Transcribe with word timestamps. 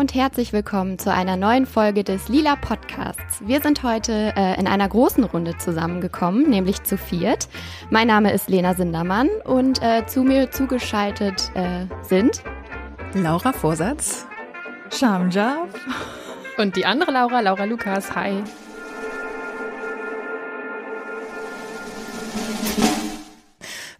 Und 0.00 0.14
herzlich 0.14 0.54
willkommen 0.54 0.98
zu 0.98 1.12
einer 1.12 1.36
neuen 1.36 1.66
Folge 1.66 2.04
des 2.04 2.30
Lila 2.30 2.56
Podcasts. 2.56 3.42
Wir 3.46 3.60
sind 3.60 3.82
heute 3.82 4.32
äh, 4.34 4.58
in 4.58 4.66
einer 4.66 4.88
großen 4.88 5.24
Runde 5.24 5.58
zusammengekommen, 5.58 6.48
nämlich 6.48 6.82
zu 6.84 6.96
viert. 6.96 7.48
Mein 7.90 8.06
Name 8.06 8.32
ist 8.32 8.48
Lena 8.48 8.72
Sindermann 8.72 9.28
und 9.44 9.82
äh, 9.82 10.06
zu 10.06 10.22
mir 10.22 10.50
zugeschaltet 10.50 11.50
äh, 11.52 11.84
sind 12.00 12.42
Laura 13.12 13.52
Vorsatz, 13.52 14.26
Shamjaf 14.90 15.68
und 16.56 16.76
die 16.76 16.86
andere 16.86 17.12
Laura, 17.12 17.40
Laura 17.40 17.64
Lukas. 17.64 18.14
Hi. 18.14 18.42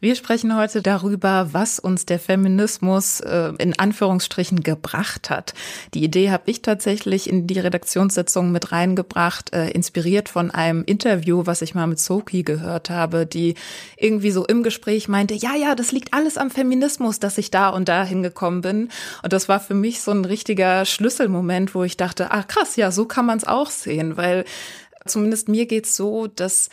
Wir 0.03 0.15
sprechen 0.15 0.57
heute 0.57 0.81
darüber, 0.81 1.49
was 1.53 1.79
uns 1.79 2.07
der 2.07 2.19
Feminismus 2.19 3.21
äh, 3.21 3.53
in 3.59 3.79
Anführungsstrichen 3.79 4.63
gebracht 4.63 5.29
hat. 5.29 5.53
Die 5.93 6.03
Idee 6.03 6.31
habe 6.31 6.45
ich 6.47 6.63
tatsächlich 6.63 7.29
in 7.29 7.47
die 7.47 7.59
Redaktionssitzung 7.59 8.51
mit 8.51 8.73
reingebracht, 8.73 9.53
äh, 9.53 9.69
inspiriert 9.69 10.31
von 10.31 10.51
einem 10.51 10.85
Interview, 10.85 11.43
was 11.45 11.61
ich 11.61 11.75
mal 11.75 11.87
mit 11.87 11.99
Soki 11.99 12.45
gehört 12.45 12.89
habe, 12.89 13.27
die 13.27 13.57
irgendwie 13.99 14.31
so 14.31 14.47
im 14.47 14.63
Gespräch 14.63 15.07
meinte, 15.07 15.35
ja, 15.35 15.55
ja, 15.55 15.75
das 15.75 15.93
liegt 15.93 16.15
alles 16.15 16.39
am 16.39 16.51
Feminismus, 16.51 17.21
dass 17.21 17.37
ich 17.37 17.51
da 17.51 17.69
und 17.69 17.91
da 17.91 18.03
hingekommen 18.03 18.63
bin. 18.63 18.89
Und 19.23 19.35
das 19.35 19.51
war 19.51 19.61
für 19.61 19.75
mich 19.75 20.01
so 20.01 20.13
ein 20.13 20.25
richtiger 20.25 20.87
Schlüsselmoment, 20.87 21.75
wo 21.75 21.85
ich 21.85 21.99
dachte, 21.99 22.31
ah 22.31 22.43
krass, 22.43 22.77
ja, 22.77 22.91
so 22.91 23.05
kann 23.05 23.27
man 23.27 23.37
es 23.37 23.47
auch 23.47 23.69
sehen, 23.69 24.17
weil 24.17 24.47
zumindest 25.05 25.51
mir 25.51 25.67
geht's 25.67 25.95
so, 25.95 26.27
dass 26.27 26.71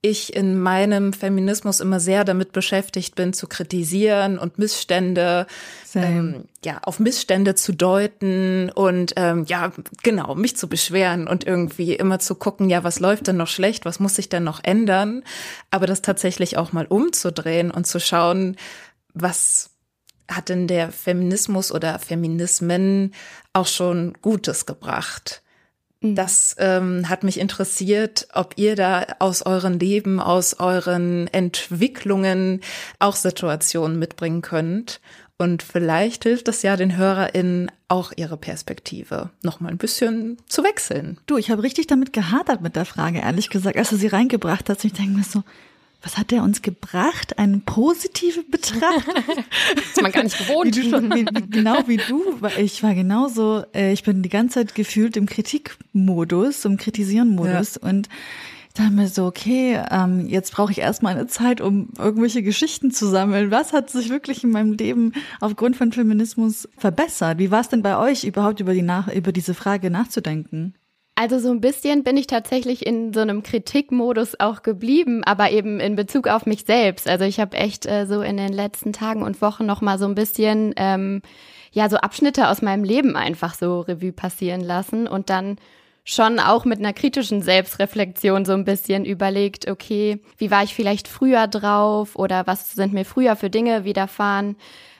ich 0.00 0.34
in 0.34 0.60
meinem 0.60 1.12
Feminismus 1.12 1.80
immer 1.80 1.98
sehr 1.98 2.24
damit 2.24 2.52
beschäftigt 2.52 3.16
bin, 3.16 3.32
zu 3.32 3.48
kritisieren 3.48 4.38
und 4.38 4.56
Missstände, 4.56 5.48
ähm, 5.94 6.44
ja, 6.64 6.78
auf 6.82 7.00
Missstände 7.00 7.56
zu 7.56 7.72
deuten 7.72 8.70
und 8.70 9.14
ähm, 9.16 9.44
ja, 9.48 9.72
genau, 10.04 10.36
mich 10.36 10.56
zu 10.56 10.68
beschweren 10.68 11.26
und 11.26 11.44
irgendwie 11.44 11.94
immer 11.94 12.20
zu 12.20 12.36
gucken, 12.36 12.70
ja, 12.70 12.84
was 12.84 13.00
läuft 13.00 13.26
denn 13.26 13.36
noch 13.36 13.48
schlecht, 13.48 13.84
was 13.84 13.98
muss 13.98 14.14
sich 14.14 14.28
denn 14.28 14.44
noch 14.44 14.62
ändern, 14.62 15.24
aber 15.72 15.86
das 15.88 16.00
tatsächlich 16.00 16.56
auch 16.56 16.72
mal 16.72 16.86
umzudrehen 16.86 17.72
und 17.72 17.86
zu 17.86 17.98
schauen, 17.98 18.56
was 19.14 19.70
hat 20.30 20.48
denn 20.48 20.68
der 20.68 20.92
Feminismus 20.92 21.72
oder 21.72 21.98
Feminismen 21.98 23.14
auch 23.52 23.66
schon 23.66 24.16
Gutes 24.22 24.64
gebracht? 24.64 25.42
Mhm. 26.00 26.14
Das 26.14 26.56
ähm, 26.58 27.08
hat 27.08 27.24
mich 27.24 27.38
interessiert, 27.38 28.28
ob 28.32 28.54
ihr 28.56 28.76
da 28.76 29.06
aus 29.18 29.42
euren 29.42 29.78
Leben, 29.78 30.20
aus 30.20 30.54
euren 30.58 31.28
Entwicklungen 31.28 32.60
auch 32.98 33.16
Situationen 33.16 33.98
mitbringen 33.98 34.42
könnt. 34.42 35.00
Und 35.40 35.62
vielleicht 35.62 36.24
hilft 36.24 36.48
es 36.48 36.62
ja 36.62 36.76
den 36.76 36.96
HörerInnen 36.96 37.70
auch 37.86 38.12
ihre 38.16 38.36
Perspektive 38.36 39.30
noch 39.42 39.60
mal 39.60 39.68
ein 39.68 39.78
bisschen 39.78 40.36
zu 40.48 40.64
wechseln. 40.64 41.20
Du, 41.26 41.36
ich 41.36 41.50
habe 41.52 41.62
richtig 41.62 41.86
damit 41.86 42.12
gehadert 42.12 42.60
mit 42.60 42.74
der 42.74 42.84
Frage, 42.84 43.20
ehrlich 43.20 43.48
gesagt, 43.48 43.76
als 43.76 43.90
du 43.90 43.96
sie 43.96 44.08
reingebracht 44.08 44.68
hast. 44.68 44.84
Ich 44.84 44.94
denke 44.94 45.16
mir 45.16 45.24
so, 45.24 45.44
was 46.02 46.16
hat 46.16 46.30
der 46.30 46.42
uns 46.42 46.62
gebracht? 46.62 47.38
Eine 47.38 47.58
positive 47.58 48.44
Betrachtung? 48.44 49.14
das 49.74 49.84
ist 49.84 50.02
man 50.02 50.12
gar 50.12 50.22
nicht 50.22 50.38
gewohnt. 50.38 50.76
Wie 50.76 50.90
schon, 50.90 51.12
wie, 51.12 51.24
genau 51.24 51.88
wie 51.88 51.96
du. 51.96 52.38
Ich 52.56 52.82
war 52.82 52.94
genauso, 52.94 53.64
äh, 53.74 53.92
ich 53.92 54.04
bin 54.04 54.22
die 54.22 54.28
ganze 54.28 54.60
Zeit 54.60 54.74
gefühlt 54.74 55.16
im 55.16 55.26
Kritikmodus, 55.26 56.64
im 56.64 56.76
Kritisieren-Modus 56.76 57.80
ja. 57.82 57.88
und 57.88 58.08
dachte 58.74 58.92
mir 58.92 59.08
so, 59.08 59.26
okay, 59.26 59.82
ähm, 59.90 60.28
jetzt 60.28 60.52
brauche 60.52 60.70
ich 60.70 60.78
erstmal 60.78 61.14
eine 61.14 61.26
Zeit, 61.26 61.60
um 61.60 61.88
irgendwelche 61.98 62.42
Geschichten 62.42 62.92
zu 62.92 63.08
sammeln. 63.08 63.50
Was 63.50 63.72
hat 63.72 63.90
sich 63.90 64.08
wirklich 64.08 64.44
in 64.44 64.50
meinem 64.50 64.74
Leben 64.74 65.12
aufgrund 65.40 65.76
von 65.76 65.92
Feminismus 65.92 66.68
verbessert? 66.76 67.38
Wie 67.38 67.50
war 67.50 67.60
es 67.60 67.68
denn 67.68 67.82
bei 67.82 67.98
euch 67.98 68.24
überhaupt 68.24 68.60
über 68.60 68.74
die 68.74 68.82
nach 68.82 69.08
über 69.08 69.32
diese 69.32 69.54
Frage 69.54 69.90
nachzudenken? 69.90 70.74
Also 71.20 71.40
so 71.40 71.50
ein 71.50 71.60
bisschen 71.60 72.04
bin 72.04 72.16
ich 72.16 72.28
tatsächlich 72.28 72.86
in 72.86 73.12
so 73.12 73.18
einem 73.18 73.42
Kritikmodus 73.42 74.38
auch 74.38 74.62
geblieben, 74.62 75.24
aber 75.24 75.50
eben 75.50 75.80
in 75.80 75.96
Bezug 75.96 76.28
auf 76.28 76.46
mich 76.46 76.64
selbst. 76.64 77.08
Also 77.08 77.24
ich 77.24 77.40
habe 77.40 77.56
echt 77.56 77.86
äh, 77.86 78.06
so 78.06 78.22
in 78.22 78.36
den 78.36 78.52
letzten 78.52 78.92
Tagen 78.92 79.24
und 79.24 79.42
Wochen 79.42 79.66
noch 79.66 79.80
mal 79.80 79.98
so 79.98 80.04
ein 80.04 80.14
bisschen 80.14 80.74
ähm, 80.76 81.22
ja 81.72 81.88
so 81.88 81.96
Abschnitte 81.96 82.46
aus 82.46 82.62
meinem 82.62 82.84
Leben 82.84 83.16
einfach 83.16 83.54
so 83.54 83.80
Revue 83.80 84.12
passieren 84.12 84.60
lassen 84.60 85.08
und 85.08 85.28
dann 85.28 85.56
schon 86.04 86.38
auch 86.38 86.64
mit 86.64 86.78
einer 86.78 86.92
kritischen 86.92 87.42
Selbstreflexion 87.42 88.44
so 88.44 88.52
ein 88.52 88.64
bisschen 88.64 89.04
überlegt, 89.04 89.68
okay, 89.68 90.20
wie 90.36 90.52
war 90.52 90.62
ich 90.62 90.72
vielleicht 90.72 91.08
früher 91.08 91.48
drauf 91.48 92.14
oder 92.14 92.46
was 92.46 92.74
sind 92.74 92.92
mir 92.92 93.04
früher 93.04 93.34
für 93.34 93.50
Dinge 93.50 93.84
widerfahren, 93.84 94.54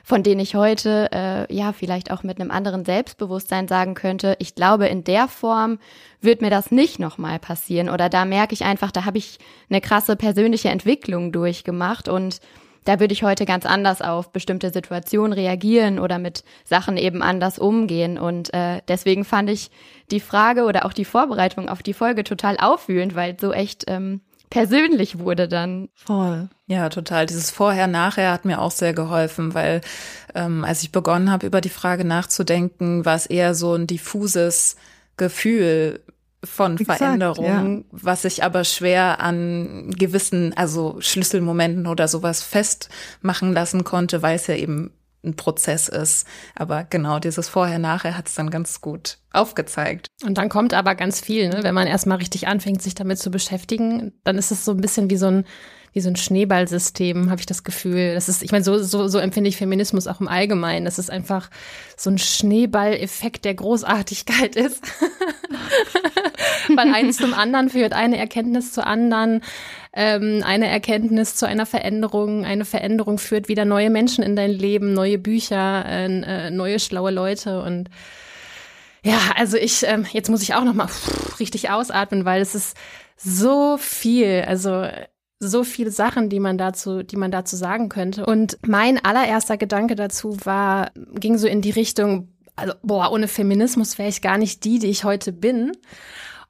von 0.09 0.23
denen 0.23 0.41
ich 0.41 0.55
heute 0.55 1.07
äh, 1.11 1.53
ja 1.53 1.71
vielleicht 1.71 2.09
auch 2.09 2.23
mit 2.23 2.41
einem 2.41 2.49
anderen 2.49 2.83
Selbstbewusstsein 2.83 3.67
sagen 3.67 3.93
könnte, 3.93 4.35
ich 4.39 4.55
glaube, 4.55 4.87
in 4.87 5.03
der 5.03 5.27
Form 5.27 5.77
wird 6.19 6.41
mir 6.41 6.49
das 6.49 6.71
nicht 6.71 6.97
nochmal 6.97 7.37
passieren. 7.37 7.89
Oder 7.89 8.09
da 8.09 8.25
merke 8.25 8.55
ich 8.55 8.63
einfach, 8.65 8.89
da 8.89 9.05
habe 9.05 9.19
ich 9.19 9.37
eine 9.69 9.81
krasse 9.81 10.15
persönliche 10.15 10.69
Entwicklung 10.69 11.31
durchgemacht 11.31 12.09
und 12.09 12.41
da 12.85 12.99
würde 12.99 13.13
ich 13.13 13.21
heute 13.21 13.45
ganz 13.45 13.67
anders 13.67 14.01
auf 14.01 14.31
bestimmte 14.31 14.71
Situationen 14.71 15.31
reagieren 15.31 15.99
oder 15.99 16.17
mit 16.17 16.43
Sachen 16.63 16.97
eben 16.97 17.21
anders 17.21 17.59
umgehen. 17.59 18.17
Und 18.17 18.51
äh, 18.51 18.81
deswegen 18.87 19.25
fand 19.25 19.51
ich 19.51 19.69
die 20.09 20.19
Frage 20.19 20.63
oder 20.63 20.85
auch 20.85 20.93
die 20.93 21.05
Vorbereitung 21.05 21.69
auf 21.69 21.83
die 21.83 21.93
Folge 21.93 22.23
total 22.23 22.57
aufwühlend, 22.57 23.13
weil 23.13 23.39
so 23.39 23.53
echt 23.53 23.83
ähm, 23.85 24.21
persönlich 24.49 25.19
wurde 25.19 25.47
dann. 25.47 25.89
Voll. 25.95 26.49
Ja, 26.67 26.89
total. 26.89 27.25
Dieses 27.25 27.51
Vorher-Nachher 27.51 28.31
hat 28.31 28.45
mir 28.45 28.61
auch 28.61 28.71
sehr 28.71 28.93
geholfen, 28.93 29.53
weil 29.53 29.81
ähm, 30.35 30.63
als 30.63 30.83
ich 30.83 30.91
begonnen 30.91 31.31
habe, 31.31 31.47
über 31.47 31.61
die 31.61 31.69
Frage 31.69 32.05
nachzudenken, 32.05 33.05
war 33.05 33.15
es 33.15 33.25
eher 33.25 33.55
so 33.55 33.73
ein 33.73 33.87
diffuses 33.87 34.75
Gefühl 35.17 36.01
von 36.43 36.77
Exakt, 36.77 36.99
Veränderung, 36.99 37.45
ja. 37.79 37.83
was 37.91 38.21
sich 38.21 38.43
aber 38.43 38.63
schwer 38.63 39.19
an 39.19 39.91
gewissen, 39.91 40.55
also 40.55 40.95
Schlüsselmomenten 40.99 41.85
oder 41.85 42.07
sowas 42.07 42.41
festmachen 42.41 43.51
lassen 43.51 43.83
konnte, 43.83 44.21
weil 44.21 44.37
es 44.37 44.47
ja 44.47 44.55
eben 44.55 44.91
ein 45.23 45.35
Prozess 45.35 45.89
ist. 45.89 46.25
Aber 46.55 46.85
genau, 46.85 47.19
dieses 47.19 47.49
Vorher-Nachher 47.49 48.17
hat 48.17 48.27
es 48.27 48.35
dann 48.35 48.49
ganz 48.49 48.81
gut 48.81 49.17
aufgezeigt. 49.31 50.07
Und 50.23 50.37
dann 50.37 50.49
kommt 50.49 50.73
aber 50.73 50.95
ganz 50.95 51.21
viel, 51.21 51.49
ne? 51.49 51.63
wenn 51.63 51.75
man 51.75 51.87
erstmal 51.87 52.17
richtig 52.17 52.47
anfängt, 52.47 52.81
sich 52.81 52.95
damit 52.95 53.19
zu 53.19 53.31
beschäftigen, 53.31 54.13
dann 54.23 54.37
ist 54.37 54.51
es 54.51 54.65
so 54.65 54.71
ein 54.71 54.81
bisschen 54.81 55.09
wie 55.09 55.17
so 55.17 55.27
ein 55.27 55.45
wie 55.93 56.01
so 56.01 56.09
ein 56.09 56.15
Schneeballsystem, 56.15 57.29
habe 57.29 57.39
ich 57.39 57.45
das 57.45 57.63
Gefühl. 57.63 58.13
Das 58.13 58.29
ist, 58.29 58.43
ich 58.43 58.51
meine, 58.51 58.63
so, 58.63 58.77
so, 58.77 59.07
so 59.07 59.17
empfinde 59.17 59.49
ich 59.49 59.57
Feminismus 59.57 60.07
auch 60.07 60.21
im 60.21 60.27
Allgemeinen. 60.27 60.85
Das 60.85 60.99
ist 60.99 61.09
einfach 61.09 61.49
so 61.97 62.09
ein 62.09 62.17
Schneeballeffekt 62.17 63.45
der 63.45 63.55
Großartigkeit 63.55 64.55
ist. 64.55 64.83
Weil 66.75 66.93
eins 66.93 67.17
zum 67.17 67.33
anderen 67.33 67.69
führt, 67.69 67.93
eine 67.93 68.17
Erkenntnis 68.17 68.71
zur 68.73 68.87
anderen 68.87 69.41
ähm, 69.93 70.43
eine 70.45 70.67
Erkenntnis 70.67 71.35
zu 71.35 71.47
einer 71.47 71.65
Veränderung, 71.65 72.45
eine 72.45 72.65
Veränderung 72.65 73.17
führt 73.17 73.47
wieder 73.47 73.65
neue 73.65 73.89
Menschen 73.89 74.23
in 74.23 74.35
dein 74.35 74.51
Leben, 74.51 74.93
neue 74.93 75.17
Bücher, 75.17 75.85
äh, 75.85 76.05
äh, 76.05 76.51
neue 76.51 76.79
schlaue 76.79 77.11
Leute 77.11 77.61
und 77.61 77.89
ja, 79.03 79.17
also 79.37 79.57
ich, 79.57 79.83
ähm, 79.87 80.05
jetzt 80.11 80.29
muss 80.29 80.43
ich 80.43 80.55
auch 80.55 80.63
noch 80.63 80.73
mal 80.73 80.87
pff, 80.87 81.39
richtig 81.39 81.69
ausatmen, 81.69 82.25
weil 82.25 82.41
es 82.41 82.53
ist 82.53 82.75
so 83.15 83.77
viel, 83.77 84.43
also 84.45 84.87
so 85.39 85.63
viele 85.63 85.89
Sachen, 85.89 86.29
die 86.29 86.41
man 86.41 86.57
dazu, 86.57 87.01
die 87.01 87.15
man 87.15 87.31
dazu 87.31 87.55
sagen 87.55 87.87
könnte. 87.87 88.25
Und 88.25 88.57
mein 88.67 89.03
allererster 89.03 89.55
Gedanke 89.55 89.95
dazu 89.95 90.37
war, 90.43 90.91
ging 91.13 91.37
so 91.37 91.47
in 91.47 91.61
die 91.61 91.69
Richtung, 91.69 92.27
also 92.57 92.73
boah, 92.83 93.11
ohne 93.11 93.29
Feminismus 93.29 93.97
wäre 93.97 94.09
ich 94.09 94.21
gar 94.21 94.37
nicht 94.37 94.65
die, 94.65 94.79
die 94.79 94.87
ich 94.87 95.05
heute 95.05 95.31
bin. 95.31 95.71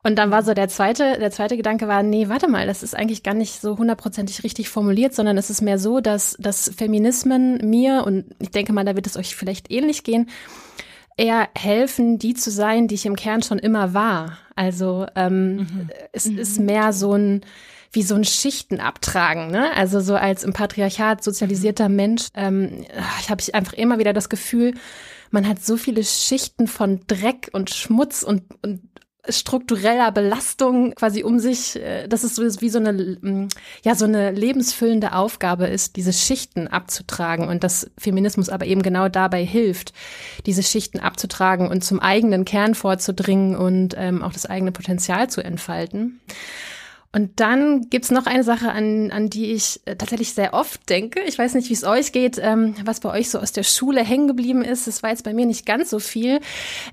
Und 0.10 0.16
dann 0.16 0.32
war 0.32 0.42
so 0.42 0.56
der 0.56 0.70
zweite, 0.70 1.20
der 1.20 1.30
zweite 1.30 1.56
Gedanke 1.56 1.88
war, 1.88 2.02
nee, 2.02 2.30
warte 2.30 2.48
mal, 2.48 2.66
das 2.66 2.82
ist 2.82 2.96
eigentlich 2.96 3.22
gar 3.22 3.36
nicht 3.36 3.62
so 3.62 3.78
hundertprozentig 3.78 4.44
richtig 4.44 4.68
formuliert, 4.68 5.14
sondern 5.14 5.38
es 5.38 5.52
ist 5.52 5.62
mehr 5.62 5.78
so, 5.78 6.00
dass, 6.00 6.36
dass 6.40 6.72
Feminismen 6.76 7.60
mir, 7.70 8.06
und 8.08 8.26
ich 8.40 8.50
denke 8.50 8.74
mal, 8.74 8.84
da 8.84 8.96
wird 8.96 9.06
es 9.06 9.18
euch 9.18 9.36
vielleicht 9.36 9.72
ähnlich 9.72 10.04
gehen, 10.04 10.28
eher 11.16 11.48
helfen, 11.56 12.18
die 12.18 12.34
zu 12.34 12.50
sein, 12.50 12.88
die 12.88 12.96
ich 12.96 13.06
im 13.06 13.16
Kern 13.16 13.44
schon 13.44 13.60
immer 13.60 13.94
war. 13.94 14.40
Also 14.56 15.06
ähm, 15.16 15.58
mhm. 15.58 15.90
es 16.12 16.26
mhm. 16.26 16.40
ist 16.40 16.60
mehr 16.60 16.92
so 16.92 17.14
ein 17.14 17.42
wie 17.92 18.04
so 18.04 18.16
ein 18.16 18.24
Schichten 18.24 18.80
abtragen, 18.80 19.50
ne? 19.50 19.76
Also 19.76 20.00
so 20.00 20.16
als 20.16 20.44
im 20.44 20.54
Patriarchat 20.54 21.24
sozialisierter 21.24 21.90
Mensch, 21.90 22.28
ähm, 22.36 22.86
ich 23.20 23.30
habe 23.30 23.42
ich 23.42 23.54
einfach 23.56 23.74
immer 23.74 23.98
wieder 24.00 24.14
das 24.14 24.30
Gefühl, 24.30 24.74
man 25.32 25.48
hat 25.48 25.64
so 25.64 25.78
viele 25.78 26.04
Schichten 26.04 26.68
von 26.68 27.02
Dreck 27.08 27.50
und 27.52 27.70
Schmutz 27.70 28.24
und, 28.24 28.44
und 28.64 28.82
struktureller 29.28 30.12
Belastung 30.12 30.94
quasi 30.96 31.24
um 31.24 31.40
sich, 31.40 31.76
äh, 31.76 32.08
dass 32.08 32.24
es 32.24 32.36
so 32.36 32.44
ist, 32.44 32.62
wie 32.62 32.70
so 32.70 32.80
eine, 32.80 32.94
mm, 32.94 33.50
ja, 33.84 33.96
so 33.96 34.06
eine 34.06 34.32
lebensfüllende 34.32 35.14
Aufgabe 35.14 35.68
ist, 35.68 35.98
diese 35.98 36.14
Schichten 36.14 36.68
abzutragen 36.68 37.48
und 37.48 37.64
dass 37.64 37.90
Feminismus 37.98 38.50
aber 38.50 38.66
eben 38.66 38.82
genau 38.82 39.10
dabei 39.10 39.44
hilft, 39.44 39.94
diese 40.46 40.64
Schichten 40.64 41.00
abzutragen 41.00 41.68
und 41.68 41.84
zum 41.84 42.00
eigenen 42.00 42.46
Kern 42.46 42.76
vorzudringen 42.76 43.56
und 43.56 43.94
ähm, 43.98 44.24
auch 44.24 44.34
das 44.34 44.46
eigene 44.46 44.72
Potenzial 44.72 45.30
zu 45.30 45.44
entfalten. 45.44 46.22
Und 47.12 47.40
dann 47.40 47.90
gibt's 47.90 48.12
noch 48.12 48.28
eine 48.28 48.44
Sache, 48.44 48.72
an, 48.72 49.10
an 49.10 49.32
die 49.32 49.52
ich 49.54 49.82
äh, 49.86 49.96
tatsächlich 49.96 50.36
sehr 50.36 50.54
oft 50.54 50.88
denke. 50.90 51.22
Ich 51.22 51.40
weiß 51.40 51.56
nicht, 51.56 51.68
wie 51.70 51.74
es 51.74 51.84
euch 51.84 52.12
geht, 52.12 52.38
ähm, 52.40 52.76
was 52.86 53.00
bei 53.00 53.12
euch 53.12 53.32
so 53.32 53.40
aus 53.40 53.52
der 53.52 53.64
Schule 53.64 54.04
hängen 54.04 54.28
geblieben 54.28 54.64
ist. 54.64 54.88
Es 54.88 55.02
war 55.02 55.10
jetzt 55.10 55.24
bei 55.24 55.34
mir 55.34 55.48
nicht 55.48 55.66
ganz 55.66 55.90
so 55.90 55.98
viel, 55.98 56.40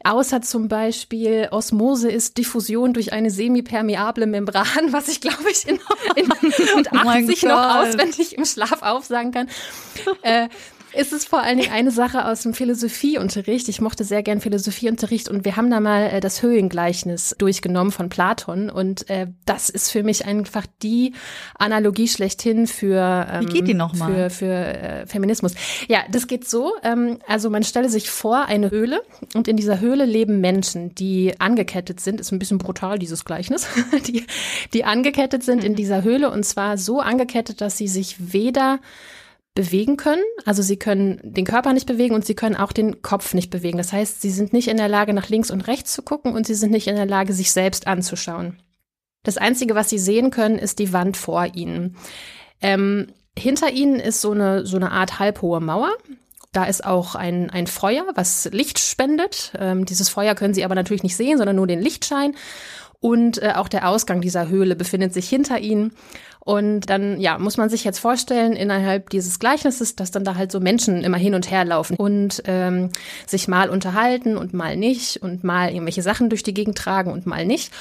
außer 0.05 0.41
zum 0.41 0.69
Beispiel 0.69 1.49
Osmose 1.51 2.11
ist 2.11 2.39
Diffusion 2.39 2.95
durch 2.95 3.13
eine 3.13 3.31
semipermeable 3.31 4.27
Membran, 4.27 4.67
was 4.91 5.09
ich 5.09 5.21
glaube 5.21 5.51
ich 5.51 5.69
in, 5.69 5.79
in, 6.15 6.33
in 6.79 6.99
80 6.99 7.45
oh 7.45 7.49
noch 7.49 7.77
auswendig 7.77 8.39
im 8.39 8.47
Schlaf 8.47 8.81
aufsagen 8.81 9.33
kann. 9.33 9.49
Äh, 10.23 10.49
ist 10.96 11.12
es 11.12 11.25
vor 11.25 11.43
allen 11.43 11.58
Dingen 11.58 11.72
eine 11.72 11.90
Sache 11.90 12.26
aus 12.26 12.43
dem 12.43 12.54
Philosophieunterricht. 12.54 13.69
Ich 13.69 13.81
mochte 13.81 14.04
sehr 14.04 14.22
gern 14.22 14.40
Philosophieunterricht 14.40 15.28
und 15.28 15.44
wir 15.44 15.56
haben 15.56 15.70
da 15.70 15.81
mal 15.81 16.04
äh, 16.04 16.20
das 16.20 16.43
Höhlengleichnis 16.43 17.34
durchgenommen 17.38 17.93
von 17.93 18.08
Platon 18.08 18.70
und 18.70 19.08
äh, 19.10 19.28
das 19.44 19.69
ist 19.69 19.90
für 19.90 20.02
mich 20.02 20.26
einfach 20.26 20.66
die 20.82 21.12
Analogie 21.58 22.08
schlechthin 22.08 22.66
für 22.66 23.26
ähm, 23.31 23.43
Wie 23.43 23.52
geht 23.52 23.69
die 23.69 23.75
nochmal? 23.75 24.31
für, 24.31 24.31
für 24.31 24.54
äh, 24.54 25.06
Feminismus. 25.06 25.52
Ja, 25.88 26.00
das 26.10 26.26
geht 26.26 26.48
so. 26.48 26.72
Ähm, 26.82 27.19
also 27.26 27.50
man 27.50 27.62
stelle 27.62 27.88
sich 27.88 28.10
vor 28.10 28.46
eine 28.46 28.70
Höhle 28.70 29.02
und 29.34 29.48
in 29.48 29.56
dieser 29.56 29.81
Höhle 29.81 30.04
leben 30.04 30.40
Menschen, 30.40 30.94
die 30.94 31.34
angekettet 31.38 32.00
sind. 32.00 32.20
Ist 32.20 32.32
ein 32.32 32.38
bisschen 32.38 32.58
brutal 32.58 32.98
dieses 32.98 33.25
Gleichnis. 33.25 33.66
die, 34.06 34.26
die 34.72 34.84
angekettet 34.84 35.43
sind 35.43 35.62
in 35.62 35.75
dieser 35.75 36.02
Höhle 36.02 36.31
und 36.31 36.44
zwar 36.44 36.78
so 36.78 37.00
angekettet, 37.00 37.60
dass 37.60 37.76
sie 37.76 37.88
sich 37.88 38.32
weder 38.32 38.81
bewegen 39.56 39.97
können. 39.97 40.23
Also 40.44 40.62
sie 40.62 40.76
können 40.76 41.19
den 41.25 41.44
Körper 41.44 41.73
nicht 41.73 41.87
bewegen 41.87 42.14
und 42.14 42.25
sie 42.25 42.37
können 42.37 42.55
auch 42.55 42.70
den 42.70 43.03
Kopf 43.03 43.35
nicht 43.35 43.50
bewegen. 43.50 43.79
Das 43.79 43.93
heißt, 43.93 44.23
sie 44.23 44.31
sind 44.31 44.53
nicht 44.53 44.69
in 44.69 44.76
der 44.76 44.88
Lage, 44.88 45.12
nach 45.12 45.29
links 45.29 45.50
und 45.50 45.67
rechts 45.67 45.93
zu 45.93 46.03
gucken 46.03 46.32
und 46.35 46.47
sie 46.47 46.55
sind 46.55 46.70
nicht 46.70 46.87
in 46.87 46.94
der 46.94 47.06
Lage, 47.06 47.32
sich 47.32 47.50
selbst 47.50 47.88
anzuschauen. 47.88 48.61
Das 49.25 49.38
Einzige, 49.38 49.75
was 49.75 49.91
sie 49.91 49.99
sehen 49.99 50.31
können, 50.31 50.58
ist 50.58 50.79
die 50.79 50.93
Wand 50.93 51.17
vor 51.17 51.47
ihnen. 51.55 51.97
Ähm, 52.61 53.08
hinter 53.37 53.73
ihnen 53.73 53.99
ist 53.99 54.20
so 54.20 54.31
eine, 54.31 54.64
so 54.64 54.76
eine 54.76 54.93
Art 54.93 55.19
halbhohe 55.19 55.61
Mauer. 55.61 55.91
Da 56.53 56.64
ist 56.64 56.85
auch 56.85 57.17
ein, 57.17 57.50
ein 57.50 57.67
Feuer, 57.67 58.05
was 58.14 58.49
Licht 58.53 58.79
spendet. 58.79 59.53
Ähm, 59.58 59.85
dieses 59.85 60.08
Feuer 60.08 60.35
können 60.35 60.55
sie 60.55 60.64
aber 60.64 60.75
natürlich 60.75 61.03
nicht 61.03 61.17
sehen, 61.17 61.38
sondern 61.38 61.56
nur 61.56 61.67
den 61.67 61.82
Lichtschein. 61.82 62.37
Und 63.00 63.43
äh, 63.43 63.53
auch 63.56 63.69
der 63.69 63.88
Ausgang 63.88 64.20
dieser 64.20 64.49
Höhle 64.49 64.76
befindet 64.76 65.12
sich 65.12 65.29
hinter 65.29 65.58
ihnen. 65.58 65.93
Und 66.46 66.88
dann, 66.90 67.20
ja, 67.20 67.38
muss 67.38 67.56
man 67.56 67.69
sich 67.69 67.82
jetzt 67.82 67.98
vorstellen, 67.98 68.52
innerhalb 68.52 69.10
dieses 69.10 69.40
Gleichnisses, 69.40 69.96
dass 69.96 70.12
dann 70.12 70.22
da 70.22 70.37
halt 70.37 70.52
so 70.52 70.60
Menschen 70.60 71.02
immer 71.02 71.16
hin 71.16 71.34
und 71.34 71.50
her 71.50 71.64
laufen 71.64 71.96
und 71.96 72.40
ähm, 72.44 72.90
sich 73.26 73.48
mal 73.48 73.69
unterhalten 73.69 74.37
und 74.37 74.54
mal 74.54 74.76
nicht 74.76 75.20
und 75.25 75.43
mal 75.43 75.70
irgendwelche 75.70 76.02
Sachen 76.02 76.31
durch 76.31 76.44
die 76.44 76.54
Gegend 76.54 76.78
tragen 76.78 77.10
und 77.10 77.26
mal 77.26 77.44
nicht. 77.44 77.72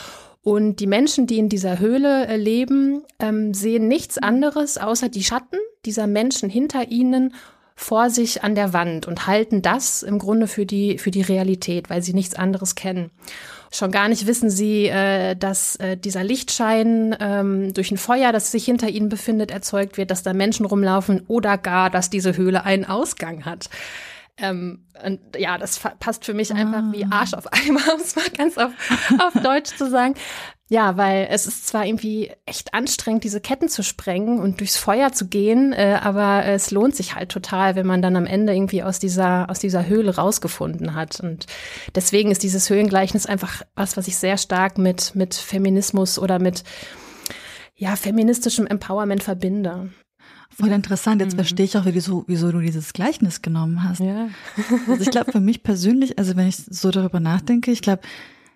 Und 0.41 0.79
die 0.79 0.87
Menschen, 0.87 1.27
die 1.27 1.37
in 1.37 1.47
dieser 1.47 1.77
Höhle 1.77 2.25
äh, 2.25 2.37
leben, 2.37 3.03
ähm, 3.19 3.53
sehen 3.53 3.87
nichts 3.87 4.17
anderes 4.17 4.79
außer 4.79 5.09
die 5.09 5.23
Schatten 5.23 5.59
dieser 5.85 6.07
Menschen 6.07 6.49
hinter 6.49 6.89
ihnen 6.89 7.35
vor 7.75 8.09
sich 8.09 8.43
an 8.43 8.55
der 8.55 8.73
Wand 8.73 9.07
und 9.07 9.27
halten 9.27 9.61
das 9.61 10.01
im 10.01 10.17
Grunde 10.17 10.47
für 10.47 10.65
die, 10.65 10.97
für 10.97 11.11
die 11.11 11.21
Realität, 11.21 11.91
weil 11.91 12.01
sie 12.01 12.13
nichts 12.13 12.33
anderes 12.33 12.73
kennen. 12.73 13.11
Schon 13.75 13.91
gar 13.91 14.07
nicht 14.07 14.25
wissen 14.25 14.49
sie, 14.49 14.87
äh, 14.87 15.35
dass 15.35 15.75
äh, 15.77 15.97
dieser 15.97 16.23
Lichtschein 16.23 17.15
ähm, 17.19 17.73
durch 17.73 17.91
ein 17.91 17.97
Feuer, 17.97 18.31
das 18.31 18.51
sich 18.51 18.63
hinter 18.65 18.87
ihnen 18.87 19.09
befindet, 19.09 19.51
erzeugt 19.51 19.97
wird, 19.97 20.11
dass 20.11 20.23
da 20.23 20.33
Menschen 20.33 20.65
rumlaufen 20.65 21.23
oder 21.27 21.57
gar, 21.57 21.89
dass 21.89 22.09
diese 22.09 22.37
Höhle 22.37 22.63
einen 22.63 22.85
Ausgang 22.85 23.43
hat. 23.43 23.69
Ähm, 24.37 24.85
und 25.03 25.19
ja, 25.37 25.57
das 25.57 25.79
passt 25.99 26.25
für 26.25 26.33
mich 26.33 26.53
einfach 26.53 26.83
ah. 26.83 26.89
wie 26.91 27.05
Arsch 27.05 27.33
auf 27.33 27.51
Eimer, 27.51 27.81
um 27.93 28.01
es 28.01 28.15
mal 28.15 28.29
ganz 28.37 28.57
auf, 28.57 28.71
auf 29.19 29.33
Deutsch 29.41 29.75
zu 29.75 29.89
sagen. 29.89 30.15
Ja, 30.67 30.97
weil 30.97 31.27
es 31.29 31.45
ist 31.45 31.67
zwar 31.67 31.85
irgendwie 31.85 32.31
echt 32.47 32.73
anstrengend, 32.73 33.23
diese 33.23 33.39
Ketten 33.39 33.69
zu 33.69 33.83
sprengen 33.83 34.39
und 34.39 34.59
durchs 34.59 34.77
Feuer 34.77 35.11
zu 35.11 35.27
gehen, 35.27 35.73
äh, 35.73 35.99
aber 36.01 36.43
es 36.45 36.71
lohnt 36.71 36.95
sich 36.95 37.13
halt 37.13 37.29
total, 37.29 37.75
wenn 37.75 37.85
man 37.85 38.01
dann 38.01 38.15
am 38.15 38.25
Ende 38.25 38.55
irgendwie 38.55 38.81
aus 38.81 38.97
dieser, 38.97 39.47
aus 39.51 39.59
dieser 39.59 39.85
Höhle 39.85 40.15
rausgefunden 40.15 40.95
hat. 40.95 41.19
Und 41.19 41.45
deswegen 41.93 42.31
ist 42.31 42.41
dieses 42.41 42.67
Höhlengleichnis 42.67 43.27
einfach 43.27 43.61
was, 43.75 43.95
was 43.95 44.07
ich 44.07 44.17
sehr 44.17 44.37
stark 44.37 44.79
mit, 44.79 45.13
mit 45.13 45.35
Feminismus 45.35 46.17
oder 46.17 46.39
mit, 46.39 46.63
ja, 47.75 47.95
feministischem 47.95 48.65
Empowerment 48.65 49.21
verbinde. 49.21 49.91
Voll 50.49 50.71
interessant. 50.71 51.21
Jetzt 51.21 51.33
mhm. 51.33 51.39
verstehe 51.39 51.65
ich 51.65 51.77
auch, 51.77 51.85
wieso, 51.85 52.23
wieso 52.27 52.51
du 52.51 52.59
dieses 52.59 52.93
Gleichnis 52.93 53.43
genommen 53.43 53.83
hast. 53.83 53.99
Ja. 53.99 54.29
also 54.87 55.03
ich 55.03 55.11
glaube, 55.11 55.31
für 55.31 55.41
mich 55.41 55.61
persönlich, 55.61 56.17
also 56.17 56.35
wenn 56.35 56.47
ich 56.47 56.55
so 56.55 56.89
darüber 56.89 57.19
nachdenke, 57.19 57.69
ich 57.69 57.81
glaube, 57.81 58.01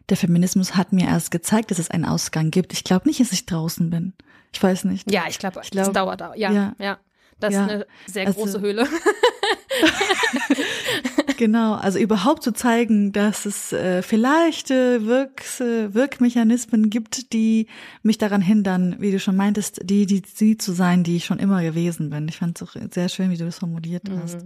der 0.10 0.18
Feminismus 0.18 0.76
hat 0.76 0.94
mir 0.94 1.08
erst 1.08 1.32
gezeigt, 1.32 1.72
dass 1.72 1.80
es 1.80 1.92
einen 1.92 2.06
Ausgang 2.06 2.52
gibt. 2.52 2.74
Ich 2.74 2.84
glaube 2.84 3.08
nicht, 3.08 3.20
dass 3.20 3.32
ich 3.32 3.46
draußen 3.46 3.90
bin. 3.90 4.14
Ich 4.54 4.62
weiß 4.62 4.86
nicht. 4.86 5.12
Ja, 5.12 5.24
ich 5.28 5.40
glaube, 5.40 5.62
glaub, 5.70 5.86
das 5.86 5.94
dauert 5.94 6.24
auch. 6.24 6.36
Ja, 6.36 6.52
ja, 6.52 6.76
ja. 6.80 6.98
Das 7.40 7.54
ja. 7.54 7.66
ist 7.66 7.72
eine 7.72 7.86
sehr 8.06 8.28
also, 8.28 8.40
große 8.40 8.62
Höhle. 8.62 8.88
genau, 11.38 11.76
also 11.76 11.98
überhaupt 11.98 12.44
zu 12.44 12.52
zeigen, 12.52 13.14
dass 13.14 13.46
es 13.46 13.72
äh, 13.72 14.02
vielleicht 14.02 14.72
äh, 14.72 15.06
Wirks, 15.06 15.62
äh, 15.62 15.94
Wirkmechanismen 15.94 16.90
gibt, 16.90 17.32
die 17.32 17.68
mich 18.04 18.18
daran 18.18 18.42
hindern, 18.42 18.98
wie 19.00 19.12
du 19.12 19.20
schon 19.20 19.38
meintest, 19.38 19.80
die, 19.84 20.06
die, 20.06 20.22
die 20.22 20.58
zu 20.58 20.74
sein, 20.74 21.04
die 21.04 21.16
ich 21.16 21.26
schon 21.26 21.40
immer 21.40 21.62
gewesen 21.62 22.10
bin. 22.10 22.28
Ich 22.28 22.38
fand 22.38 22.62
es 22.62 22.68
auch 22.68 22.76
sehr 22.92 23.08
schön, 23.08 23.30
wie 23.30 23.38
du 23.38 23.46
das 23.46 23.60
formuliert 23.60 24.10
mhm. 24.10 24.22
hast. 24.22 24.46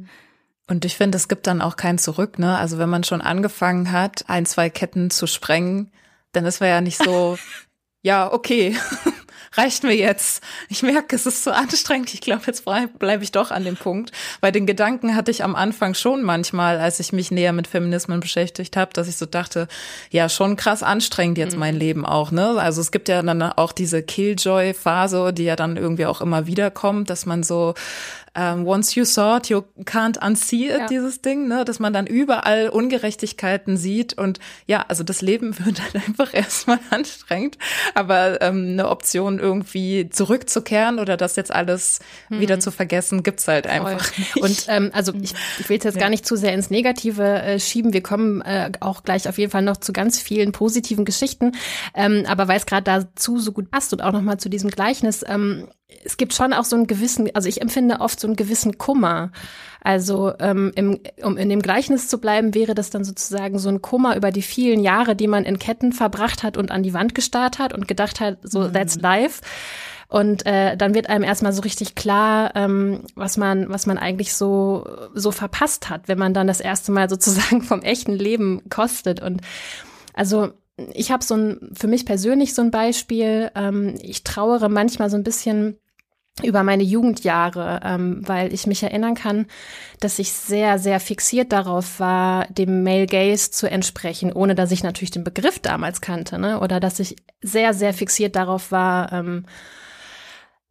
Und 0.67 0.85
ich 0.85 0.95
finde, 0.95 1.17
es 1.17 1.27
gibt 1.27 1.47
dann 1.47 1.61
auch 1.61 1.75
kein 1.75 1.97
Zurück, 1.97 2.39
ne? 2.39 2.57
Also 2.57 2.77
wenn 2.77 2.89
man 2.89 3.03
schon 3.03 3.21
angefangen 3.21 3.91
hat, 3.91 4.25
ein, 4.27 4.45
zwei 4.45 4.69
Ketten 4.69 5.09
zu 5.09 5.27
sprengen, 5.27 5.91
dann 6.31 6.45
ist 6.45 6.61
man 6.61 6.69
ja 6.69 6.81
nicht 6.81 6.97
so, 6.97 7.37
ja, 8.01 8.31
okay, 8.31 8.77
reicht 9.57 9.83
mir 9.83 9.95
jetzt. 9.95 10.43
Ich 10.69 10.83
merke, 10.83 11.15
es 11.15 11.25
ist 11.25 11.43
so 11.43 11.51
anstrengend. 11.51 12.13
Ich 12.13 12.21
glaube, 12.21 12.43
jetzt 12.47 12.65
bleibe 12.65 13.23
ich 13.23 13.31
doch 13.31 13.51
an 13.51 13.63
dem 13.63 13.75
Punkt. 13.75 14.11
Weil 14.41 14.51
den 14.51 14.65
Gedanken 14.65 15.15
hatte 15.15 15.31
ich 15.31 15.43
am 15.43 15.55
Anfang 15.55 15.93
schon 15.93 16.23
manchmal, 16.23 16.79
als 16.79 16.99
ich 16.99 17.13
mich 17.13 17.31
näher 17.31 17.53
mit 17.53 17.67
Feminismen 17.67 18.19
beschäftigt 18.19 18.77
habe, 18.77 18.93
dass 18.93 19.07
ich 19.07 19.17
so 19.17 19.25
dachte, 19.25 19.67
ja, 20.09 20.29
schon 20.29 20.55
krass 20.55 20.83
anstrengend 20.83 21.37
jetzt 21.37 21.53
mhm. 21.53 21.59
mein 21.59 21.75
Leben 21.75 22.05
auch. 22.05 22.31
Ne? 22.31 22.59
Also 22.59 22.81
es 22.81 22.91
gibt 22.91 23.09
ja 23.09 23.21
dann 23.21 23.41
auch 23.41 23.71
diese 23.71 24.01
Killjoy-Phase, 24.01 25.33
die 25.33 25.43
ja 25.43 25.55
dann 25.55 25.77
irgendwie 25.77 26.05
auch 26.05 26.21
immer 26.21 26.47
wieder 26.47 26.71
kommt, 26.71 27.09
dass 27.09 27.25
man 27.25 27.43
so 27.43 27.73
ähm, 28.35 28.65
once 28.65 28.95
you 28.95 29.05
saw 29.05 29.37
it, 29.37 29.47
you 29.49 29.63
can't 29.85 30.23
unsee 30.25 30.69
it, 30.69 30.79
ja. 30.79 30.87
dieses 30.87 31.21
Ding, 31.21 31.47
ne, 31.47 31.65
dass 31.65 31.79
man 31.79 31.93
dann 31.93 32.07
überall 32.07 32.69
Ungerechtigkeiten 32.69 33.77
sieht 33.77 34.17
und 34.17 34.39
ja, 34.65 34.85
also 34.87 35.03
das 35.03 35.21
Leben 35.21 35.57
wird 35.65 35.79
dann 35.79 36.01
einfach 36.01 36.33
erstmal 36.33 36.79
anstrengend, 36.89 37.57
aber 37.93 38.41
ähm, 38.41 38.69
eine 38.71 38.89
Option 38.89 39.39
irgendwie 39.39 40.09
zurückzukehren 40.09 40.99
oder 40.99 41.17
das 41.17 41.35
jetzt 41.35 41.53
alles 41.53 41.99
mhm. 42.29 42.39
wieder 42.39 42.59
zu 42.59 42.71
vergessen, 42.71 43.23
gibt's 43.23 43.47
halt 43.47 43.67
einfach. 43.67 44.11
Und 44.41 44.65
ähm, 44.67 44.91
also 44.93 45.13
ich, 45.13 45.33
ich 45.59 45.69
will 45.69 45.79
jetzt 45.81 45.85
ja. 45.85 45.91
gar 45.99 46.09
nicht 46.09 46.25
zu 46.25 46.35
sehr 46.35 46.53
ins 46.53 46.69
Negative 46.69 47.23
äh, 47.23 47.59
schieben. 47.59 47.93
Wir 47.93 48.01
kommen 48.01 48.41
äh, 48.41 48.71
auch 48.79 49.03
gleich 49.03 49.27
auf 49.27 49.37
jeden 49.37 49.51
Fall 49.51 49.61
noch 49.61 49.77
zu 49.77 49.93
ganz 49.93 50.19
vielen 50.19 50.51
positiven 50.51 51.05
Geschichten, 51.05 51.53
ähm, 51.93 52.23
aber 52.27 52.47
weil 52.47 52.57
es 52.57 52.65
gerade 52.65 52.83
dazu 52.83 53.39
so 53.39 53.51
gut 53.51 53.71
passt 53.71 53.93
und 53.93 54.01
auch 54.01 54.11
noch 54.11 54.21
mal 54.21 54.37
zu 54.37 54.49
diesem 54.49 54.69
Gleichnis. 54.69 55.23
Ähm, 55.27 55.67
es 56.03 56.17
gibt 56.17 56.33
schon 56.33 56.53
auch 56.53 56.63
so 56.63 56.75
einen 56.75 56.87
gewissen, 56.87 57.29
also 57.33 57.47
ich 57.47 57.61
empfinde 57.61 57.99
oft 57.99 58.19
so 58.19 58.27
einen 58.27 58.35
gewissen 58.35 58.77
Kummer. 58.77 59.31
Also 59.81 60.33
ähm, 60.39 60.71
im, 60.75 60.99
um 61.21 61.37
in 61.37 61.49
dem 61.49 61.61
Gleichnis 61.61 62.07
zu 62.07 62.19
bleiben, 62.19 62.53
wäre 62.53 62.73
das 62.73 62.89
dann 62.89 63.03
sozusagen 63.03 63.59
so 63.59 63.69
ein 63.69 63.81
Kummer 63.81 64.15
über 64.15 64.31
die 64.31 64.41
vielen 64.41 64.79
Jahre, 64.79 65.15
die 65.15 65.27
man 65.27 65.43
in 65.43 65.59
Ketten 65.59 65.91
verbracht 65.91 66.43
hat 66.43 66.57
und 66.57 66.71
an 66.71 66.83
die 66.83 66.93
Wand 66.93 67.15
gestarrt 67.15 67.59
hat 67.59 67.73
und 67.73 67.87
gedacht 67.87 68.19
hat, 68.19 68.37
so 68.43 68.61
mhm. 68.61 68.73
that's 68.73 68.95
life. 68.95 69.41
Und 70.07 70.45
äh, 70.45 70.77
dann 70.77 70.93
wird 70.93 71.09
einem 71.09 71.23
erstmal 71.23 71.53
so 71.53 71.63
richtig 71.63 71.95
klar, 71.95 72.55
ähm, 72.55 73.01
was 73.15 73.35
man, 73.35 73.69
was 73.69 73.87
man 73.87 73.97
eigentlich 73.97 74.35
so, 74.35 74.85
so 75.13 75.31
verpasst 75.31 75.89
hat, 75.89 76.07
wenn 76.07 76.19
man 76.19 76.33
dann 76.33 76.47
das 76.47 76.61
erste 76.61 76.91
Mal 76.91 77.09
sozusagen 77.09 77.61
vom 77.63 77.81
echten 77.81 78.13
Leben 78.13 78.61
kostet. 78.69 79.21
Und 79.21 79.41
also 80.13 80.51
ich 80.77 81.11
habe 81.11 81.23
so 81.23 81.35
ein, 81.35 81.71
für 81.73 81.87
mich 81.87 82.05
persönlich 82.05 82.53
so 82.53 82.61
ein 82.61 82.71
Beispiel, 82.71 83.51
ähm, 83.55 83.95
ich 84.01 84.23
trauere 84.23 84.69
manchmal 84.69 85.09
so 85.09 85.17
ein 85.17 85.23
bisschen 85.23 85.77
über 86.41 86.63
meine 86.63 86.81
Jugendjahre, 86.81 87.81
ähm, 87.83 88.27
weil 88.27 88.53
ich 88.53 88.65
mich 88.65 88.81
erinnern 88.81 89.13
kann, 89.13 89.45
dass 89.99 90.17
ich 90.17 90.33
sehr, 90.33 90.79
sehr 90.79 90.99
fixiert 90.99 91.51
darauf 91.51 91.99
war, 91.99 92.47
dem 92.47 92.83
Male 92.83 93.05
Gaze 93.05 93.51
zu 93.51 93.69
entsprechen, 93.69 94.33
ohne 94.33 94.55
dass 94.55 94.71
ich 94.71 94.81
natürlich 94.81 95.11
den 95.11 95.23
Begriff 95.23 95.59
damals 95.59 96.01
kannte, 96.01 96.39
ne? 96.39 96.59
Oder 96.59 96.79
dass 96.79 96.99
ich 96.99 97.17
sehr, 97.43 97.75
sehr 97.75 97.93
fixiert 97.93 98.35
darauf 98.35 98.71
war, 98.71 99.13
ähm, 99.13 99.45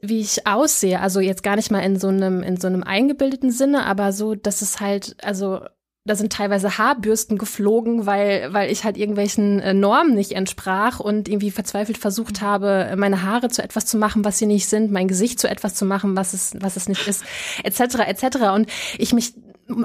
wie 0.00 0.20
ich 0.20 0.48
aussehe. 0.48 1.00
Also 1.00 1.20
jetzt 1.20 1.44
gar 1.44 1.54
nicht 1.54 1.70
mal 1.70 1.78
in 1.78 1.96
so 1.96 2.08
einem, 2.08 2.42
in 2.42 2.56
so 2.56 2.66
einem 2.66 2.82
eingebildeten 2.82 3.52
Sinne, 3.52 3.86
aber 3.86 4.12
so, 4.12 4.34
dass 4.34 4.62
es 4.62 4.80
halt, 4.80 5.16
also 5.22 5.60
da 6.04 6.16
sind 6.16 6.32
teilweise 6.32 6.78
Haarbürsten 6.78 7.38
geflogen, 7.38 8.06
weil, 8.06 8.52
weil 8.52 8.72
ich 8.72 8.82
halt 8.82 8.96
irgendwelchen 8.96 9.60
äh, 9.60 9.72
Normen 9.72 10.14
nicht 10.14 10.32
entsprach 10.32 10.98
und 10.98 11.28
irgendwie 11.28 11.52
verzweifelt 11.52 11.96
versucht 11.96 12.42
mhm. 12.42 12.46
habe, 12.46 12.94
meine 12.96 13.22
Haare 13.22 13.48
zu 13.48 13.62
etwas 13.62 13.86
zu 13.86 13.96
machen, 13.98 14.24
was 14.24 14.38
sie 14.38 14.46
nicht 14.46 14.68
sind, 14.68 14.90
mein 14.90 15.06
Gesicht 15.06 15.38
zu 15.38 15.48
etwas 15.48 15.74
zu 15.76 15.84
machen, 15.84 16.16
was 16.16 16.32
es, 16.32 16.54
was 16.58 16.76
es 16.76 16.88
nicht 16.88 17.06
ist, 17.06 17.24
etc., 17.62 18.00
etc. 18.06 18.24
Und 18.54 18.68
ich 18.98 19.12
mich 19.12 19.34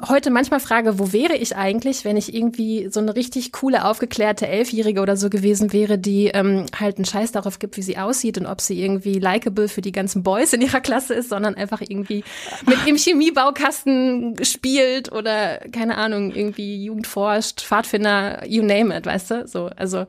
heute 0.08 0.30
manchmal 0.30 0.60
frage, 0.60 1.00
wo 1.00 1.14
wäre 1.14 1.36
ich 1.36 1.56
eigentlich, 1.56 2.06
wenn 2.06 2.18
ich 2.18 2.34
irgendwie 2.34 2.90
so 2.92 3.00
eine 3.00 3.16
richtig 3.16 3.52
coole, 3.52 3.86
aufgeklärte 3.86 4.48
Elfjährige 4.48 5.02
oder 5.02 5.18
so 5.18 5.30
gewesen 5.30 5.74
wäre, 5.74 5.98
die 5.98 6.28
ähm, 6.28 6.66
halt 6.78 6.98
einen 6.98 7.06
Scheiß 7.06 7.32
darauf 7.32 7.60
gibt, 7.60 7.78
wie 7.78 7.82
sie 7.82 7.98
aussieht 7.98 8.38
und 8.38 8.46
ob 8.46 8.62
sie 8.62 8.82
irgendwie 8.82 9.20
likable 9.20 9.68
für 9.68 9.82
die 9.82 9.92
ganzen 9.92 10.24
Boys 10.24 10.54
in 10.54 10.62
ihrer 10.62 10.82
Klasse 10.82 11.14
ist, 11.14 11.30
sondern 11.30 11.56
einfach 11.56 11.82
irgendwie 11.82 12.24
mit 12.66 12.78
im 12.88 12.98
Chemiebaukasten 12.98 14.36
spielt 14.44 15.12
oder 15.12 15.60
keine 15.72 15.98
Ahnung, 15.98 16.34
irgendwie 16.34 16.84
Jugend 16.84 17.08
forscht, 17.08 17.62
Pfadfinder, 17.62 18.46
you 18.48 18.64
name 18.64 18.96
it, 18.96 19.06
weißt 19.06 19.32
du? 19.32 19.48
So, 19.48 19.70
also 19.76 20.06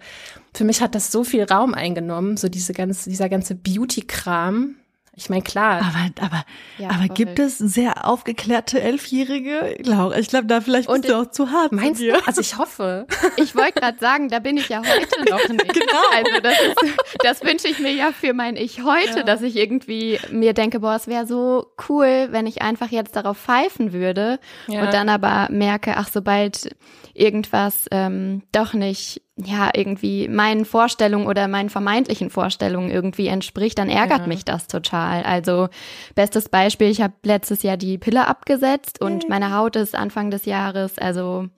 für 0.54 0.64
mich 0.64 0.80
hat 0.80 0.94
das 0.94 1.12
so 1.12 1.24
viel 1.24 1.44
Raum 1.44 1.74
eingenommen, 1.74 2.36
so 2.36 2.48
diese 2.48 2.72
ganze, 2.72 3.10
dieser 3.10 3.28
ganze 3.28 3.54
Beauty-Kram 3.54 4.76
ich 5.18 5.28
meine, 5.28 5.42
klar. 5.42 5.80
Aber, 5.82 6.24
aber, 6.24 6.44
ja, 6.78 6.90
aber 6.90 7.08
gibt 7.08 7.40
es 7.40 7.58
sehr 7.58 8.06
aufgeklärte 8.06 8.80
Elfjährige? 8.80 9.76
Laura, 9.82 10.16
ich 10.16 10.28
glaube, 10.28 10.46
da 10.46 10.60
vielleicht 10.60 10.86
bist 10.88 11.04
Und 11.04 11.08
du 11.08 11.18
auch 11.18 11.30
zu 11.30 11.50
hart. 11.50 11.72
Meinst 11.72 12.00
du? 12.00 12.14
Also 12.26 12.40
ich 12.40 12.56
hoffe. 12.56 13.06
Ich 13.36 13.56
wollte 13.56 13.80
gerade 13.80 13.98
sagen, 13.98 14.28
da 14.28 14.38
bin 14.38 14.56
ich 14.56 14.68
ja 14.68 14.78
heute 14.78 15.30
noch 15.30 15.48
nicht. 15.48 15.74
genau. 15.74 16.02
Also 16.14 16.40
das, 16.40 16.60
ist, 16.60 16.96
das 17.22 17.42
wünsche 17.42 17.66
ich 17.66 17.80
mir 17.80 17.92
ja 17.92 18.12
für 18.12 18.32
mein 18.32 18.56
Ich 18.56 18.84
heute, 18.84 19.18
ja. 19.18 19.22
dass 19.24 19.42
ich 19.42 19.56
irgendwie 19.56 20.20
mir 20.30 20.54
denke, 20.54 20.78
boah, 20.80 20.94
es 20.94 21.08
wäre 21.08 21.26
so 21.26 21.66
cool, 21.88 22.28
wenn 22.30 22.46
ich 22.46 22.62
einfach 22.62 22.90
jetzt 22.90 23.16
darauf 23.16 23.38
pfeifen 23.38 23.92
würde 23.92 24.38
ja. 24.68 24.82
und 24.82 24.94
dann 24.94 25.08
aber 25.08 25.48
merke, 25.50 25.96
ach, 25.96 26.08
sobald 26.12 26.76
irgendwas 27.12 27.86
ähm, 27.90 28.42
doch 28.52 28.72
nicht 28.72 29.22
ja 29.44 29.70
irgendwie 29.74 30.28
meinen 30.28 30.64
Vorstellungen 30.64 31.26
oder 31.26 31.48
meinen 31.48 31.70
vermeintlichen 31.70 32.30
Vorstellungen 32.30 32.90
irgendwie 32.90 33.28
entspricht, 33.28 33.78
dann 33.78 33.88
ärgert 33.88 34.22
ja. 34.22 34.26
mich 34.26 34.44
das 34.44 34.66
total. 34.66 35.22
Also 35.22 35.68
bestes 36.14 36.48
Beispiel, 36.48 36.88
ich 36.88 37.00
habe 37.00 37.14
letztes 37.22 37.62
Jahr 37.62 37.76
die 37.76 37.98
Pille 37.98 38.26
abgesetzt 38.26 39.00
und 39.00 39.28
meine 39.28 39.54
Haut 39.54 39.76
ist 39.76 39.94
Anfang 39.94 40.30
des 40.30 40.44
Jahres 40.44 40.98
also 40.98 41.48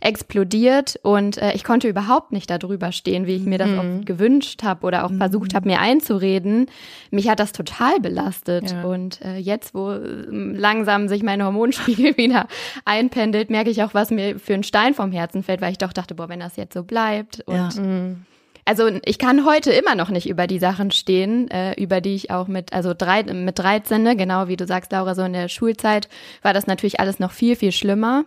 explodiert 0.00 0.98
und 1.02 1.36
äh, 1.36 1.52
ich 1.52 1.62
konnte 1.62 1.86
überhaupt 1.86 2.32
nicht 2.32 2.50
darüber 2.50 2.90
stehen, 2.90 3.26
wie 3.26 3.36
ich 3.36 3.44
mir 3.44 3.58
das 3.58 3.68
mhm. 3.68 3.78
auch 3.78 4.04
gewünscht 4.04 4.62
habe 4.62 4.86
oder 4.86 5.04
auch 5.04 5.10
mhm. 5.10 5.18
versucht 5.18 5.54
habe, 5.54 5.68
mir 5.68 5.78
einzureden. 5.78 6.66
Mich 7.10 7.28
hat 7.28 7.38
das 7.38 7.52
total 7.52 8.00
belastet 8.00 8.72
ja. 8.72 8.82
und 8.82 9.20
äh, 9.20 9.36
jetzt, 9.36 9.74
wo 9.74 9.90
äh, 9.90 10.24
langsam 10.30 11.08
sich 11.08 11.22
mein 11.22 11.44
Hormonspiegel 11.44 12.16
wieder 12.16 12.46
einpendelt, 12.84 13.50
merke 13.50 13.70
ich 13.70 13.82
auch, 13.82 13.92
was 13.92 14.10
mir 14.10 14.38
für 14.38 14.54
ein 14.54 14.64
Stein 14.64 14.94
vom 14.94 15.12
Herzen 15.12 15.42
fällt, 15.42 15.60
weil 15.60 15.72
ich 15.72 15.78
doch 15.78 15.92
dachte, 15.92 16.14
boah, 16.14 16.28
wenn 16.30 16.40
das 16.40 16.56
jetzt 16.56 16.74
so 16.74 16.82
bleibt 16.82 17.42
und 17.46 17.54
ja. 17.54 17.68
Mhm. 17.80 18.24
Also 18.64 18.88
ich 19.04 19.18
kann 19.18 19.44
heute 19.44 19.72
immer 19.72 19.94
noch 19.94 20.10
nicht 20.10 20.28
über 20.28 20.46
die 20.46 20.58
Sachen 20.58 20.90
stehen, 20.92 21.50
äh, 21.50 21.72
über 21.82 22.00
die 22.00 22.14
ich 22.14 22.30
auch 22.30 22.46
mit, 22.46 22.72
also 22.72 22.94
drei, 22.96 23.24
mit 23.24 23.58
13, 23.58 24.02
ne, 24.02 24.16
genau 24.16 24.48
wie 24.48 24.56
du 24.56 24.66
sagst, 24.66 24.92
Laura, 24.92 25.14
so 25.14 25.22
in 25.22 25.32
der 25.32 25.48
Schulzeit 25.48 26.08
war 26.42 26.54
das 26.54 26.66
natürlich 26.66 27.00
alles 27.00 27.18
noch 27.18 27.32
viel, 27.32 27.56
viel 27.56 27.72
schlimmer. 27.72 28.26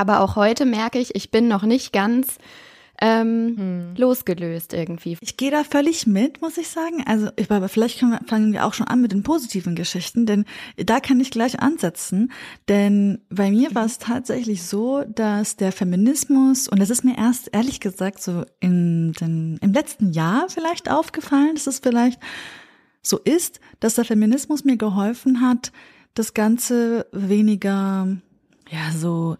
Aber 0.00 0.20
auch 0.20 0.34
heute 0.34 0.64
merke 0.64 0.98
ich, 0.98 1.14
ich 1.14 1.30
bin 1.30 1.46
noch 1.46 1.62
nicht 1.62 1.92
ganz 1.92 2.38
ähm, 3.02 3.54
hm. 3.58 3.94
losgelöst 3.96 4.72
irgendwie. 4.72 5.18
Ich 5.20 5.36
gehe 5.36 5.50
da 5.50 5.62
völlig 5.62 6.06
mit, 6.06 6.40
muss 6.40 6.56
ich 6.56 6.68
sagen. 6.68 7.04
Also, 7.04 7.28
ich, 7.36 7.50
aber 7.50 7.68
vielleicht 7.68 8.00
wir, 8.00 8.18
fangen 8.26 8.54
wir 8.54 8.64
auch 8.64 8.72
schon 8.72 8.88
an 8.88 9.02
mit 9.02 9.12
den 9.12 9.22
positiven 9.22 9.74
Geschichten, 9.74 10.24
denn 10.24 10.46
da 10.78 11.00
kann 11.00 11.20
ich 11.20 11.30
gleich 11.30 11.60
ansetzen. 11.60 12.32
Denn 12.66 13.20
bei 13.28 13.50
mir 13.50 13.74
war 13.74 13.84
es 13.84 13.98
tatsächlich 13.98 14.62
so, 14.62 15.04
dass 15.04 15.56
der 15.56 15.70
Feminismus, 15.70 16.66
und 16.66 16.80
das 16.80 16.88
ist 16.88 17.04
mir 17.04 17.18
erst 17.18 17.50
ehrlich 17.52 17.80
gesagt 17.80 18.22
so 18.22 18.46
in 18.58 19.12
den, 19.12 19.58
im 19.60 19.74
letzten 19.74 20.12
Jahr 20.12 20.46
vielleicht 20.48 20.90
aufgefallen, 20.90 21.56
dass 21.56 21.66
es 21.66 21.80
vielleicht 21.80 22.18
so 23.02 23.18
ist, 23.18 23.60
dass 23.80 23.96
der 23.96 24.06
Feminismus 24.06 24.64
mir 24.64 24.78
geholfen 24.78 25.42
hat, 25.42 25.72
das 26.14 26.32
Ganze 26.32 27.06
weniger, 27.12 28.08
ja, 28.70 28.92
so 28.96 29.36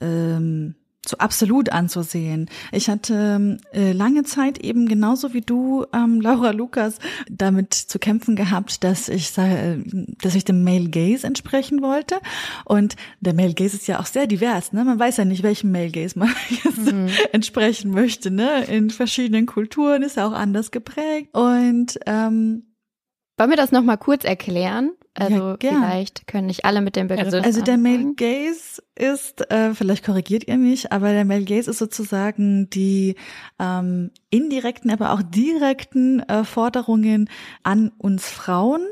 ähm, 0.00 0.74
so 1.06 1.16
absolut 1.16 1.70
anzusehen. 1.70 2.48
Ich 2.72 2.90
hatte 2.90 3.58
äh, 3.72 3.92
lange 3.92 4.22
Zeit 4.24 4.58
eben 4.58 4.86
genauso 4.86 5.32
wie 5.32 5.40
du, 5.40 5.86
ähm, 5.94 6.20
Laura 6.22 6.50
Lukas, 6.50 6.98
damit 7.30 7.72
zu 7.74 7.98
kämpfen 7.98 8.36
gehabt, 8.36 8.84
dass 8.84 9.08
ich 9.08 9.36
äh, 9.38 9.78
dass 10.20 10.34
ich 10.34 10.44
dem 10.44 10.62
Male 10.62 10.90
Gaze 10.90 11.26
entsprechen 11.26 11.82
wollte. 11.82 12.16
Und 12.64 12.96
der 13.20 13.34
Male 13.34 13.54
Gaze 13.54 13.76
ist 13.76 13.88
ja 13.88 13.98
auch 13.98 14.06
sehr 14.06 14.26
divers, 14.26 14.72
ne? 14.72 14.84
Man 14.84 14.98
weiß 14.98 15.16
ja 15.16 15.24
nicht, 15.24 15.42
welchem 15.42 15.72
Male 15.72 15.90
Gaze 15.90 16.18
man 16.18 16.28
jetzt 16.64 16.92
mhm. 16.92 17.08
entsprechen 17.32 17.90
möchte, 17.92 18.30
ne? 18.30 18.64
In 18.64 18.90
verschiedenen 18.90 19.46
Kulturen 19.46 20.02
ist 20.02 20.18
er 20.18 20.26
auch 20.28 20.32
anders 20.32 20.70
geprägt. 20.70 21.34
Und 21.34 21.98
ähm, 22.06 22.74
wollen 23.38 23.50
wir 23.50 23.56
das 23.56 23.72
nochmal 23.72 23.96
kurz 23.96 24.24
erklären? 24.24 24.90
Also 25.14 25.56
ja, 25.62 25.70
vielleicht 25.70 26.26
können 26.28 26.46
nicht 26.46 26.64
alle 26.64 26.80
mit 26.80 26.94
dem 26.94 27.08
Begriff. 27.08 27.26
Also, 27.26 27.38
also 27.38 27.62
der 27.62 27.78
Male 27.78 28.14
Gaze 28.14 28.80
ist, 28.94 29.50
äh, 29.50 29.74
vielleicht 29.74 30.04
korrigiert 30.04 30.46
ihr 30.46 30.56
mich, 30.56 30.92
aber 30.92 31.10
der 31.12 31.24
Male 31.24 31.44
Gaze 31.44 31.70
ist 31.70 31.78
sozusagen 31.78 32.70
die 32.70 33.16
ähm, 33.58 34.12
indirekten, 34.30 34.90
aber 34.90 35.12
auch 35.12 35.22
direkten 35.22 36.20
äh, 36.20 36.44
Forderungen 36.44 37.28
an 37.64 37.90
uns 37.98 38.28
Frauen, 38.28 38.82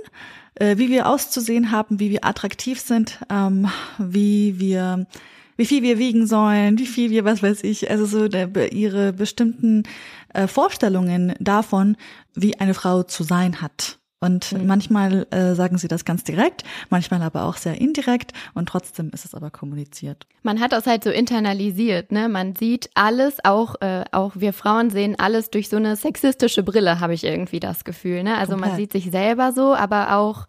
äh, 0.57 0.77
wie 0.77 0.91
wir 0.91 1.09
auszusehen 1.09 1.71
haben, 1.71 2.01
wie 2.01 2.11
wir 2.11 2.25
attraktiv 2.25 2.81
sind, 2.81 3.21
ähm, 3.31 3.69
wie 3.99 4.59
wir 4.59 5.07
wie 5.57 5.67
viel 5.67 5.83
wir 5.83 5.99
wiegen 5.99 6.27
sollen, 6.29 6.79
wie 6.79 6.87
viel 6.87 7.11
wir, 7.11 7.25
was 7.25 7.43
weiß 7.43 7.65
ich, 7.65 7.91
also 7.91 8.07
so 8.07 8.29
der, 8.29 8.73
ihre 8.73 9.13
bestimmten 9.13 9.83
äh, 10.33 10.47
Vorstellungen 10.47 11.35
davon, 11.41 11.97
wie 12.35 12.59
eine 12.61 12.75
Frau 12.75 13.03
zu 13.03 13.25
sein 13.25 13.61
hat. 13.61 13.98
Und 14.21 14.53
mhm. 14.53 14.67
manchmal 14.67 15.27
äh, 15.31 15.55
sagen 15.55 15.79
sie 15.79 15.87
das 15.87 16.05
ganz 16.05 16.25
direkt, 16.25 16.65
manchmal 16.91 17.23
aber 17.23 17.45
auch 17.45 17.57
sehr 17.57 17.81
indirekt 17.81 18.33
und 18.53 18.69
trotzdem 18.69 19.11
ist 19.11 19.25
es 19.25 19.35
aber 19.35 19.51
kommuniziert. 19.51 20.27
Man 20.43 20.61
hat 20.61 20.73
das 20.73 20.87
halt 20.87 21.05
so 21.05 21.11
internalisiert, 21.11 22.11
ne? 22.11 22.29
Man 22.29 22.57
sieht 22.57 22.91
alles, 22.95 23.37
auch 23.45 23.77
äh, 23.81 24.05
auch 24.11 24.33
wir 24.35 24.53
Frauen 24.53 24.91
sehen 24.91 25.17
alles 25.19 25.51
durch 25.51 25.69
so 25.69 25.77
eine 25.77 25.95
sexistische 25.95 26.65
Brille, 26.65 26.99
habe 26.99 27.15
ich 27.15 27.23
irgendwie 27.23 27.61
das 27.61 27.85
Gefühl, 27.85 28.25
ne? 28.25 28.37
Also 28.39 28.53
Komplett. 28.53 28.71
man 28.71 28.77
sieht 28.77 28.93
sich 28.93 29.11
selber 29.13 29.53
so, 29.53 29.75
aber 29.75 30.17
auch 30.17 30.49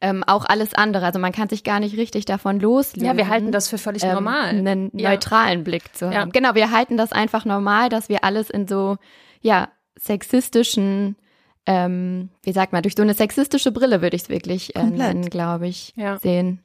ähm, 0.00 0.22
auch 0.24 0.44
alles 0.44 0.74
andere. 0.74 1.04
Also 1.06 1.18
man 1.18 1.32
kann 1.32 1.48
sich 1.48 1.64
gar 1.64 1.80
nicht 1.80 1.96
richtig 1.96 2.24
davon 2.24 2.60
loslösen. 2.60 3.04
Ja, 3.04 3.16
wir 3.16 3.28
halten 3.28 3.50
das 3.50 3.68
für 3.68 3.78
völlig 3.78 4.04
ähm, 4.04 4.12
normal. 4.12 4.50
Einen 4.50 4.90
ja. 4.96 5.10
neutralen 5.10 5.64
Blick 5.64 5.96
zu 5.96 6.06
haben. 6.06 6.12
Ja. 6.12 6.24
Genau, 6.26 6.54
wir 6.54 6.70
halten 6.70 6.96
das 6.96 7.10
einfach 7.10 7.44
normal, 7.44 7.88
dass 7.88 8.08
wir 8.08 8.22
alles 8.22 8.48
in 8.48 8.68
so 8.68 8.96
ja 9.40 9.68
sexistischen 9.96 11.16
ähm, 11.68 12.30
wie 12.42 12.52
sagt 12.52 12.72
man, 12.72 12.82
durch 12.82 12.94
so 12.96 13.02
eine 13.02 13.12
sexistische 13.12 13.72
Brille 13.72 14.00
würde 14.00 14.16
ich 14.16 14.22
es 14.22 14.28
wirklich 14.30 14.74
äh, 14.74 14.84
nennen, 14.84 15.28
glaube 15.28 15.68
ich, 15.68 15.92
ja. 15.96 16.18
sehen. 16.18 16.60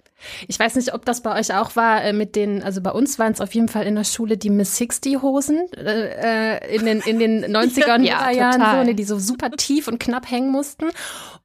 Ich 0.48 0.60
weiß 0.60 0.76
nicht, 0.76 0.94
ob 0.94 1.06
das 1.06 1.22
bei 1.22 1.40
euch 1.40 1.54
auch 1.54 1.76
war 1.76 2.04
äh, 2.04 2.14
mit 2.14 2.36
den, 2.36 2.64
also 2.64 2.82
bei 2.82 2.92
uns 2.92 3.20
waren 3.20 3.34
es 3.34 3.42
auf 3.42 3.54
jeden 3.54 3.68
Fall 3.68 3.86
in 3.86 3.96
der 3.96 4.04
Schule 4.04 4.38
die 4.38 4.50
Miss 4.50 4.78
60 4.78 5.22
Hosen 5.22 5.68
äh, 5.74 6.58
äh, 6.58 6.76
in 6.76 6.86
den 6.86 7.00
in 7.02 7.20
den 7.20 7.46
90er 7.56 7.96
und 7.96 8.04
ja, 8.04 8.32
Jahren 8.32 8.62
so, 8.62 8.84
ne, 8.84 8.96
die 8.96 9.04
so 9.04 9.20
super 9.20 9.52
tief 9.52 9.88
und 9.88 10.00
knapp 10.00 10.30
hängen 10.30 10.52
mussten. 10.52 10.86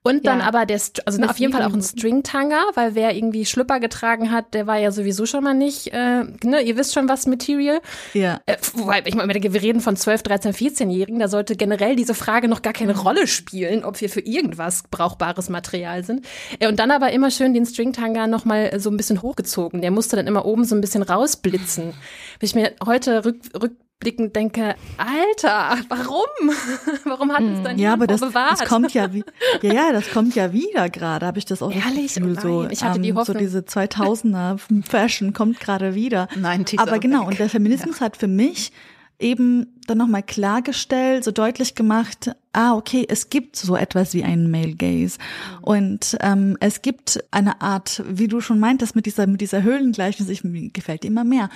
Und 0.03 0.27
dann 0.27 0.39
ja. 0.39 0.47
aber 0.47 0.65
der, 0.65 0.81
also 1.05 1.21
Miss 1.21 1.29
auf 1.29 1.39
jeden 1.39 1.53
Fall 1.53 1.65
auch 1.65 1.75
ein 1.75 1.83
Stringtanger, 1.83 2.63
weil 2.75 2.95
wer 2.95 3.15
irgendwie 3.15 3.45
Schlüpper 3.45 3.81
getragen 3.81 4.31
hat, 4.31 4.55
der 4.55 4.67
war 4.67 4.79
ja 4.79 4.91
sowieso 4.91 5.27
schon 5.27 5.45
mal 5.45 5.55
nicht, 5.55 5.93
äh, 5.93 6.25
ne, 6.45 6.63
ihr 6.63 6.77
wisst 6.77 6.95
schon 6.95 7.09
was 7.09 7.27
Material. 7.27 7.81
Ja. 8.15 8.41
Äh, 8.47 8.57
wobei, 8.75 9.03
ich 9.05 9.15
meine, 9.15 9.35
wir 9.35 9.63
reden 9.63 9.81
von 9.81 9.97
12, 9.97 10.23
13, 10.23 10.53
14-Jährigen, 10.55 11.19
da 11.19 11.29
sollte 11.29 11.57
generell 11.57 11.97
diese 11.97 12.15
Frage 12.15 12.49
noch 12.49 12.63
gar 12.63 12.73
keine 12.73 12.95
mhm. 12.95 13.01
Rolle 13.01 13.27
spielen, 13.27 13.85
ob 13.85 14.01
wir 14.01 14.09
für 14.09 14.21
irgendwas 14.21 14.85
brauchbares 14.91 15.49
Material 15.49 16.05
sind. 16.05 16.25
Äh, 16.59 16.69
und 16.69 16.79
dann 16.79 16.91
aber 16.91 17.11
immer 17.11 17.31
schön 17.31 17.53
den 17.53 17.67
Stringtanger 17.67 18.29
nochmal 18.29 18.68
so 18.79 18.91
ein 18.91 18.97
bisschen 18.97 19.23
hochgezogen. 19.23 19.81
Der 19.81 19.91
musste 19.91 20.17
dann 20.17 20.27
immer 20.27 20.45
oben 20.45 20.65
so 20.65 20.75
ein 20.75 20.81
bisschen 20.81 21.03
rausblitzen. 21.03 21.85
Wenn 21.85 22.47
ich 22.47 22.55
mir 22.55 22.73
heute 22.85 23.25
rück, 23.25 23.37
rück 23.61 23.73
rückblickend 23.99 24.37
denke, 24.37 24.77
Alter, 24.97 25.77
warum? 25.89 26.27
warum 27.05 27.33
hat 27.33 27.43
es 27.43 27.63
dann 27.63 27.79
ja, 27.79 27.93
aber 27.93 28.07
das, 28.07 28.21
bewahrt? 28.21 28.61
das 28.61 28.69
kommt 28.69 28.95
ja, 28.95 29.13
wie, 29.13 29.25
ja, 29.63 29.73
ja, 29.73 29.93
das 29.93 30.11
kommt 30.11 30.35
ja 30.35 30.53
wieder 30.53 30.89
gerade. 30.89 31.27
Habe 31.27 31.39
ich 31.39 31.45
das 31.45 31.63
auch 31.63 31.73
Ehrlich? 31.73 32.15
Gefühl, 32.15 32.37
oh 32.39 32.41
so, 32.41 32.69
ich 32.71 32.83
hatte 32.85 33.01
die 33.01 33.13
Hoffnung. 33.13 33.37
so 33.37 33.39
diese 33.39 33.61
2000er 33.61 34.59
Fashion 34.89 35.33
kommt 35.33 35.61
gerade 35.61 35.95
wieder. 35.95 36.29
Nein, 36.37 36.65
aber 36.77 36.99
genau. 36.99 37.27
Und 37.27 37.39
der 37.39 37.49
Feminismus 37.49 37.99
ja. 37.99 38.07
hat 38.07 38.17
für 38.17 38.29
mich 38.29 38.73
eben 39.19 39.67
dann 39.87 39.99
nochmal 39.99 40.23
klargestellt, 40.23 41.25
so 41.25 41.33
deutlich 41.33 41.75
gemacht, 41.75 42.31
ah, 42.53 42.75
okay, 42.75 43.05
es 43.09 43.31
gibt 43.31 43.57
so 43.57 43.75
etwas 43.75 44.15
wie 44.15 44.23
einen 44.23 44.51
Male 44.51 44.75
Gaze. 44.75 45.19
Mhm. 45.19 45.65
Und 45.65 46.17
ähm, 46.21 46.57
es 46.61 46.83
gibt 46.83 47.25
eine 47.31 47.61
Art, 47.61 48.03
wie 48.07 48.29
du 48.29 48.41
schon 48.41 48.61
meintest, 48.61 48.95
mit 48.95 49.07
dieser, 49.07 49.27
mit 49.27 49.41
dieser 49.41 49.63
Höhlengleichnis, 49.63 50.29
ich, 50.29 50.45
mir 50.45 50.71
gefällt 50.71 51.05
immer 51.05 51.25
mehr. 51.25 51.51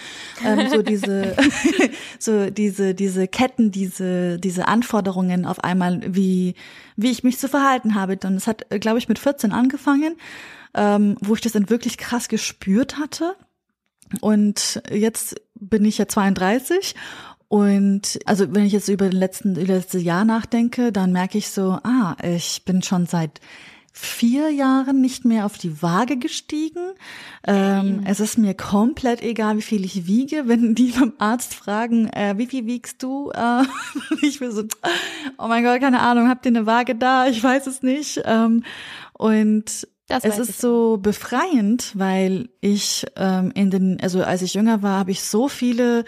Ähm, 0.44 0.68
so 0.70 0.82
diese, 0.82 1.36
so 2.18 2.50
diese, 2.50 2.94
diese 2.94 3.28
Ketten, 3.28 3.70
diese, 3.70 4.38
diese 4.38 4.66
Anforderungen 4.66 5.46
auf 5.46 5.62
einmal, 5.62 6.00
wie, 6.06 6.54
wie 6.96 7.10
ich 7.10 7.22
mich 7.22 7.38
zu 7.38 7.48
verhalten 7.48 7.94
habe. 7.94 8.18
Und 8.24 8.34
es 8.34 8.46
hat, 8.46 8.66
glaube 8.80 8.98
ich, 8.98 9.08
mit 9.08 9.20
14 9.20 9.52
angefangen, 9.52 10.16
ähm, 10.74 11.16
wo 11.20 11.34
ich 11.34 11.40
das 11.40 11.52
dann 11.52 11.70
wirklich 11.70 11.96
krass 11.96 12.28
gespürt 12.28 12.98
hatte 12.98 13.36
Und 14.20 14.82
jetzt 14.90 15.36
bin 15.54 15.84
ich 15.84 15.98
ja 15.98 16.08
32 16.08 16.94
und 17.52 18.18
also 18.24 18.46
wenn 18.54 18.64
ich 18.64 18.72
jetzt 18.72 18.88
über 18.88 19.10
den 19.10 19.18
letzten, 19.18 19.56
über 19.56 19.74
das 19.74 19.82
letzte 19.82 19.98
Jahr 19.98 20.24
nachdenke, 20.24 20.90
dann 20.90 21.12
merke 21.12 21.36
ich 21.36 21.50
so, 21.50 21.78
ah, 21.82 22.16
ich 22.22 22.64
bin 22.64 22.80
schon 22.80 23.04
seit 23.04 23.42
vier 23.92 24.48
Jahren 24.48 25.02
nicht 25.02 25.26
mehr 25.26 25.44
auf 25.44 25.58
die 25.58 25.82
Waage 25.82 26.16
gestiegen. 26.16 26.92
Ähm, 27.46 28.04
es 28.06 28.20
ist 28.20 28.38
mir 28.38 28.54
komplett 28.54 29.20
egal, 29.20 29.58
wie 29.58 29.62
viel 29.62 29.84
ich 29.84 30.06
wiege. 30.06 30.44
Wenn 30.46 30.74
die 30.74 30.92
beim 30.92 31.12
Arzt 31.18 31.52
fragen, 31.52 32.08
äh, 32.08 32.38
wie 32.38 32.46
viel 32.46 32.64
wiegst 32.64 33.02
du? 33.02 33.30
Äh, 33.32 33.64
ich 34.22 34.38
bin 34.38 34.50
so, 34.50 34.62
oh 35.36 35.46
mein 35.46 35.62
Gott, 35.62 35.78
keine 35.82 36.00
Ahnung, 36.00 36.30
habt 36.30 36.46
ihr 36.46 36.52
eine 36.52 36.64
Waage 36.64 36.94
da? 36.94 37.26
Ich 37.26 37.44
weiß 37.44 37.66
es 37.66 37.82
nicht. 37.82 38.22
Ähm, 38.24 38.64
und 39.12 39.86
das 40.08 40.24
es 40.24 40.38
ist 40.38 40.60
so 40.60 40.98
befreiend, 40.98 41.92
weil 41.94 42.48
ich 42.60 43.06
ähm, 43.16 43.50
in 43.54 43.70
den, 43.70 44.00
also 44.00 44.22
als 44.22 44.42
ich 44.42 44.54
jünger 44.54 44.82
war, 44.82 44.98
habe 44.98 45.10
ich 45.10 45.22
so 45.22 45.48
viele, 45.48 46.04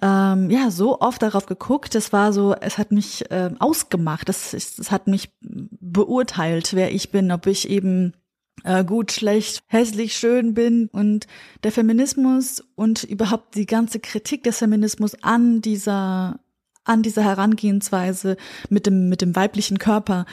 ähm, 0.00 0.48
ja, 0.48 0.70
so 0.70 1.00
oft 1.00 1.22
darauf 1.22 1.46
geguckt. 1.46 1.94
Es 1.94 2.12
war 2.12 2.32
so, 2.32 2.54
es 2.54 2.78
hat 2.78 2.92
mich 2.92 3.30
äh, 3.30 3.50
ausgemacht. 3.58 4.28
Es, 4.28 4.54
es 4.54 4.90
hat 4.90 5.06
mich 5.06 5.30
beurteilt, 5.40 6.74
wer 6.74 6.94
ich 6.94 7.10
bin, 7.10 7.30
ob 7.32 7.46
ich 7.46 7.68
eben 7.68 8.14
äh, 8.64 8.84
gut, 8.84 9.12
schlecht, 9.12 9.62
hässlich, 9.66 10.16
schön 10.16 10.54
bin 10.54 10.88
und 10.92 11.26
der 11.64 11.72
Feminismus 11.72 12.62
und 12.74 13.02
überhaupt 13.02 13.54
die 13.56 13.66
ganze 13.66 14.00
Kritik 14.00 14.44
des 14.44 14.58
Feminismus 14.58 15.16
an 15.22 15.60
dieser 15.60 16.38
an 16.84 17.02
dieser 17.02 17.22
Herangehensweise 17.22 18.36
mit 18.68 18.86
dem 18.86 19.08
mit 19.08 19.22
dem 19.22 19.36
weiblichen 19.36 19.78
Körper 19.78 20.26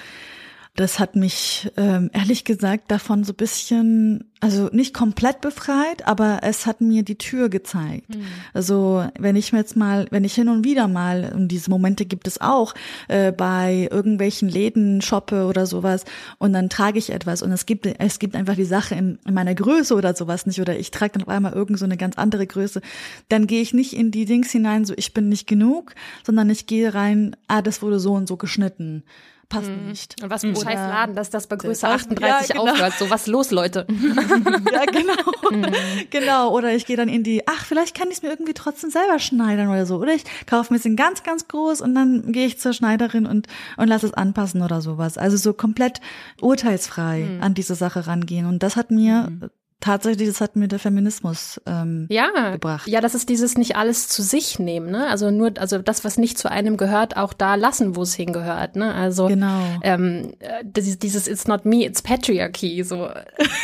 das 0.79 0.97
hat 0.97 1.17
mich 1.17 1.69
ähm, 1.75 2.09
ehrlich 2.13 2.45
gesagt 2.45 2.89
davon 2.89 3.25
so 3.25 3.33
bisschen, 3.33 4.23
also 4.39 4.69
nicht 4.71 4.93
komplett 4.93 5.41
befreit, 5.41 6.07
aber 6.07 6.39
es 6.43 6.65
hat 6.65 6.79
mir 6.79 7.03
die 7.03 7.17
Tür 7.17 7.49
gezeigt. 7.49 8.15
Mhm. 8.15 8.23
Also 8.53 9.05
wenn 9.19 9.35
ich 9.35 9.51
mir 9.51 9.59
jetzt 9.59 9.75
mal, 9.75 10.07
wenn 10.09 10.23
ich 10.23 10.35
hin 10.35 10.47
und 10.47 10.63
wieder 10.63 10.87
mal, 10.87 11.33
und 11.35 11.49
diese 11.49 11.69
Momente 11.69 12.05
gibt 12.05 12.27
es 12.27 12.39
auch, 12.39 12.75
äh, 13.09 13.33
bei 13.33 13.89
irgendwelchen 13.91 14.47
Läden 14.47 15.01
shoppe 15.01 15.47
oder 15.47 15.65
sowas 15.65 16.05
und 16.37 16.53
dann 16.53 16.69
trage 16.69 16.97
ich 16.97 17.11
etwas 17.11 17.41
und 17.41 17.51
es 17.51 17.65
gibt, 17.65 17.85
es 17.85 18.19
gibt 18.19 18.37
einfach 18.37 18.55
die 18.55 18.63
Sache 18.63 18.95
in, 18.95 19.19
in 19.27 19.33
meiner 19.33 19.55
Größe 19.55 19.93
oder 19.93 20.15
sowas 20.15 20.45
nicht 20.45 20.61
oder 20.61 20.79
ich 20.79 20.91
trage 20.91 21.11
dann 21.11 21.23
auf 21.23 21.29
einmal 21.29 21.51
irgend 21.51 21.77
so 21.77 21.83
eine 21.83 21.97
ganz 21.97 22.17
andere 22.17 22.47
Größe, 22.47 22.79
dann 23.27 23.47
gehe 23.47 23.61
ich 23.61 23.73
nicht 23.73 23.91
in 23.91 24.11
die 24.11 24.23
Dings 24.23 24.49
hinein, 24.51 24.85
so 24.85 24.93
ich 24.95 25.13
bin 25.13 25.27
nicht 25.27 25.45
genug, 25.45 25.93
sondern 26.25 26.49
ich 26.49 26.67
gehe 26.67 26.93
rein, 26.93 27.35
ah, 27.49 27.61
das 27.61 27.81
wurde 27.81 27.99
so 27.99 28.13
und 28.13 28.29
so 28.29 28.37
geschnitten 28.37 29.03
passt 29.49 29.69
mhm. 29.69 29.87
nicht. 29.87 30.21
Und 30.21 30.29
was 30.29 30.41
für 30.41 30.47
ein 30.47 30.55
scheiß 30.55 30.75
Laden, 30.75 31.15
dass 31.15 31.29
das 31.29 31.47
bei 31.47 31.55
Größe 31.55 31.87
38 31.87 32.49
ja, 32.49 32.55
genau. 32.55 32.71
aufhört. 32.71 32.93
So, 32.97 33.09
was 33.09 33.27
los, 33.27 33.51
Leute? 33.51 33.85
ja, 34.71 34.85
genau. 34.85 35.13
Mhm. 35.51 35.73
Genau. 36.09 36.51
Oder 36.55 36.73
ich 36.75 36.85
gehe 36.85 36.95
dann 36.95 37.09
in 37.09 37.23
die, 37.23 37.47
ach, 37.47 37.65
vielleicht 37.65 37.95
kann 37.97 38.09
ich 38.09 38.17
es 38.17 38.21
mir 38.21 38.29
irgendwie 38.29 38.53
trotzdem 38.53 38.89
selber 38.89 39.19
schneidern 39.19 39.67
oder 39.69 39.85
so. 39.85 39.97
Oder 39.97 40.13
ich 40.13 40.23
kaufe 40.45 40.71
mir 40.71 40.79
es 40.79 40.85
in 40.85 40.95
ganz, 40.95 41.23
ganz 41.23 41.47
groß 41.47 41.81
und 41.81 41.95
dann 41.95 42.31
gehe 42.31 42.45
ich 42.45 42.59
zur 42.59 42.73
Schneiderin 42.73 43.25
und, 43.25 43.47
und 43.77 43.87
lass 43.87 44.03
es 44.03 44.13
anpassen 44.13 44.61
oder 44.61 44.81
sowas. 44.81 45.17
Also 45.17 45.37
so 45.37 45.53
komplett 45.53 45.99
urteilsfrei 46.39 47.21
mhm. 47.21 47.43
an 47.43 47.53
diese 47.53 47.75
Sache 47.75 48.07
rangehen. 48.07 48.45
Und 48.45 48.63
das 48.63 48.75
hat 48.75 48.91
mir 48.91 49.29
mhm 49.29 49.49
tatsächlich, 49.79 50.27
das 50.27 50.41
hat 50.41 50.55
mir 50.55 50.67
der 50.67 50.79
Feminismus 50.79 51.61
ähm, 51.65 52.07
ja, 52.09 52.51
gebracht. 52.51 52.87
Ja, 52.87 53.01
das 53.01 53.15
ist 53.15 53.29
dieses 53.29 53.57
nicht 53.57 53.75
alles 53.75 54.07
zu 54.07 54.21
sich 54.21 54.59
nehmen, 54.59 54.91
ne? 54.91 55.07
Also 55.07 55.31
nur, 55.31 55.53
also 55.57 55.77
das, 55.79 56.03
was 56.03 56.17
nicht 56.17 56.37
zu 56.37 56.51
einem 56.51 56.77
gehört, 56.77 57.15
auch 57.17 57.33
da 57.33 57.55
lassen, 57.55 57.95
wo 57.95 58.01
es 58.01 58.13
hingehört, 58.13 58.75
ne? 58.75 58.93
Also 58.93 59.27
genau. 59.27 59.61
ähm, 59.81 60.33
das, 60.65 60.99
dieses 60.99 61.27
It's 61.27 61.47
not 61.47 61.65
me, 61.65 61.85
it's 61.85 62.01
patriarchy. 62.01 62.83
So, 62.83 63.09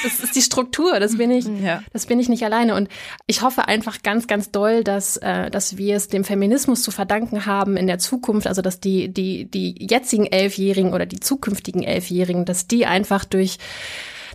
das 0.03 0.19
ist 0.21 0.35
die 0.35 0.41
Struktur. 0.41 0.99
Das 0.99 1.17
bin 1.17 1.31
ich, 1.31 1.45
ja. 1.63 1.83
das 1.91 2.05
bin 2.05 2.19
ich 2.19 2.29
nicht 2.29 2.43
alleine. 2.43 2.75
Und 2.75 2.89
ich 3.27 3.41
hoffe 3.41 3.67
einfach 3.67 4.01
ganz, 4.01 4.27
ganz 4.27 4.51
doll, 4.51 4.83
dass, 4.83 5.17
äh, 5.17 5.49
dass 5.51 5.77
wir 5.77 5.95
es 5.95 6.07
dem 6.07 6.23
Feminismus 6.23 6.81
zu 6.81 6.91
verdanken 6.91 7.45
haben 7.45 7.75
in 7.77 7.87
der 7.87 7.99
Zukunft. 7.99 8.47
Also 8.47 8.61
dass 8.61 8.79
die, 8.79 9.09
die, 9.09 9.45
die 9.45 9.75
jetzigen 9.79 10.25
Elfjährigen 10.25 10.93
oder 10.93 11.05
die 11.05 11.19
zukünftigen 11.19 11.83
Elfjährigen, 11.83 12.45
dass 12.45 12.67
die 12.67 12.85
einfach 12.85 13.25
durch 13.25 13.57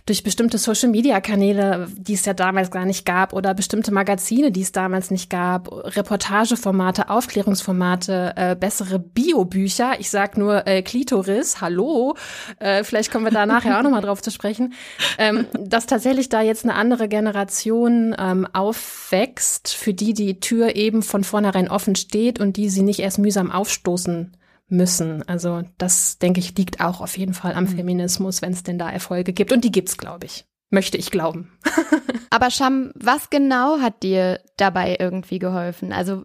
durch 0.05 0.23
bestimmte 0.23 0.57
Social-Media-Kanäle, 0.57 1.87
die 1.95 2.13
es 2.13 2.25
ja 2.25 2.33
damals 2.33 2.71
gar 2.71 2.85
nicht 2.85 3.05
gab, 3.05 3.33
oder 3.33 3.53
bestimmte 3.53 3.91
Magazine, 3.91 4.51
die 4.51 4.61
es 4.61 4.71
damals 4.71 5.11
nicht 5.11 5.29
gab, 5.29 5.71
Reportageformate, 5.71 7.09
Aufklärungsformate, 7.09 8.33
äh, 8.35 8.55
bessere 8.55 8.99
Biobücher. 8.99 9.99
Ich 9.99 10.09
sag 10.09 10.37
nur 10.37 10.67
äh, 10.67 10.81
Klitoris, 10.81 11.61
hallo, 11.61 12.15
äh, 12.59 12.83
vielleicht 12.83 13.11
kommen 13.11 13.25
wir 13.25 13.31
da 13.31 13.45
nachher 13.47 13.77
auch 13.77 13.83
nochmal 13.83 14.01
drauf 14.01 14.21
zu 14.21 14.31
sprechen, 14.31 14.73
ähm, 15.17 15.45
dass 15.53 15.85
tatsächlich 15.85 16.29
da 16.29 16.41
jetzt 16.41 16.63
eine 16.63 16.75
andere 16.75 17.07
Generation 17.07 18.15
ähm, 18.17 18.47
aufwächst, 18.53 19.69
für 19.69 19.93
die 19.93 20.13
die 20.13 20.39
Tür 20.39 20.75
eben 20.75 21.03
von 21.03 21.23
vornherein 21.23 21.69
offen 21.69 21.95
steht 21.95 22.39
und 22.39 22.57
die 22.57 22.69
sie 22.69 22.81
nicht 22.81 22.99
erst 22.99 23.19
mühsam 23.19 23.51
aufstoßen 23.51 24.31
müssen. 24.71 25.27
Also 25.27 25.63
das, 25.77 26.17
denke 26.17 26.39
ich, 26.39 26.57
liegt 26.57 26.81
auch 26.81 27.01
auf 27.01 27.17
jeden 27.17 27.33
Fall 27.33 27.53
am 27.53 27.65
mhm. 27.65 27.75
Feminismus, 27.75 28.41
wenn 28.41 28.53
es 28.53 28.63
denn 28.63 28.79
da 28.79 28.89
Erfolge 28.89 29.33
gibt. 29.33 29.51
Und 29.51 29.63
die 29.63 29.71
gibt's, 29.71 29.97
glaube 29.97 30.25
ich. 30.25 30.45
Möchte 30.73 30.97
ich 30.97 31.11
glauben. 31.11 31.51
Aber 32.29 32.49
Sham, 32.49 32.91
was 32.95 33.29
genau 33.29 33.81
hat 33.81 34.03
dir 34.03 34.39
dabei 34.55 34.95
irgendwie 34.97 35.37
geholfen? 35.37 35.91
Also 35.91 36.23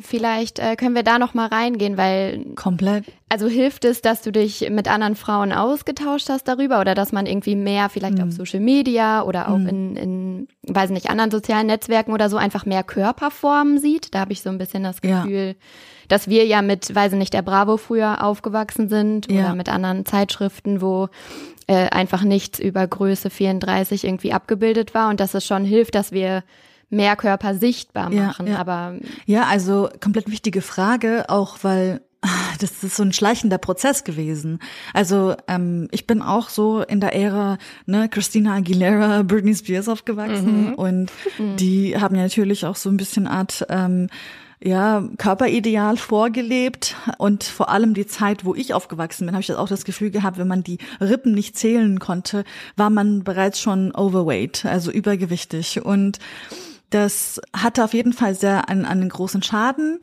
vielleicht 0.00 0.60
äh, 0.60 0.76
können 0.76 0.94
wir 0.94 1.02
da 1.02 1.18
noch 1.18 1.34
mal 1.34 1.48
reingehen, 1.48 1.96
weil 1.96 2.54
komplett. 2.54 3.06
Also 3.28 3.48
hilft 3.48 3.84
es, 3.84 4.00
dass 4.00 4.22
du 4.22 4.30
dich 4.30 4.70
mit 4.70 4.86
anderen 4.86 5.16
Frauen 5.16 5.52
ausgetauscht 5.52 6.28
hast 6.28 6.46
darüber 6.46 6.80
oder 6.80 6.94
dass 6.94 7.10
man 7.10 7.26
irgendwie 7.26 7.56
mehr 7.56 7.88
vielleicht 7.88 8.18
mhm. 8.18 8.28
auf 8.28 8.32
Social 8.32 8.60
Media 8.60 9.24
oder 9.24 9.48
auch 9.48 9.58
mhm. 9.58 9.66
in, 9.66 9.96
in, 9.96 10.48
weiß 10.62 10.90
nicht, 10.90 11.10
anderen 11.10 11.32
sozialen 11.32 11.66
Netzwerken 11.66 12.12
oder 12.12 12.30
so 12.30 12.36
einfach 12.36 12.64
mehr 12.64 12.84
Körperformen 12.84 13.78
sieht? 13.78 14.14
Da 14.14 14.20
habe 14.20 14.32
ich 14.32 14.42
so 14.42 14.50
ein 14.50 14.58
bisschen 14.58 14.84
das 14.84 15.00
Gefühl. 15.00 15.56
Ja 15.58 15.66
dass 16.08 16.28
wir 16.28 16.46
ja 16.46 16.62
mit, 16.62 16.94
weiß 16.94 17.12
ich 17.12 17.18
nicht, 17.18 17.34
der 17.34 17.42
Bravo 17.42 17.76
früher 17.76 18.24
aufgewachsen 18.24 18.88
sind 18.88 19.30
ja. 19.30 19.40
oder 19.40 19.54
mit 19.54 19.68
anderen 19.68 20.04
Zeitschriften, 20.06 20.80
wo 20.80 21.08
äh, 21.66 21.88
einfach 21.90 22.22
nichts 22.22 22.58
über 22.58 22.86
Größe 22.86 23.30
34 23.30 24.04
irgendwie 24.04 24.32
abgebildet 24.32 24.94
war 24.94 25.10
und 25.10 25.20
dass 25.20 25.34
es 25.34 25.46
schon 25.46 25.64
hilft, 25.64 25.94
dass 25.94 26.12
wir 26.12 26.42
mehr 26.90 27.16
Körper 27.16 27.54
sichtbar 27.54 28.10
machen. 28.10 28.46
Ja, 28.46 28.54
ja. 28.54 28.58
Aber 28.58 28.94
ja, 29.26 29.42
also 29.44 29.90
komplett 30.00 30.30
wichtige 30.30 30.62
Frage, 30.62 31.26
auch 31.28 31.58
weil 31.62 32.00
das 32.60 32.82
ist 32.82 32.96
so 32.96 33.02
ein 33.02 33.12
schleichender 33.12 33.58
Prozess 33.58 34.04
gewesen. 34.04 34.58
Also 34.92 35.34
ähm, 35.46 35.88
ich 35.90 36.06
bin 36.06 36.22
auch 36.22 36.48
so 36.48 36.82
in 36.82 37.00
der 37.00 37.14
Ära 37.14 37.58
ne, 37.86 38.08
Christina 38.08 38.54
Aguilera, 38.54 39.22
Britney 39.22 39.54
Spears 39.54 39.88
aufgewachsen 39.88 40.68
mhm. 40.68 40.74
und 40.74 41.12
mhm. 41.38 41.56
die 41.56 41.96
haben 42.00 42.14
ja 42.16 42.22
natürlich 42.22 42.66
auch 42.66 42.76
so 42.76 42.88
ein 42.88 42.96
bisschen 42.96 43.26
Art 43.26 43.66
ähm, 43.68 44.08
ja, 44.62 45.08
Körperideal 45.18 45.96
vorgelebt 45.96 46.96
und 47.18 47.44
vor 47.44 47.68
allem 47.68 47.94
die 47.94 48.06
Zeit, 48.06 48.44
wo 48.44 48.54
ich 48.54 48.74
aufgewachsen 48.74 49.26
bin, 49.26 49.34
habe 49.34 49.42
ich 49.42 49.54
auch 49.54 49.68
das 49.68 49.84
Gefühl 49.84 50.10
gehabt, 50.10 50.38
wenn 50.38 50.48
man 50.48 50.64
die 50.64 50.78
Rippen 51.00 51.32
nicht 51.32 51.56
zählen 51.56 51.98
konnte, 52.00 52.44
war 52.76 52.90
man 52.90 53.22
bereits 53.22 53.60
schon 53.60 53.94
overweight, 53.94 54.64
also 54.64 54.90
übergewichtig 54.90 55.84
und 55.84 56.18
das 56.90 57.40
hatte 57.54 57.84
auf 57.84 57.92
jeden 57.92 58.12
Fall 58.12 58.34
sehr 58.34 58.68
einen, 58.68 58.84
einen 58.84 59.08
großen 59.08 59.42
Schaden 59.42 60.00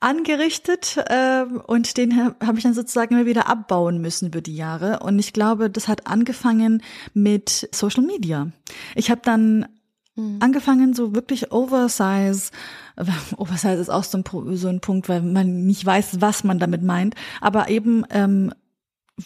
angerichtet 0.00 0.96
äh, 1.06 1.44
und 1.66 1.96
den 1.96 2.34
habe 2.40 2.56
ich 2.56 2.64
dann 2.64 2.74
sozusagen 2.74 3.14
immer 3.14 3.26
wieder 3.26 3.48
abbauen 3.48 4.00
müssen 4.00 4.26
über 4.26 4.40
die 4.40 4.56
Jahre. 4.56 5.00
Und 5.00 5.18
ich 5.18 5.32
glaube, 5.32 5.70
das 5.70 5.88
hat 5.88 6.06
angefangen 6.06 6.82
mit 7.14 7.68
Social 7.72 8.02
Media. 8.02 8.50
Ich 8.96 9.10
habe 9.10 9.20
dann 9.22 9.66
mhm. 10.16 10.38
angefangen, 10.40 10.94
so 10.94 11.14
wirklich 11.14 11.52
Oversize 11.52 12.50
Oversize 13.36 13.74
ist 13.74 13.90
auch 13.90 14.04
so 14.04 14.18
ein, 14.18 14.56
so 14.56 14.68
ein 14.68 14.80
Punkt, 14.80 15.08
weil 15.08 15.22
man 15.22 15.64
nicht 15.64 15.84
weiß, 15.84 16.20
was 16.20 16.44
man 16.44 16.58
damit 16.58 16.82
meint. 16.82 17.14
Aber 17.40 17.68
eben 17.68 18.04
ähm, 18.10 18.52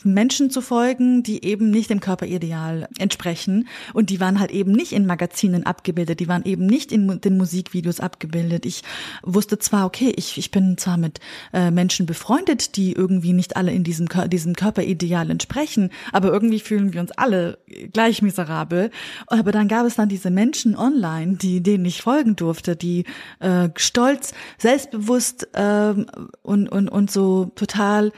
Menschen 0.04 0.50
zu 0.50 0.60
folgen, 0.60 1.22
die 1.22 1.44
eben 1.44 1.70
nicht 1.70 1.90
dem 1.90 2.00
Körperideal 2.00 2.88
entsprechen. 2.98 3.68
Und 3.92 4.10
die 4.10 4.20
waren 4.20 4.40
halt 4.40 4.50
eben 4.50 4.72
nicht 4.72 4.92
in 4.92 5.06
Magazinen 5.06 5.64
abgebildet, 5.64 6.20
die 6.20 6.28
waren 6.28 6.44
eben 6.44 6.66
nicht 6.66 6.92
in 6.92 7.20
den 7.20 7.36
Musikvideos 7.36 8.00
abgebildet. 8.00 8.66
Ich 8.66 8.82
wusste 9.22 9.58
zwar, 9.58 9.86
okay, 9.86 10.12
ich, 10.16 10.38
ich 10.38 10.50
bin 10.50 10.78
zwar 10.78 10.96
mit 10.96 11.20
äh, 11.52 11.70
Menschen 11.70 12.06
befreundet, 12.06 12.76
die 12.76 12.92
irgendwie 12.92 13.32
nicht 13.32 13.56
alle 13.56 13.72
in 13.72 13.84
diesem, 13.84 14.08
diesem 14.28 14.54
Körperideal 14.54 15.30
entsprechen, 15.30 15.90
aber 16.12 16.28
irgendwie 16.28 16.60
fühlen 16.60 16.92
wir 16.92 17.00
uns 17.00 17.12
alle 17.12 17.58
gleich 17.92 18.22
miserabel. 18.22 18.90
Aber 19.26 19.52
dann 19.52 19.68
gab 19.68 19.86
es 19.86 19.96
dann 19.96 20.08
diese 20.08 20.30
Menschen 20.30 20.76
online, 20.76 21.36
die 21.36 21.62
denen 21.62 21.84
ich 21.84 22.02
folgen 22.02 22.36
durfte, 22.36 22.76
die 22.76 23.04
äh, 23.40 23.68
stolz, 23.76 24.32
selbstbewusst 24.58 25.48
äh, 25.54 25.94
und, 26.42 26.68
und, 26.68 26.88
und 26.88 27.10
so 27.10 27.46
total 27.54 28.12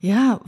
ja, 0.00 0.40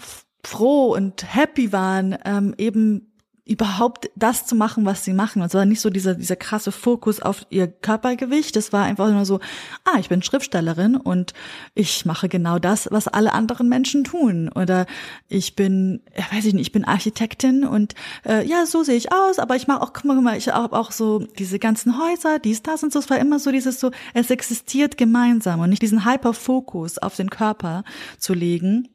froh 0.44 0.94
und 0.94 1.35
happy 1.35 1.72
waren, 1.72 2.16
ähm, 2.24 2.55
eben 2.59 3.11
überhaupt 3.50 4.09
das 4.14 4.46
zu 4.46 4.55
machen, 4.55 4.85
was 4.85 5.05
sie 5.05 5.12
machen. 5.12 5.42
Und 5.42 5.48
es 5.48 5.55
war 5.55 5.64
nicht 5.64 5.81
so 5.81 5.90
dieser, 5.90 6.14
dieser 6.14 6.37
krasse 6.37 6.70
Fokus 6.70 7.20
auf 7.20 7.44
ihr 7.50 7.66
Körpergewicht. 7.66 8.57
Es 8.57 8.72
war 8.72 8.85
einfach 8.85 9.11
nur 9.11 9.24
so, 9.24 9.40
ah, 9.85 9.98
ich 9.98 10.09
bin 10.09 10.22
Schriftstellerin 10.22 10.94
und 10.94 11.35
ich 11.74 12.07
mache 12.07 12.29
genau 12.29 12.61
das, 12.61 12.88
was 12.92 13.09
alle 13.09 13.33
anderen 13.33 13.68
Menschen 13.68 14.05
tun. 14.05 14.50
Oder 14.55 14.87
ich 15.29 15.57
bin, 15.57 16.00
ja, 16.16 16.24
weiß 16.31 16.44
ich 16.44 16.55
nicht, 16.55 16.68
ich 16.68 16.72
bin 16.72 16.85
Architektin 16.85 17.64
und 17.64 17.96
äh, 18.24 18.46
ja, 18.46 18.66
so 18.66 18.85
sehe 18.85 18.96
ich 18.96 19.12
aus, 19.12 19.40
aber 19.40 19.57
ich 19.57 19.66
mache 19.66 19.83
auch, 19.83 19.92
guck 19.92 20.05
mal, 20.05 20.37
ich 20.37 20.48
habe 20.48 20.79
auch 20.79 20.92
so 20.92 21.18
diese 21.18 21.59
ganzen 21.59 21.98
Häuser, 21.98 22.38
dies, 22.38 22.62
das 22.62 22.85
und 22.85 22.92
so. 22.92 23.00
Es 23.00 23.11
war 23.11 23.18
immer 23.18 23.40
so 23.40 23.50
dieses 23.50 23.81
so, 23.81 23.90
es 24.14 24.31
existiert 24.31 24.96
gemeinsam 24.96 25.59
und 25.59 25.70
nicht 25.70 25.83
diesen 25.83 26.05
Hyperfokus 26.05 26.98
auf 26.98 27.16
den 27.16 27.31
Körper 27.31 27.83
zu 28.18 28.33
legen. 28.33 28.88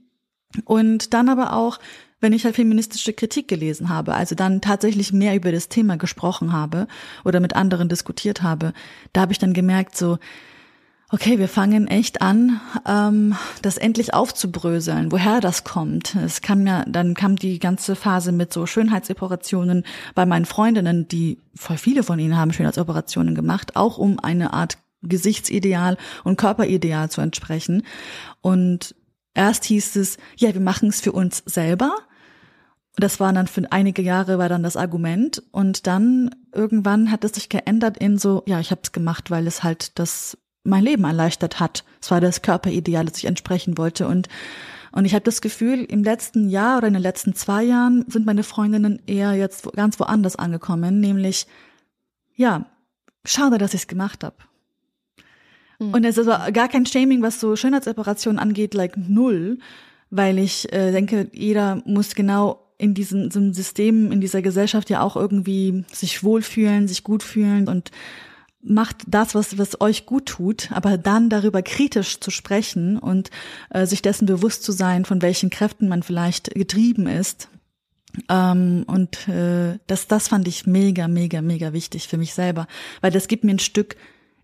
Und 0.63 1.13
dann 1.13 1.29
aber 1.29 1.53
auch 1.53 1.79
wenn 2.21 2.33
ich 2.33 2.45
halt 2.45 2.55
feministische 2.55 3.13
Kritik 3.13 3.47
gelesen 3.47 3.89
habe, 3.89 4.15
also 4.15 4.33
dann 4.35 4.59
tatsächlich 4.59 5.13
mehr 5.13 5.35
über 5.35 5.51
das 5.51 5.69
Thema 5.69 5.95
gesprochen 5.97 6.53
habe 6.53 6.87
oder 7.23 7.39
mit 7.39 7.55
anderen 7.55 7.87
diskutiert 7.87 8.41
habe, 8.41 8.73
da 9.13 9.21
habe 9.21 9.31
ich 9.31 9.37
dann 9.37 9.53
gemerkt, 9.53 9.95
so, 9.95 10.17
okay, 11.11 11.37
wir 11.37 11.47
fangen 11.47 11.87
echt 11.87 12.21
an, 12.21 12.59
ähm, 12.87 13.35
das 13.61 13.77
endlich 13.77 14.13
aufzubröseln, 14.13 15.11
woher 15.11 15.39
das 15.39 15.63
kommt. 15.63 16.15
Es 16.15 16.41
kam 16.41 16.65
ja, 16.65 16.83
dann 16.87 17.13
kam 17.13 17.35
die 17.35 17.59
ganze 17.59 17.95
Phase 17.95 18.31
mit 18.31 18.51
so 18.51 18.65
Schönheitsoperationen 18.65 19.83
bei 20.15 20.25
meinen 20.25 20.45
Freundinnen, 20.45 21.07
die 21.07 21.37
voll 21.53 21.77
viele 21.77 22.01
von 22.01 22.17
ihnen 22.17 22.37
haben 22.37 22.53
Schönheitsoperationen 22.53 23.35
gemacht, 23.35 23.75
auch 23.75 23.97
um 23.97 24.19
eine 24.19 24.53
Art 24.53 24.77
Gesichtsideal 25.03 25.97
und 26.23 26.37
Körperideal 26.37 27.11
zu 27.11 27.21
entsprechen. 27.21 27.83
Und 28.41 28.95
erst 29.35 29.65
hieß 29.65 29.95
es, 29.97 30.17
ja, 30.37 30.53
wir 30.53 30.61
machen 30.61 30.89
es 30.89 31.01
für 31.01 31.11
uns 31.11 31.43
selber 31.45 31.95
das 32.97 33.19
war 33.19 33.33
dann 33.33 33.47
für 33.47 33.71
einige 33.71 34.01
Jahre 34.01 34.37
war 34.37 34.49
dann 34.49 34.63
das 34.63 34.77
Argument 34.77 35.43
und 35.51 35.87
dann 35.87 36.33
irgendwann 36.53 37.11
hat 37.11 37.23
es 37.23 37.33
sich 37.33 37.49
geändert 37.49 37.97
in 37.97 38.17
so, 38.17 38.43
ja, 38.45 38.59
ich 38.59 38.71
habe 38.71 38.81
es 38.83 38.91
gemacht, 38.91 39.31
weil 39.31 39.47
es 39.47 39.63
halt 39.63 39.99
das 39.99 40.37
mein 40.63 40.83
Leben 40.83 41.03
erleichtert 41.03 41.59
hat. 41.59 41.83
Es 42.01 42.09
war 42.09 42.21
das 42.21 42.41
Körperideal, 42.41 43.05
das 43.05 43.17
ich 43.17 43.25
entsprechen 43.25 43.77
wollte 43.77 44.07
und 44.07 44.29
und 44.91 45.03
ich 45.03 45.13
habe 45.13 45.25
das 45.25 45.41
Gefühl, 45.41 45.83
im 45.83 46.05
letzten 46.05 46.47
Jahr 46.47 46.77
oder 46.77 46.87
in 46.87 46.93
den 46.93 47.01
letzten 47.03 47.35
zwei 47.35 47.63
Jahren 47.63 48.05
sind 48.07 48.25
meine 48.25 48.43
Freundinnen 48.43 49.01
eher 49.05 49.33
jetzt 49.33 49.69
ganz 49.73 49.99
woanders 49.99 50.37
angekommen, 50.37 51.01
nämlich 51.01 51.47
ja, 52.33 52.65
schade, 53.25 53.57
dass 53.57 53.73
ich 53.73 53.81
es 53.81 53.87
gemacht 53.87 54.23
habe. 54.23 54.37
Mhm. 55.79 55.93
Und 55.93 56.03
es 56.03 56.17
ist 56.17 56.27
aber 56.27 56.51
gar 56.51 56.67
kein 56.67 56.85
Shaming, 56.85 57.21
was 57.21 57.39
so 57.39 57.55
Schönheitsoperationen 57.55 58.39
angeht, 58.39 58.73
like 58.73 58.97
null, 58.97 59.59
weil 60.09 60.39
ich 60.39 60.71
äh, 60.71 60.91
denke, 60.91 61.29
jeder 61.33 61.81
muss 61.85 62.15
genau 62.15 62.61
in 62.77 62.93
diesem, 62.93 63.29
diesem 63.29 63.53
System, 63.53 64.11
in 64.11 64.21
dieser 64.21 64.41
Gesellschaft 64.41 64.89
ja 64.89 65.01
auch 65.01 65.15
irgendwie 65.15 65.85
sich 65.91 66.23
wohlfühlen, 66.23 66.87
sich 66.87 67.03
gut 67.03 67.23
fühlen 67.23 67.67
und 67.67 67.91
macht 68.61 69.03
das, 69.07 69.35
was, 69.35 69.57
was 69.57 69.79
euch 69.79 70.05
gut 70.05 70.25
tut, 70.25 70.71
aber 70.71 70.97
dann 70.97 71.29
darüber 71.29 71.61
kritisch 71.61 72.19
zu 72.19 72.31
sprechen 72.31 72.97
und 72.97 73.29
äh, 73.69 73.85
sich 73.85 74.01
dessen 74.01 74.25
bewusst 74.25 74.63
zu 74.63 74.71
sein, 74.71 75.05
von 75.05 75.21
welchen 75.21 75.49
Kräften 75.49 75.87
man 75.87 76.03
vielleicht 76.03 76.53
getrieben 76.55 77.07
ist. 77.07 77.49
Ähm, 78.29 78.83
und 78.87 79.27
äh, 79.27 79.77
das, 79.87 80.07
das 80.07 80.29
fand 80.29 80.47
ich 80.47 80.65
mega, 80.65 81.07
mega, 81.07 81.41
mega 81.41 81.73
wichtig 81.73 82.07
für 82.07 82.17
mich 82.17 82.33
selber, 82.33 82.67
weil 83.01 83.11
das 83.11 83.27
gibt 83.27 83.43
mir 83.43 83.51
ein 83.51 83.59
Stück 83.59 83.95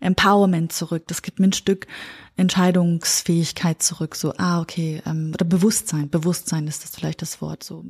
Empowerment 0.02 0.74
zurück, 0.74 1.04
das 1.08 1.22
gibt 1.22 1.40
mir 1.40 1.48
ein 1.48 1.54
Stück 1.54 1.88
Entscheidungsfähigkeit 2.36 3.82
zurück, 3.82 4.16
so, 4.16 4.34
ah, 4.38 4.62
okay, 4.62 5.02
ähm, 5.06 5.32
oder 5.34 5.46
Bewusstsein, 5.46 6.10
Bewusstsein 6.10 6.68
ist 6.68 6.84
das 6.84 6.92
vielleicht 6.92 7.22
das 7.22 7.42
Wort, 7.42 7.64
so 7.64 7.86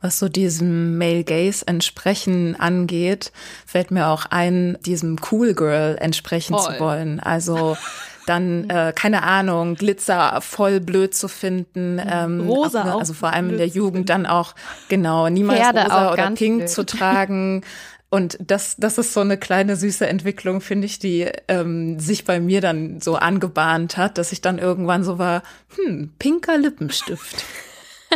was 0.00 0.18
so 0.18 0.28
diesem 0.28 0.98
Male 0.98 1.24
Gaze 1.24 1.66
entsprechen 1.66 2.58
angeht, 2.58 3.32
fällt 3.66 3.90
mir 3.90 4.06
auch 4.06 4.26
ein, 4.26 4.78
diesem 4.84 5.16
Cool 5.30 5.54
Girl 5.54 5.96
entsprechen 6.00 6.56
voll. 6.56 6.74
zu 6.74 6.80
wollen. 6.80 7.20
Also 7.20 7.76
dann, 8.26 8.68
äh, 8.68 8.92
keine 8.94 9.22
Ahnung, 9.22 9.76
Glitzer 9.76 10.40
voll 10.40 10.80
blöd 10.80 11.14
zu 11.14 11.28
finden. 11.28 12.00
Ähm, 12.04 12.40
rosa 12.48 12.94
auch, 12.94 13.00
Also 13.00 13.14
vor 13.14 13.32
allem 13.32 13.50
in 13.50 13.56
der 13.58 13.68
Jugend 13.68 14.08
dann 14.08 14.26
auch, 14.26 14.54
genau, 14.88 15.28
niemals 15.28 15.60
Pferde 15.60 15.82
rosa 15.84 16.12
oder 16.12 16.30
pink 16.32 16.58
blöd. 16.58 16.70
zu 16.70 16.84
tragen. 16.84 17.62
Und 18.16 18.38
das, 18.40 18.76
das 18.78 18.96
ist 18.96 19.12
so 19.12 19.20
eine 19.20 19.36
kleine 19.36 19.76
süße 19.76 20.06
Entwicklung, 20.06 20.62
finde 20.62 20.86
ich, 20.86 20.98
die 20.98 21.30
ähm, 21.48 22.00
sich 22.00 22.24
bei 22.24 22.40
mir 22.40 22.62
dann 22.62 22.98
so 23.02 23.16
angebahnt 23.16 23.98
hat, 23.98 24.16
dass 24.16 24.32
ich 24.32 24.40
dann 24.40 24.56
irgendwann 24.56 25.04
so 25.04 25.18
war, 25.18 25.42
hm, 25.76 26.14
pinker 26.18 26.56
Lippenstift. 26.56 27.44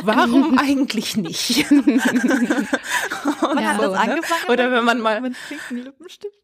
Warum 0.02 0.56
eigentlich 0.58 1.18
nicht? 1.18 1.50
Ja, 1.60 1.66
ne? 3.76 4.20
Oder 4.48 4.72
wenn 4.72 4.84
man 4.84 5.00
mal 5.00 5.20
mit 5.20 5.34
pinken 5.50 5.84
Lippenstift? 5.84 6.39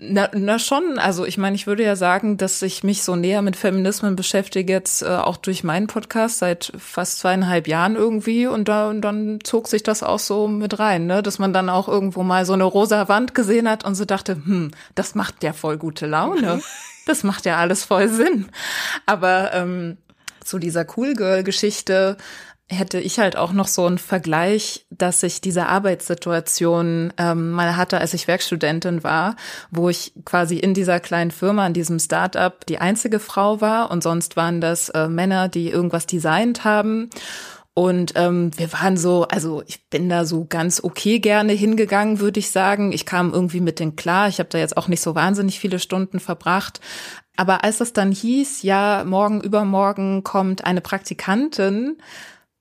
Na, 0.00 0.30
na 0.32 0.60
schon, 0.60 0.96
also 1.00 1.24
ich 1.24 1.38
meine, 1.38 1.56
ich 1.56 1.66
würde 1.66 1.82
ja 1.82 1.96
sagen, 1.96 2.36
dass 2.36 2.62
ich 2.62 2.84
mich 2.84 3.02
so 3.02 3.16
näher 3.16 3.42
mit 3.42 3.56
Feminismen 3.56 4.14
beschäftige 4.14 4.72
jetzt 4.72 5.02
äh, 5.02 5.06
auch 5.06 5.36
durch 5.36 5.64
meinen 5.64 5.88
Podcast 5.88 6.38
seit 6.38 6.72
fast 6.78 7.18
zweieinhalb 7.18 7.66
Jahren 7.66 7.96
irgendwie. 7.96 8.46
Und 8.46 8.68
da 8.68 8.90
und 8.90 9.00
dann 9.00 9.40
zog 9.42 9.66
sich 9.66 9.82
das 9.82 10.04
auch 10.04 10.20
so 10.20 10.46
mit 10.46 10.78
rein, 10.78 11.06
ne, 11.06 11.20
dass 11.20 11.40
man 11.40 11.52
dann 11.52 11.68
auch 11.68 11.88
irgendwo 11.88 12.22
mal 12.22 12.46
so 12.46 12.52
eine 12.52 12.62
rosa 12.62 13.08
Wand 13.08 13.34
gesehen 13.34 13.68
hat 13.68 13.84
und 13.84 13.96
so 13.96 14.04
dachte, 14.04 14.36
hm, 14.36 14.70
das 14.94 15.16
macht 15.16 15.42
ja 15.42 15.52
voll 15.52 15.78
gute 15.78 16.06
Laune, 16.06 16.62
das 17.06 17.24
macht 17.24 17.44
ja 17.44 17.56
alles 17.56 17.84
voll 17.84 18.08
Sinn, 18.08 18.46
aber 19.04 19.52
ähm, 19.52 19.96
zu 20.44 20.60
dieser 20.60 20.86
Cool 20.96 21.14
Girl 21.14 21.42
Geschichte 21.42 22.16
hätte 22.70 23.00
ich 23.00 23.18
halt 23.18 23.36
auch 23.36 23.52
noch 23.52 23.66
so 23.66 23.86
einen 23.86 23.98
Vergleich, 23.98 24.86
dass 24.90 25.22
ich 25.22 25.40
diese 25.40 25.66
Arbeitssituation 25.66 27.12
ähm, 27.16 27.50
mal 27.50 27.76
hatte, 27.76 27.98
als 27.98 28.12
ich 28.12 28.28
Werkstudentin 28.28 29.02
war, 29.02 29.36
wo 29.70 29.88
ich 29.88 30.12
quasi 30.24 30.58
in 30.58 30.74
dieser 30.74 31.00
kleinen 31.00 31.30
Firma, 31.30 31.66
in 31.66 31.72
diesem 31.72 31.98
Startup 31.98 32.64
die 32.66 32.78
einzige 32.78 33.20
Frau 33.20 33.60
war 33.60 33.90
und 33.90 34.02
sonst 34.02 34.36
waren 34.36 34.60
das 34.60 34.90
äh, 34.90 35.08
Männer, 35.08 35.48
die 35.48 35.70
irgendwas 35.70 36.06
designt 36.06 36.64
haben. 36.64 37.08
Und 37.72 38.14
ähm, 38.16 38.50
wir 38.58 38.72
waren 38.72 38.96
so, 38.96 39.28
also 39.28 39.62
ich 39.66 39.88
bin 39.88 40.08
da 40.08 40.24
so 40.24 40.44
ganz 40.44 40.82
okay 40.82 41.20
gerne 41.20 41.52
hingegangen, 41.52 42.18
würde 42.18 42.40
ich 42.40 42.50
sagen. 42.50 42.90
Ich 42.92 43.06
kam 43.06 43.32
irgendwie 43.32 43.60
mit 43.60 43.78
denen 43.78 43.94
klar. 43.94 44.28
Ich 44.28 44.40
habe 44.40 44.48
da 44.48 44.58
jetzt 44.58 44.76
auch 44.76 44.88
nicht 44.88 45.00
so 45.00 45.14
wahnsinnig 45.14 45.60
viele 45.60 45.78
Stunden 45.78 46.18
verbracht. 46.18 46.80
Aber 47.36 47.62
als 47.62 47.80
es 47.80 47.92
dann 47.92 48.10
hieß, 48.10 48.62
ja, 48.64 49.04
morgen, 49.06 49.40
übermorgen 49.40 50.24
kommt 50.24 50.64
eine 50.64 50.80
Praktikantin, 50.80 51.98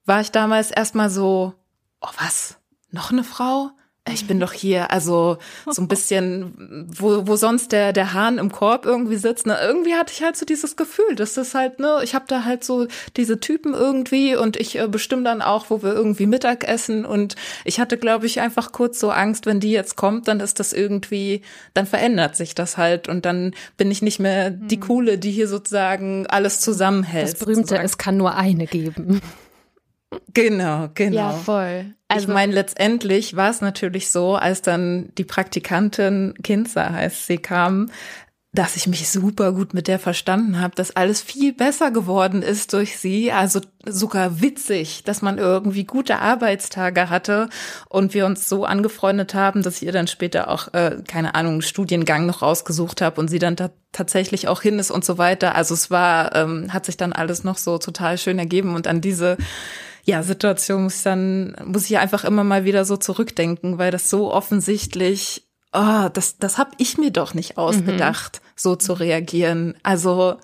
war 0.08 0.22
ich 0.22 0.32
damals 0.32 0.72
erstmal 0.72 1.12
so, 1.12 1.54
oh 2.02 2.10
was, 2.18 2.58
noch 2.90 3.12
eine 3.12 3.24
Frau? 3.24 3.70
Ich 4.14 4.26
bin 4.26 4.40
doch 4.40 4.54
hier, 4.54 4.92
also 4.92 5.38
so 5.70 5.82
ein 5.82 5.90
bisschen, 5.90 6.88
wo, 6.88 7.28
wo 7.28 7.36
sonst 7.36 7.74
der, 7.74 7.92
der 7.92 8.14
Hahn 8.14 8.38
im 8.38 8.52
Korb 8.54 8.86
irgendwie 8.86 9.18
sitzt. 9.18 9.46
Ne? 9.46 9.58
Irgendwie 9.62 9.96
hatte 9.96 10.14
ich 10.14 10.24
halt 10.24 10.38
so 10.38 10.46
dieses 10.46 10.78
Gefühl, 10.78 11.16
dass 11.16 11.34
das 11.34 11.54
halt, 11.54 11.80
ne, 11.80 12.00
ich 12.04 12.16
habe 12.16 12.24
da 12.26 12.46
halt 12.46 12.64
so 12.64 12.88
diese 13.18 13.42
Typen 13.42 13.74
irgendwie 13.74 14.36
und 14.38 14.56
ich 14.56 14.80
äh, 14.80 14.88
bestimme 14.88 15.24
dann 15.24 15.42
auch, 15.42 15.70
wo 15.70 15.84
wir 15.84 15.94
irgendwie 15.94 16.26
Mittag 16.26 16.66
essen. 16.66 17.04
Und 17.04 17.36
ich 17.66 17.82
hatte, 17.82 17.98
glaube 17.98 18.28
ich, 18.28 18.40
einfach 18.40 18.72
kurz 18.72 18.98
so 19.00 19.12
Angst, 19.12 19.46
wenn 19.46 19.60
die 19.60 19.72
jetzt 19.72 19.98
kommt, 19.98 20.30
dann 20.30 20.40
ist 20.40 20.62
das 20.62 20.72
irgendwie, 20.72 21.42
dann 21.74 21.86
verändert 21.86 22.38
sich 22.38 22.56
das 22.56 22.78
halt 22.78 23.10
und 23.10 23.26
dann 23.26 23.54
bin 23.76 23.92
ich 23.92 24.02
nicht 24.02 24.20
mehr 24.20 24.52
die 24.52 24.78
mhm. 24.78 24.82
Coole, 24.82 25.18
die 25.18 25.32
hier 25.32 25.50
sozusagen 25.50 26.28
alles 26.28 26.62
zusammenhält. 26.62 27.34
Das 27.34 27.40
berühmte, 27.40 27.62
sozusagen. 27.62 27.86
es 27.86 27.98
kann 27.98 28.18
nur 28.18 28.36
eine 28.36 28.68
geben. 28.68 29.22
Genau, 30.34 30.90
genau. 30.94 31.16
Ja, 31.16 31.32
voll. 31.32 31.94
Also, 32.08 32.28
ich 32.28 32.34
meine, 32.34 32.54
letztendlich 32.54 33.36
war 33.36 33.50
es 33.50 33.62
natürlich 33.62 34.10
so, 34.10 34.36
als 34.36 34.62
dann 34.62 35.10
die 35.18 35.26
Praktikantin 35.26 36.34
Kinzer 36.44 36.94
heißt 36.94 37.28
sie 37.28 37.38
kam, 37.38 37.90
dass 38.54 38.76
ich 38.76 38.88
mich 38.88 39.10
super 39.10 39.52
gut 39.52 39.74
mit 39.74 39.88
der 39.88 40.00
verstanden 40.00 40.60
habe, 40.60 40.74
dass 40.74 40.96
alles 40.96 41.22
viel 41.22 41.54
besser 41.54 41.92
geworden 41.92 42.42
ist 42.42 42.74
durch 42.74 42.98
sie, 42.98 43.32
also 43.32 43.60
sogar 43.86 44.42
witzig, 44.42 45.04
dass 45.04 45.22
man 45.22 45.38
irgendwie 45.38 45.84
gute 45.84 46.20
Arbeitstage 46.20 47.10
hatte 47.10 47.50
und 47.90 48.14
wir 48.14 48.26
uns 48.26 48.50
so 48.50 48.66
angefreundet 48.66 49.36
haben, 49.36 49.62
dass 49.62 49.78
ich 49.78 49.86
ihr 49.86 49.92
dann 49.92 50.08
später 50.08 50.50
auch 50.50 50.74
äh, 50.74 50.98
keine 51.08 51.36
Ahnung 51.36 51.62
Studiengang 51.62 52.26
noch 52.26 52.42
rausgesucht 52.42 53.02
habe 53.02 53.20
und 53.22 53.28
sie 53.28 53.40
dann 53.40 53.58
ta 53.58 53.70
tatsächlich 53.92 54.48
auch 54.48 54.62
hin 54.62 54.80
ist 54.80 54.92
und 54.92 55.06
so 55.06 55.18
weiter. 55.18 55.56
Also 55.56 55.74
es 55.74 55.90
war 55.92 56.36
ähm, 56.36 56.72
hat 56.72 56.86
sich 56.86 56.98
dann 56.98 57.14
alles 57.14 57.44
noch 57.44 57.58
so 57.58 57.78
total 57.78 58.18
schön 58.18 58.38
ergeben 58.40 58.76
und 58.76 58.88
an 58.88 59.02
diese 59.02 59.38
ja, 60.08 60.24
Situation 60.24 60.84
muss 60.84 60.96
ich 60.96 61.04
dann, 61.04 61.54
muss 61.66 61.90
ich 61.90 61.98
einfach 61.98 62.24
immer 62.24 62.46
mal 62.46 62.64
wieder 62.64 62.86
so 62.86 62.96
zurückdenken, 62.96 63.78
weil 63.78 63.92
das 63.92 64.10
so 64.10 64.34
offensichtlich, 64.34 65.46
oh, 65.74 66.08
das, 66.14 66.38
das 66.38 66.58
habe 66.58 66.72
ich 66.78 66.98
mir 66.98 67.12
doch 67.12 67.34
nicht 67.34 67.58
ausgedacht, 67.58 68.42
mhm. 68.42 68.48
so 68.56 68.76
zu 68.78 68.94
reagieren. 68.94 69.76
Also, 69.84 70.38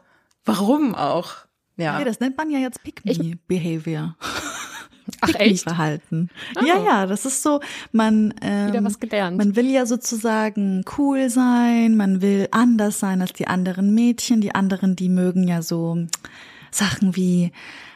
warum 0.43 0.95
auch? 0.95 1.35
Ja. 1.77 1.95
Okay, 1.95 2.03
das 2.03 2.19
nennt 2.19 2.35
man 2.35 2.49
ja 2.49 2.59
jetzt 2.59 2.83
Pick-Me-Behavior. 2.83 4.17
Ach 5.21 5.33
echt? 5.35 5.63
Verhalten. 5.63 6.29
Oh. 6.59 6.65
Ja, 6.65 6.83
ja, 6.83 7.05
das 7.05 7.25
ist 7.25 7.41
so, 7.41 7.61
man 7.93 8.33
ähm, 8.41 8.67
Wieder 8.67 8.83
was 8.83 8.99
gelernt. 8.99 9.37
man 9.37 9.55
will 9.55 9.69
ja 9.69 9.85
sozusagen 9.85 10.83
cool 10.97 11.29
sein, 11.29 11.95
man 11.95 12.21
will 12.21 12.49
anders 12.51 12.99
sein 12.99 13.21
als 13.21 13.31
die 13.31 13.47
anderen 13.47 13.95
Mädchen, 13.95 14.41
die 14.41 14.55
anderen, 14.55 14.97
die 14.97 15.09
mögen 15.09 15.47
ja 15.47 15.61
so 15.61 16.05
Sachen 16.69 17.15
wie 17.15 17.53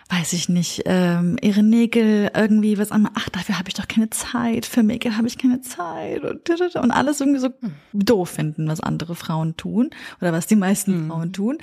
weiß 0.09 0.33
ich 0.33 0.47
nicht, 0.47 0.83
ähm, 0.85 1.37
ihre 1.41 1.63
Nägel 1.63 2.31
irgendwie 2.35 2.77
was 2.77 2.91
an, 2.91 3.09
ach, 3.13 3.29
dafür 3.29 3.59
habe 3.59 3.67
ich 3.69 3.73
doch 3.73 3.87
keine 3.87 4.09
Zeit, 4.09 4.65
für 4.65 4.83
Make-up 4.83 5.17
habe 5.17 5.27
ich 5.27 5.37
keine 5.37 5.61
Zeit 5.61 6.23
und, 6.23 6.49
und 6.75 6.91
alles 6.91 7.19
irgendwie 7.19 7.39
so 7.39 7.49
doof 7.93 8.29
finden, 8.29 8.67
was 8.67 8.79
andere 8.79 9.15
Frauen 9.15 9.57
tun 9.57 9.89
oder 10.21 10.31
was 10.33 10.47
die 10.47 10.55
meisten 10.55 11.05
mhm. 11.05 11.07
Frauen 11.09 11.33
tun. 11.33 11.57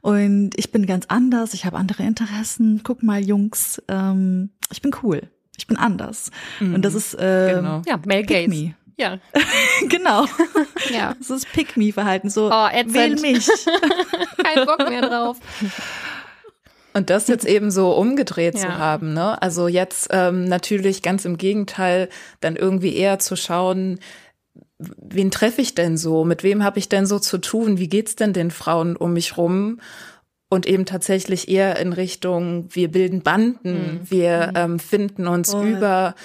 Und 0.00 0.52
ich 0.56 0.72
bin 0.72 0.86
ganz 0.86 1.06
anders, 1.06 1.52
ich 1.54 1.66
habe 1.66 1.76
andere 1.76 2.04
Interessen. 2.04 2.80
Guck 2.84 3.02
mal, 3.02 3.22
Jungs, 3.22 3.82
ähm, 3.88 4.50
ich 4.72 4.80
bin 4.80 4.92
cool. 5.02 5.22
Ich 5.58 5.66
bin 5.66 5.76
anders. 5.76 6.30
Mhm. 6.58 6.74
Und 6.74 6.84
das 6.84 6.94
ist 6.94 7.14
äh, 7.14 7.52
genau. 7.54 7.82
ja, 7.86 8.00
Mel 8.06 8.24
Gates. 8.24 8.74
Ja. 9.00 9.18
genau. 9.88 10.26
Ja. 10.90 11.14
Das 11.18 11.30
ist 11.30 11.52
Pick-me-Verhalten. 11.52 12.30
So, 12.30 12.48
oh, 12.48 12.68
wähl 12.86 13.16
mich. 13.16 13.46
Kein 14.42 14.66
Bock 14.66 14.88
mehr 14.88 15.02
drauf. 15.02 15.36
Und 16.92 17.10
das 17.10 17.28
jetzt 17.28 17.46
eben 17.46 17.70
so 17.70 17.92
umgedreht 17.92 18.54
ja. 18.54 18.60
zu 18.60 18.78
haben, 18.78 19.14
ne? 19.14 19.40
Also 19.40 19.68
jetzt 19.68 20.08
ähm, 20.10 20.44
natürlich 20.44 21.02
ganz 21.02 21.24
im 21.24 21.36
Gegenteil, 21.36 22.08
dann 22.40 22.56
irgendwie 22.56 22.96
eher 22.96 23.18
zu 23.18 23.36
schauen, 23.36 24.00
wen 24.78 25.30
treffe 25.30 25.60
ich 25.60 25.74
denn 25.74 25.96
so? 25.96 26.24
Mit 26.24 26.42
wem 26.42 26.64
habe 26.64 26.78
ich 26.78 26.88
denn 26.88 27.06
so 27.06 27.18
zu 27.18 27.38
tun? 27.38 27.78
Wie 27.78 27.88
geht's 27.88 28.16
denn 28.16 28.32
den 28.32 28.50
Frauen 28.50 28.96
um 28.96 29.12
mich 29.12 29.36
rum? 29.36 29.80
Und 30.48 30.66
eben 30.66 30.84
tatsächlich 30.84 31.48
eher 31.48 31.78
in 31.78 31.92
Richtung, 31.92 32.66
wir 32.70 32.90
bilden 32.90 33.22
Banden, 33.22 34.00
mhm. 34.00 34.10
wir 34.10 34.48
mhm. 34.48 34.56
ähm, 34.56 34.78
finden 34.80 35.28
uns 35.28 35.54
oh. 35.54 35.62
über 35.62 36.16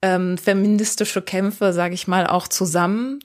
ähm, 0.00 0.38
feministische 0.38 1.20
Kämpfe, 1.22 1.72
sage 1.72 1.94
ich 1.94 2.08
mal, 2.08 2.26
auch 2.26 2.48
zusammen. 2.48 3.20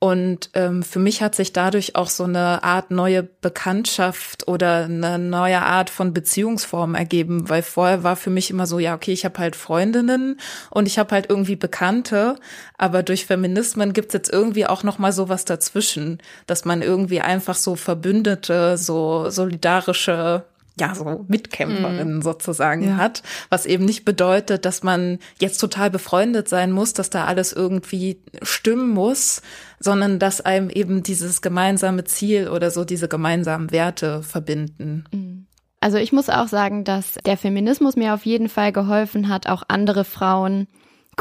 Und 0.00 0.50
ähm, 0.54 0.84
für 0.84 1.00
mich 1.00 1.22
hat 1.22 1.34
sich 1.34 1.52
dadurch 1.52 1.96
auch 1.96 2.08
so 2.08 2.22
eine 2.22 2.62
Art 2.62 2.92
neue 2.92 3.24
Bekanntschaft 3.24 4.46
oder 4.46 4.84
eine 4.84 5.18
neue 5.18 5.60
Art 5.60 5.90
von 5.90 6.14
Beziehungsform 6.14 6.94
ergeben, 6.94 7.48
weil 7.48 7.62
vorher 7.62 8.04
war 8.04 8.14
für 8.14 8.30
mich 8.30 8.48
immer 8.50 8.68
so, 8.68 8.78
ja, 8.78 8.94
okay, 8.94 9.12
ich 9.12 9.24
habe 9.24 9.40
halt 9.40 9.56
Freundinnen 9.56 10.38
und 10.70 10.86
ich 10.86 11.00
habe 11.00 11.10
halt 11.10 11.28
irgendwie 11.28 11.56
Bekannte, 11.56 12.36
aber 12.76 13.02
durch 13.02 13.26
Feminismen 13.26 13.92
gibt's 13.92 14.14
jetzt 14.14 14.32
irgendwie 14.32 14.66
auch 14.66 14.84
noch 14.84 14.98
mal 14.98 15.12
sowas 15.12 15.44
dazwischen, 15.44 16.18
dass 16.46 16.64
man 16.64 16.80
irgendwie 16.80 17.20
einfach 17.20 17.56
so 17.56 17.74
Verbündete, 17.74 18.78
so 18.78 19.30
solidarische 19.30 20.44
ja, 20.78 20.94
so 20.94 21.24
Mitkämpferin 21.28 22.16
mhm. 22.16 22.22
sozusagen 22.22 22.82
ja. 22.82 22.96
hat, 22.96 23.22
was 23.48 23.66
eben 23.66 23.84
nicht 23.84 24.04
bedeutet, 24.04 24.64
dass 24.64 24.82
man 24.82 25.18
jetzt 25.40 25.58
total 25.58 25.90
befreundet 25.90 26.48
sein 26.48 26.72
muss, 26.72 26.92
dass 26.92 27.10
da 27.10 27.24
alles 27.24 27.52
irgendwie 27.52 28.20
stimmen 28.42 28.90
muss, 28.90 29.42
sondern 29.80 30.18
dass 30.18 30.40
einem 30.40 30.70
eben 30.70 31.02
dieses 31.02 31.42
gemeinsame 31.42 32.04
Ziel 32.04 32.48
oder 32.48 32.70
so 32.70 32.84
diese 32.84 33.08
gemeinsamen 33.08 33.70
Werte 33.70 34.22
verbinden. 34.22 35.04
Mhm. 35.12 35.46
Also 35.80 35.98
ich 35.98 36.12
muss 36.12 36.28
auch 36.28 36.48
sagen, 36.48 36.84
dass 36.84 37.14
der 37.24 37.36
Feminismus 37.36 37.94
mir 37.94 38.14
auf 38.14 38.26
jeden 38.26 38.48
Fall 38.48 38.72
geholfen 38.72 39.28
hat, 39.28 39.46
auch 39.46 39.62
andere 39.68 40.04
Frauen 40.04 40.66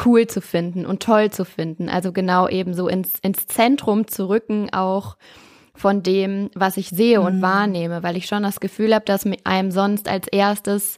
cool 0.05 0.27
zu 0.27 0.41
finden 0.41 0.85
und 0.85 1.01
toll 1.01 1.31
zu 1.31 1.45
finden. 1.45 1.89
Also 1.89 2.11
genau 2.11 2.47
eben 2.47 2.73
so 2.73 2.87
ins, 2.87 3.19
ins 3.21 3.47
Zentrum 3.47 4.07
zu 4.07 4.29
rücken, 4.29 4.71
auch 4.71 5.17
von 5.77 6.03
dem, 6.03 6.49
was 6.55 6.77
ich 6.77 6.89
sehe 6.89 7.21
und 7.21 7.37
mhm. 7.37 7.41
wahrnehme, 7.41 8.03
weil 8.03 8.17
ich 8.17 8.25
schon 8.25 8.43
das 8.43 8.59
Gefühl 8.59 8.93
habe, 8.93 9.05
dass 9.05 9.25
einem 9.43 9.71
sonst 9.71 10.09
als 10.09 10.27
erstes 10.27 10.97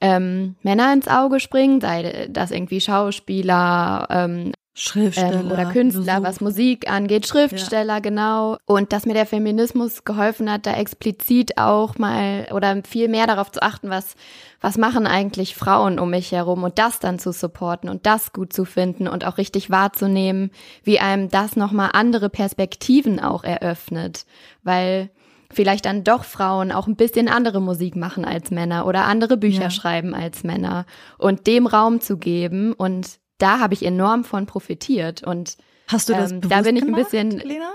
ähm, 0.00 0.56
Männer 0.62 0.92
ins 0.92 1.08
Auge 1.08 1.40
springen, 1.40 1.80
sei 1.80 2.28
das 2.30 2.50
irgendwie 2.50 2.80
Schauspieler, 2.80 4.06
ähm, 4.10 4.52
Schriftsteller 4.76 5.40
ähm, 5.40 5.52
oder 5.52 5.66
Künstler, 5.66 6.24
was 6.24 6.40
Musik 6.40 6.90
angeht, 6.90 7.28
Schriftsteller, 7.28 7.94
ja. 7.94 7.98
genau. 8.00 8.56
Und 8.66 8.92
dass 8.92 9.06
mir 9.06 9.14
der 9.14 9.24
Feminismus 9.24 10.02
geholfen 10.02 10.50
hat, 10.50 10.66
da 10.66 10.72
explizit 10.72 11.58
auch 11.58 11.96
mal 11.96 12.48
oder 12.52 12.82
viel 12.86 13.08
mehr 13.08 13.28
darauf 13.28 13.52
zu 13.52 13.62
achten, 13.62 13.88
was, 13.88 14.16
was 14.60 14.76
machen 14.76 15.06
eigentlich 15.06 15.54
Frauen 15.54 16.00
um 16.00 16.10
mich 16.10 16.32
herum 16.32 16.64
und 16.64 16.80
das 16.80 16.98
dann 16.98 17.20
zu 17.20 17.32
supporten 17.32 17.88
und 17.88 18.04
das 18.04 18.32
gut 18.32 18.52
zu 18.52 18.64
finden 18.64 19.06
und 19.06 19.24
auch 19.24 19.38
richtig 19.38 19.70
wahrzunehmen, 19.70 20.50
wie 20.82 20.98
einem 20.98 21.28
das 21.28 21.54
nochmal 21.54 21.90
andere 21.92 22.28
Perspektiven 22.28 23.20
auch 23.20 23.44
eröffnet. 23.44 24.26
Weil 24.64 25.10
vielleicht 25.52 25.84
dann 25.84 26.02
doch 26.02 26.24
Frauen 26.24 26.72
auch 26.72 26.88
ein 26.88 26.96
bisschen 26.96 27.28
andere 27.28 27.60
Musik 27.60 27.94
machen 27.94 28.24
als 28.24 28.50
Männer 28.50 28.86
oder 28.86 29.04
andere 29.04 29.36
Bücher 29.36 29.62
ja. 29.62 29.70
schreiben 29.70 30.14
als 30.14 30.42
Männer 30.42 30.84
und 31.16 31.46
dem 31.46 31.68
Raum 31.68 32.00
zu 32.00 32.16
geben 32.16 32.72
und 32.72 33.20
da 33.44 33.58
habe 33.60 33.74
ich 33.74 33.84
enorm 33.84 34.24
von 34.24 34.46
profitiert 34.46 35.22
und 35.22 35.58
Hast 35.88 36.08
du 36.08 36.14
das 36.14 36.32
ähm, 36.32 36.40
da 36.40 36.62
bin 36.62 36.76
ich 36.76 36.84
gemacht, 36.84 37.00
ein 37.00 37.28
bisschen 37.28 37.30
Lena? 37.46 37.70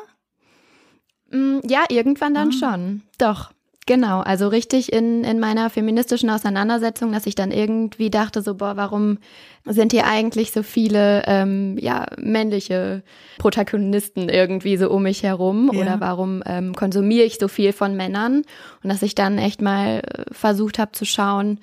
Mh, 1.30 1.38
mm, 1.38 1.62
ja, 1.70 1.84
irgendwann 1.90 2.34
dann 2.34 2.50
ah. 2.50 2.52
schon. 2.52 3.02
Doch. 3.20 3.52
Genau, 3.86 4.20
also 4.22 4.48
richtig 4.48 4.92
in, 4.94 5.24
in 5.24 5.40
meiner 5.40 5.70
feministischen 5.70 6.30
Auseinandersetzung, 6.30 7.12
dass 7.12 7.26
ich 7.26 7.34
dann 7.34 7.52
irgendwie 7.52 8.10
dachte, 8.10 8.42
so, 8.42 8.56
boah, 8.56 8.78
warum 8.78 9.18
sind 9.66 9.92
hier 9.92 10.06
eigentlich 10.06 10.52
so 10.52 10.62
viele 10.62 11.24
ähm, 11.26 11.78
ja, 11.80 12.06
männliche 12.18 13.04
Protagonisten 13.40 14.30
irgendwie 14.30 14.78
so 14.78 14.90
um 14.92 15.04
mich 15.04 15.24
herum? 15.24 15.72
Ja. 15.74 15.80
Oder 15.82 16.00
warum 16.00 16.44
ähm, 16.46 16.76
konsumiere 16.76 17.26
ich 17.26 17.40
so 17.40 17.48
viel 17.48 17.74
von 17.74 17.96
Männern? 17.96 18.44
Und 18.84 18.90
dass 18.90 19.02
ich 19.02 19.16
dann 19.16 19.38
echt 19.38 19.62
mal 19.62 20.02
äh, 20.02 20.34
versucht 20.34 20.78
habe 20.78 20.92
zu 20.92 21.06
schauen, 21.06 21.60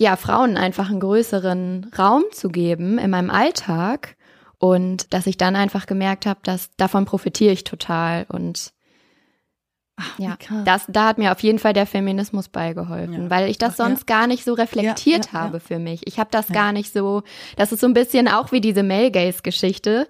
ja, 0.00 0.16
Frauen 0.16 0.56
einfach 0.56 0.90
einen 0.90 1.00
größeren 1.00 1.90
Raum 1.98 2.24
zu 2.32 2.48
geben 2.48 2.98
in 2.98 3.10
meinem 3.10 3.30
Alltag 3.30 4.16
und 4.58 5.12
dass 5.12 5.26
ich 5.26 5.36
dann 5.36 5.56
einfach 5.56 5.86
gemerkt 5.86 6.26
habe, 6.26 6.40
dass 6.42 6.70
davon 6.76 7.04
profitiere 7.04 7.52
ich 7.52 7.64
total 7.64 8.26
und 8.28 8.72
Ach, 10.00 10.16
ja, 10.16 10.38
das, 10.64 10.84
da 10.86 11.08
hat 11.08 11.18
mir 11.18 11.32
auf 11.32 11.40
jeden 11.40 11.58
Fall 11.58 11.72
der 11.72 11.86
Feminismus 11.86 12.48
beigeholfen, 12.48 13.24
ja. 13.24 13.30
weil 13.30 13.50
ich 13.50 13.58
das 13.58 13.72
Ach, 13.72 13.86
sonst 13.86 14.08
ja. 14.08 14.16
gar 14.16 14.26
nicht 14.28 14.44
so 14.44 14.54
reflektiert 14.54 15.26
ja, 15.26 15.32
habe 15.32 15.58
für 15.58 15.80
mich. 15.80 16.06
Ich 16.06 16.20
habe 16.20 16.30
das 16.30 16.46
gar 16.48 16.72
nicht 16.72 16.92
so, 16.92 17.24
das 17.56 17.72
ist 17.72 17.80
so 17.80 17.88
ein 17.88 17.94
bisschen 17.94 18.28
auch 18.28 18.52
wie 18.52 18.60
diese 18.60 18.84
Male 18.84 19.10
Gaze 19.10 19.42
Geschichte, 19.42 20.06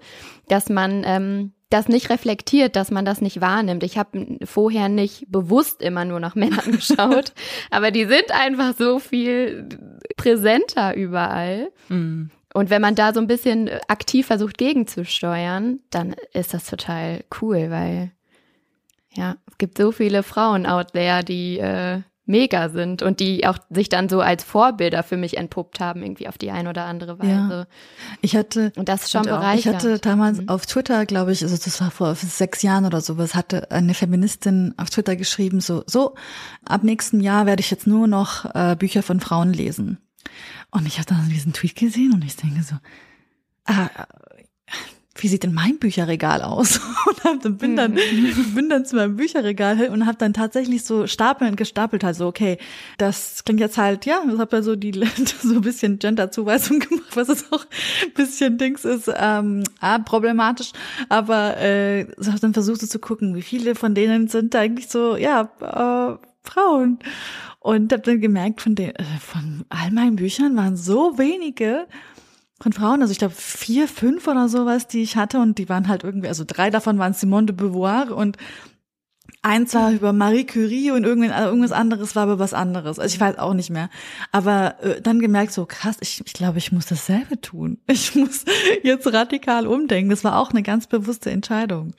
dass 0.47 0.69
man 0.69 1.01
ähm, 1.05 1.53
das 1.69 1.87
nicht 1.87 2.09
reflektiert, 2.09 2.75
dass 2.75 2.91
man 2.91 3.05
das 3.05 3.21
nicht 3.21 3.41
wahrnimmt. 3.41 3.83
Ich 3.83 3.97
habe 3.97 4.39
vorher 4.43 4.89
nicht 4.89 5.25
bewusst 5.31 5.81
immer 5.81 6.05
nur 6.05 6.19
nach 6.19 6.35
Männern 6.35 6.71
geschaut, 6.71 7.33
aber 7.69 7.91
die 7.91 8.05
sind 8.05 8.31
einfach 8.31 8.75
so 8.77 8.99
viel 8.99 9.69
präsenter 10.17 10.95
überall. 10.95 11.71
Mhm. 11.89 12.31
Und 12.53 12.71
wenn 12.71 12.81
man 12.81 12.95
da 12.95 13.13
so 13.13 13.19
ein 13.19 13.27
bisschen 13.27 13.69
aktiv 13.87 14.25
versucht 14.25 14.57
gegenzusteuern, 14.57 15.79
dann 15.91 16.15
ist 16.33 16.53
das 16.53 16.65
total 16.65 17.23
cool, 17.41 17.69
weil 17.69 18.11
ja, 19.13 19.35
es 19.49 19.57
gibt 19.57 19.77
so 19.77 19.91
viele 19.91 20.23
Frauen 20.23 20.65
out 20.65 20.93
there, 20.93 21.23
die 21.23 21.59
äh, 21.59 22.01
mega 22.29 22.69
sind 22.69 23.01
und 23.01 23.19
die 23.19 23.45
auch 23.47 23.57
sich 23.71 23.89
dann 23.89 24.07
so 24.07 24.21
als 24.21 24.43
Vorbilder 24.43 25.01
für 25.01 25.17
mich 25.17 25.37
entpuppt 25.37 25.79
haben, 25.79 26.03
irgendwie 26.03 26.27
auf 26.27 26.37
die 26.37 26.51
eine 26.51 26.69
oder 26.69 26.85
andere 26.85 27.17
Weise. 27.17 27.67
Ja. 27.67 27.67
Ich 28.21 28.35
hatte, 28.35 28.71
und 28.75 28.87
das 28.87 29.03
ist 29.03 29.11
schon 29.11 29.23
bereichernd. 29.23 29.57
Ich 29.57 29.65
hatte 29.67 29.99
damals 29.99 30.39
mhm. 30.39 30.47
auf 30.47 30.67
Twitter, 30.67 31.07
glaube 31.07 31.31
ich, 31.31 31.41
also 31.41 31.57
das 31.57 31.81
war 31.81 31.89
vor 31.89 32.13
sechs 32.13 32.61
Jahren 32.61 32.85
oder 32.85 33.01
sowas, 33.01 33.33
hatte 33.33 33.71
eine 33.71 33.95
Feministin 33.95 34.75
auf 34.77 34.91
Twitter 34.91 35.15
geschrieben, 35.15 35.59
so, 35.59 35.83
so, 35.87 36.13
ab 36.65 36.83
nächstem 36.83 37.19
Jahr 37.19 37.47
werde 37.47 37.61
ich 37.61 37.71
jetzt 37.71 37.87
nur 37.87 38.07
noch 38.07 38.45
äh, 38.53 38.75
Bücher 38.77 39.01
von 39.01 39.19
Frauen 39.19 39.51
lesen. 39.51 39.97
Und 40.69 40.85
ich 40.85 40.99
habe 40.99 41.07
dann 41.07 41.29
diesen 41.29 41.53
Tweet 41.53 41.75
gesehen 41.75 42.13
und 42.13 42.23
ich 42.23 42.35
denke 42.35 42.61
so, 42.61 42.75
ah, 43.65 43.89
wie 45.21 45.27
sieht 45.27 45.43
denn 45.43 45.53
mein 45.53 45.77
Bücherregal 45.77 46.41
aus? 46.41 46.79
Und 47.23 47.57
bin 47.59 47.75
dann, 47.75 47.93
mhm. 47.93 48.55
bin 48.55 48.69
dann 48.69 48.85
zu 48.85 48.95
meinem 48.95 49.17
Bücherregal 49.17 49.89
und 49.89 50.05
habe 50.05 50.17
dann 50.17 50.33
tatsächlich 50.33 50.83
so 50.83 51.05
stapelnd 51.05 51.57
gestapelt, 51.57 52.03
also 52.03 52.27
okay, 52.27 52.57
das 52.97 53.43
klingt 53.43 53.59
jetzt 53.59 53.77
halt, 53.77 54.05
ja, 54.05 54.21
ich 54.25 54.39
habe 54.39 54.57
ja 54.57 54.61
so 54.63 54.75
die 54.75 54.91
so 55.41 55.55
ein 55.55 55.61
bisschen 55.61 55.99
Gender-Zuweisung 55.99 56.79
gemacht, 56.79 57.15
was 57.15 57.29
es 57.29 57.51
auch 57.51 57.65
ein 58.03 58.13
bisschen 58.13 58.57
Dings 58.57 58.85
ist, 58.85 59.11
ähm, 59.15 59.63
ah, 59.79 59.99
problematisch, 59.99 60.71
aber 61.09 61.57
äh, 61.57 62.01
ich 62.01 62.27
habe 62.27 62.39
dann 62.39 62.53
versucht 62.53 62.81
so 62.81 62.87
zu 62.87 62.99
gucken, 62.99 63.35
wie 63.35 63.41
viele 63.41 63.75
von 63.75 63.93
denen 63.93 64.27
sind 64.27 64.55
eigentlich 64.55 64.87
so, 64.87 65.15
ja, 65.17 65.49
äh, 65.61 66.17
Frauen. 66.43 66.99
Und 67.61 67.91
habe 67.91 68.03
dann 68.03 68.21
gemerkt, 68.21 68.61
von 68.61 68.75
den, 68.75 68.95
äh, 68.95 69.03
von 69.19 69.65
all 69.67 69.91
meinen 69.91 70.15
Büchern 70.15 70.55
waren 70.55 70.77
so 70.77 71.17
wenige 71.17 71.87
von 72.61 72.73
Frauen, 72.73 73.01
also 73.01 73.11
ich 73.11 73.19
glaube 73.19 73.33
vier, 73.35 73.87
fünf 73.87 74.27
oder 74.27 74.49
sowas, 74.49 74.87
die 74.87 75.01
ich 75.01 75.15
hatte 75.15 75.39
und 75.39 75.57
die 75.57 75.69
waren 75.69 75.87
halt 75.87 76.03
irgendwie, 76.03 76.27
also 76.27 76.43
drei 76.45 76.69
davon 76.69 76.99
waren 76.99 77.13
Simone 77.13 77.47
de 77.47 77.55
Beauvoir 77.55 78.15
und 78.15 78.37
eins 79.41 79.73
war 79.73 79.91
über 79.91 80.11
Marie 80.11 80.45
Curie 80.45 80.91
und 80.91 81.05
irgendwas 81.05 81.71
anderes 81.71 82.15
war 82.15 82.25
über 82.25 82.39
was 82.39 82.53
anderes. 82.53 82.99
Also 82.99 83.13
ich 83.13 83.21
weiß 83.21 83.37
auch 83.37 83.53
nicht 83.53 83.69
mehr. 83.69 83.89
Aber 84.31 84.75
äh, 84.83 85.01
dann 85.01 85.19
gemerkt, 85.19 85.53
so 85.53 85.65
krass, 85.65 85.97
ich, 86.01 86.21
ich 86.25 86.33
glaube, 86.33 86.57
ich 86.57 86.71
muss 86.71 86.87
dasselbe 86.87 87.39
tun. 87.39 87.77
Ich 87.87 88.15
muss 88.15 88.43
jetzt 88.83 89.11
radikal 89.11 89.67
umdenken. 89.67 90.09
Das 90.09 90.23
war 90.23 90.37
auch 90.37 90.51
eine 90.51 90.63
ganz 90.63 90.87
bewusste 90.87 91.31
Entscheidung 91.31 91.93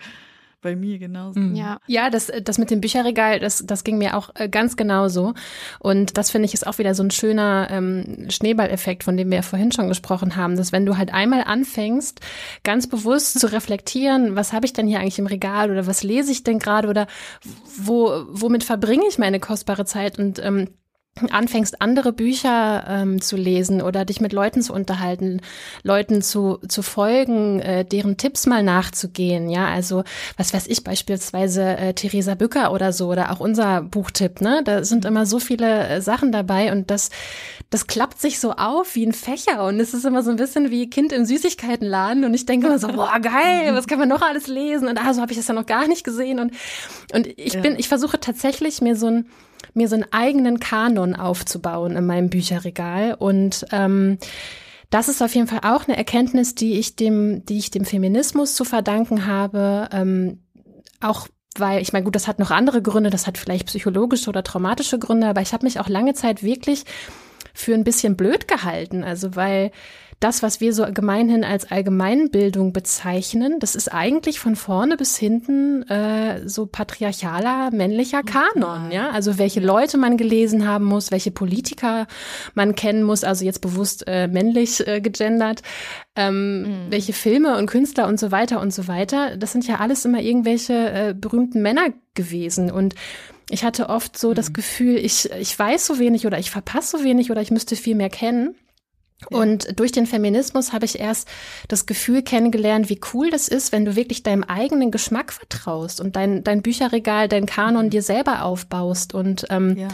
bei 0.61 0.77
mir 0.77 0.99
genauso. 0.99 1.40
Mhm. 1.40 1.55
Ja, 1.55 1.79
ja 1.87 2.11
das, 2.11 2.31
das 2.42 2.59
mit 2.59 2.70
dem 2.70 2.81
Bücherregal, 2.81 3.40
das, 3.40 3.64
das 3.66 3.85
ging 3.85 3.99
mir 3.99 4.16
auch 4.16 4.31
äh, 4.35 4.49
ganz 4.49 4.77
genauso. 4.77 5.35
Und 5.79 6.16
das 6.16 6.31
finde 6.31 6.46
ich 6.46 6.55
ist 6.55 6.66
auch 6.66 6.79
wieder 6.79 6.94
so 6.94 7.03
ein 7.03 7.11
schöner 7.11 7.68
ähm, 7.70 8.27
Schneeballeffekt, 8.29 9.05
von 9.05 9.16
dem 9.16 9.31
wir 9.31 9.37
ja 9.37 9.42
vorhin 9.42 9.73
schon 9.73 9.88
gesprochen 9.88 10.37
haben, 10.37 10.57
dass 10.57 10.73
wenn 10.73 10.87
du 10.87 10.96
halt 10.96 11.12
einmal 11.12 11.44
anfängst, 11.44 12.20
ganz 12.62 12.87
bewusst 12.88 13.40
zu 13.40 13.51
reflektieren, 13.51 14.37
was 14.37 14.53
habe 14.53 14.66
ich 14.66 14.73
denn 14.73 14.87
hier 14.87 15.01
eigentlich 15.01 15.18
im 15.18 15.27
Regal 15.27 15.70
oder 15.70 15.87
was 15.87 16.03
lese 16.03 16.33
ich 16.33 16.44
denn 16.44 16.59
gerade 16.59 16.88
oder 16.88 17.07
wo, 17.77 18.25
womit 18.29 18.64
verbringe 18.64 19.07
ich 19.09 19.18
meine 19.18 19.40
kostbare 19.40 19.85
Zeit 19.85 20.18
und 20.18 20.44
ähm, 20.44 20.68
anfängst, 21.28 21.80
andere 21.83 22.12
Bücher 22.12 22.85
ähm, 22.88 23.20
zu 23.20 23.37
lesen 23.37 23.83
oder 23.83 24.04
dich 24.04 24.20
mit 24.20 24.33
Leuten 24.33 24.62
zu 24.62 24.72
unterhalten, 24.72 25.40
Leuten 25.83 26.22
zu, 26.22 26.59
zu 26.68 26.83
folgen, 26.83 27.61
äh, 27.61 27.85
deren 27.85 28.16
Tipps 28.16 28.46
mal 28.46 28.62
nachzugehen, 28.62 29.50
ja, 29.50 29.68
also 29.68 30.04
was 30.37 30.54
weiß 30.54 30.66
ich, 30.68 30.85
beispielsweise 30.85 31.76
äh, 31.76 31.94
Theresa 31.94 32.35
Bücker 32.35 32.72
oder 32.72 32.92
so 32.92 33.09
oder 33.09 33.30
auch 33.30 33.40
unser 33.40 33.83
Buchtipp, 33.83 34.40
ne, 34.40 34.62
da 34.64 34.85
sind 34.85 35.04
immer 35.04 35.26
so 35.26 35.38
viele 35.38 35.88
äh, 35.88 36.00
Sachen 36.00 36.33
dabei 36.33 36.72
und 36.72 36.90
das, 36.90 37.11
das 37.70 37.87
klappt 37.87 38.20
sich 38.20 38.40
so 38.40 38.52
auf 38.52 38.94
wie 38.94 39.06
ein 39.06 39.12
Fächer 39.12 39.64
und 39.64 39.80
es 39.80 39.94
ist 39.94 40.04
immer 40.04 40.22
so 40.22 40.30
ein 40.30 40.37
bisschen 40.37 40.70
wie 40.70 40.88
Kind 40.88 41.12
im 41.12 41.24
Süßigkeitenladen 41.24 42.24
und 42.24 42.35
ich 42.35 42.46
denke 42.46 42.66
immer 42.66 42.78
so, 42.78 42.88
boah, 42.92 43.18
geil, 43.20 43.74
was 43.74 43.87
kann 43.87 43.98
man 43.98 44.09
noch 44.09 44.22
alles 44.22 44.46
lesen? 44.46 44.88
Und 44.88 44.98
ah, 44.98 45.12
so 45.12 45.20
habe 45.20 45.33
ich 45.33 45.38
das 45.38 45.48
ja 45.48 45.54
noch 45.54 45.66
gar 45.66 45.88
nicht 45.88 46.04
gesehen 46.04 46.38
und, 46.38 46.52
und 47.12 47.26
ich 47.38 47.54
ja. 47.54 47.61
bin, 47.61 47.76
ich 47.78 47.88
versuche 47.88 48.20
tatsächlich 48.20 48.80
mir 48.80 48.96
so 48.96 49.06
ein 49.06 49.26
mir 49.74 49.88
so 49.88 49.94
einen 49.94 50.12
eigenen 50.12 50.61
Kanon 50.61 51.14
aufzubauen 51.14 51.96
in 51.96 52.06
meinem 52.06 52.30
Bücherregal 52.30 53.14
und 53.14 53.66
ähm, 53.72 54.18
das 54.90 55.09
ist 55.09 55.22
auf 55.22 55.35
jeden 55.35 55.46
Fall 55.46 55.61
auch 55.62 55.87
eine 55.87 55.96
Erkenntnis, 55.96 56.56
die 56.56 56.78
ich 56.78 56.96
dem, 56.96 57.44
die 57.46 57.59
ich 57.59 57.70
dem 57.70 57.85
Feminismus 57.85 58.56
zu 58.56 58.64
verdanken 58.64 59.26
habe. 59.26 59.88
Ähm, 59.92 60.40
auch 61.00 61.28
weil, 61.56 61.80
ich 61.80 61.92
meine, 61.92 62.04
gut, 62.04 62.16
das 62.16 62.26
hat 62.26 62.38
noch 62.38 62.50
andere 62.50 62.83
Gründe, 62.83 63.11
das 63.11 63.26
hat 63.26 63.38
vielleicht 63.38 63.66
psychologische 63.66 64.28
oder 64.28 64.42
traumatische 64.42 64.98
Gründe, 64.98 65.28
aber 65.28 65.42
ich 65.42 65.52
habe 65.52 65.64
mich 65.64 65.78
auch 65.78 65.88
lange 65.88 66.14
Zeit 66.14 66.42
wirklich 66.42 66.85
für 67.54 67.74
ein 67.74 67.85
bisschen 67.85 68.16
blöd 68.16 68.48
gehalten. 68.48 69.04
Also 69.04 69.37
weil 69.37 69.70
das, 70.20 70.42
was 70.42 70.61
wir 70.61 70.74
so 70.74 70.85
gemeinhin 70.92 71.44
als 71.44 71.70
Allgemeinbildung 71.70 72.74
bezeichnen, 72.74 73.59
das 73.59 73.74
ist 73.74 73.88
eigentlich 73.88 74.38
von 74.38 74.54
vorne 74.54 74.98
bis 74.98 75.16
hinten 75.16 75.83
äh, 75.88 76.46
so 76.46 76.66
patriarchaler 76.66 77.70
männlicher 77.72 78.22
Kanon, 78.22 78.90
ja. 78.90 79.11
Also 79.11 79.38
welche 79.38 79.61
Leute 79.61 79.96
man 79.96 80.18
gelesen 80.18 80.68
haben 80.68 80.85
muss, 80.85 81.11
welche 81.11 81.30
Politiker 81.30 82.06
man 82.54 82.74
kennen 82.74 83.02
muss, 83.02 83.24
also 83.24 83.46
jetzt 83.46 83.62
bewusst 83.62 84.04
äh, 84.06 84.28
männlich 84.28 84.87
äh, 84.87 85.00
gegendert, 85.00 85.62
ähm, 86.14 86.62
mhm. 86.62 86.90
welche 86.90 87.14
Filme 87.14 87.56
und 87.56 87.66
Künstler 87.66 88.06
und 88.06 88.20
so 88.20 88.30
weiter 88.30 88.61
und 88.61 88.74
so 88.74 88.88
weiter. 88.88 89.38
Das 89.38 89.52
sind 89.52 89.66
ja 89.66 89.76
alles 89.76 90.04
immer 90.04 90.20
irgendwelche 90.20 90.74
äh, 90.74 91.14
berühmten 91.14 91.62
Männer 91.62 91.94
gewesen 92.12 92.70
und 92.70 92.94
ich 93.48 93.64
hatte 93.64 93.88
oft 93.88 94.18
so 94.18 94.30
mhm. 94.30 94.35
das 94.35 94.52
Gefühl, 94.52 94.96
ich, 94.96 95.30
ich 95.33 95.59
weiß 95.59 95.87
so 95.87 95.98
wenig 95.98 96.26
oder 96.26 96.38
ich 96.38 96.50
verpasse 96.50 96.98
so 96.98 97.04
wenig 97.04 97.30
oder 97.30 97.40
ich 97.40 97.50
müsste 97.50 97.74
viel 97.74 97.94
mehr 97.94 98.11
kennen. 98.11 98.54
Und 99.28 99.78
durch 99.78 99.92
den 99.92 100.06
Feminismus 100.06 100.72
habe 100.72 100.87
ich 100.87 100.98
erst 100.98 101.28
das 101.68 101.87
Gefühl 101.87 102.22
kennengelernt, 102.22 102.88
wie 102.88 103.00
cool 103.12 103.30
das 103.30 103.48
ist, 103.48 103.70
wenn 103.70 103.85
du 103.85 103.96
wirklich 103.96 104.22
deinem 104.22 104.44
eigenen 104.44 104.90
Geschmack 104.90 105.33
vertraust 105.33 106.00
und 106.00 106.16
dein, 106.16 106.42
dein 106.42 106.62
Bücherregal, 106.62 107.28
dein 107.28 107.46
Kanon 107.46 107.87
mhm. 107.87 107.90
dir 107.90 108.02
selber 108.02 108.44
aufbaust. 108.44 109.14
Und 109.14 109.46
ähm, 109.50 109.76
ja. 109.76 109.88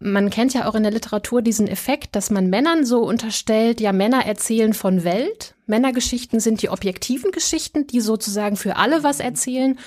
man 0.00 0.30
kennt 0.30 0.54
ja 0.54 0.66
auch 0.68 0.74
in 0.74 0.82
der 0.82 0.92
Literatur 0.92 1.42
diesen 1.42 1.68
Effekt, 1.68 2.16
dass 2.16 2.30
man 2.30 2.48
Männern 2.48 2.86
so 2.86 3.02
unterstellt, 3.02 3.80
ja, 3.80 3.92
Männer 3.92 4.24
erzählen 4.24 4.72
von 4.72 5.04
Welt. 5.04 5.54
Männergeschichten 5.66 6.40
sind 6.40 6.62
die 6.62 6.70
objektiven 6.70 7.32
Geschichten, 7.32 7.86
die 7.86 8.00
sozusagen 8.00 8.56
für 8.56 8.76
alle 8.76 9.02
was 9.02 9.20
erzählen. 9.20 9.78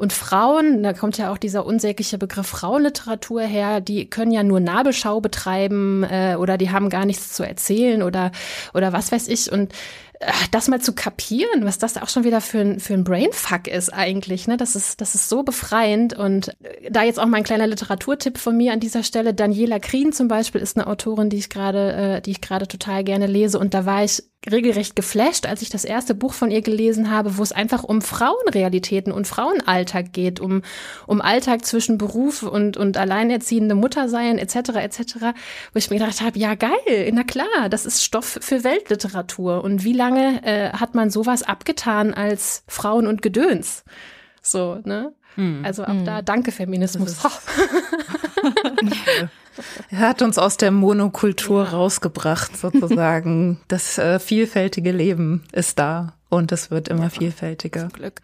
Und 0.00 0.14
Frauen, 0.14 0.82
da 0.82 0.94
kommt 0.94 1.18
ja 1.18 1.30
auch 1.30 1.36
dieser 1.36 1.66
unsägliche 1.66 2.16
Begriff 2.16 2.46
Frauenliteratur 2.46 3.42
her, 3.42 3.82
die 3.82 4.08
können 4.08 4.32
ja 4.32 4.42
nur 4.42 4.58
Nabelschau 4.58 5.20
betreiben 5.20 6.04
äh, 6.04 6.36
oder 6.38 6.56
die 6.56 6.70
haben 6.70 6.88
gar 6.88 7.04
nichts 7.04 7.34
zu 7.34 7.42
erzählen 7.42 8.02
oder, 8.02 8.32
oder 8.72 8.94
was 8.94 9.12
weiß 9.12 9.28
ich. 9.28 9.52
Und 9.52 9.74
das 10.50 10.68
mal 10.68 10.80
zu 10.80 10.94
kapieren, 10.94 11.64
was 11.64 11.78
das 11.78 11.96
auch 11.96 12.08
schon 12.08 12.24
wieder 12.24 12.40
für 12.40 12.60
ein, 12.60 12.80
für 12.80 12.94
ein 12.94 13.04
Brainfuck 13.04 13.68
ist 13.68 13.92
eigentlich, 13.92 14.46
ne? 14.48 14.56
Das 14.58 14.76
ist, 14.76 15.00
das 15.00 15.14
ist 15.14 15.28
so 15.30 15.42
befreiend. 15.42 16.12
Und 16.14 16.56
da 16.90 17.04
jetzt 17.04 17.18
auch 17.18 17.26
mal 17.26 17.38
ein 17.38 17.44
kleiner 17.44 17.66
Literaturtipp 17.66 18.36
von 18.36 18.56
mir 18.56 18.72
an 18.72 18.80
dieser 18.80 19.02
Stelle. 19.02 19.32
Daniela 19.32 19.78
Krien 19.78 20.12
zum 20.12 20.28
Beispiel 20.28 20.60
ist 20.60 20.76
eine 20.76 20.86
Autorin, 20.86 21.30
die 21.30 21.38
ich 21.38 21.48
gerade, 21.48 21.92
äh, 21.92 22.20
die 22.20 22.32
ich 22.32 22.40
gerade 22.42 22.68
total 22.68 23.02
gerne 23.04 23.26
lese. 23.26 23.58
Und 23.58 23.72
da 23.72 23.86
war 23.86 24.04
ich 24.04 24.22
regelrecht 24.48 24.96
geflasht, 24.96 25.46
als 25.46 25.60
ich 25.60 25.68
das 25.68 25.84
erste 25.84 26.14
Buch 26.14 26.32
von 26.32 26.50
ihr 26.50 26.62
gelesen 26.62 27.10
habe, 27.10 27.36
wo 27.36 27.42
es 27.42 27.52
einfach 27.52 27.84
um 27.84 28.00
Frauenrealitäten 28.00 29.12
und 29.12 29.26
Frauenalltag 29.26 30.12
geht, 30.12 30.40
um, 30.40 30.62
um 31.06 31.20
Alltag 31.20 31.66
zwischen 31.66 31.98
Beruf 31.98 32.42
und, 32.42 32.78
und 32.78 32.96
alleinerziehende 32.96 33.74
Muttersein 33.74 34.38
etc. 34.38 34.70
etc., 34.76 35.14
wo 35.72 35.78
ich 35.78 35.90
mir 35.90 35.98
gedacht 35.98 36.22
habe, 36.22 36.38
ja 36.38 36.54
geil, 36.54 37.10
na 37.12 37.22
klar, 37.22 37.68
das 37.68 37.84
ist 37.84 38.02
Stoff 38.02 38.38
für 38.40 38.64
Weltliteratur. 38.64 39.62
Und 39.62 39.84
wie 39.84 39.92
lange 39.92 40.42
äh, 40.42 40.70
hat 40.70 40.94
man 40.94 41.10
sowas 41.10 41.42
abgetan 41.42 42.14
als 42.14 42.64
Frauen 42.66 43.06
und 43.06 43.20
Gedöns? 43.20 43.84
So, 44.40 44.80
ne? 44.84 45.12
Hm. 45.34 45.62
Also 45.64 45.84
auch 45.84 45.88
hm. 45.88 46.06
da 46.06 46.22
danke 46.22 46.50
Feminismus. 46.50 47.18
Er 49.90 50.00
hat 50.00 50.22
uns 50.22 50.38
aus 50.38 50.56
der 50.56 50.70
Monokultur 50.70 51.64
ja. 51.64 51.70
rausgebracht, 51.70 52.56
sozusagen. 52.56 53.60
das 53.68 53.98
äh, 53.98 54.18
vielfältige 54.18 54.92
Leben 54.92 55.42
ist 55.52 55.78
da 55.78 56.14
und 56.28 56.52
es 56.52 56.70
wird 56.70 56.88
immer 56.88 57.04
ja, 57.04 57.10
vielfältiger. 57.10 57.80
Zum 57.80 57.92
Glück. 57.92 58.20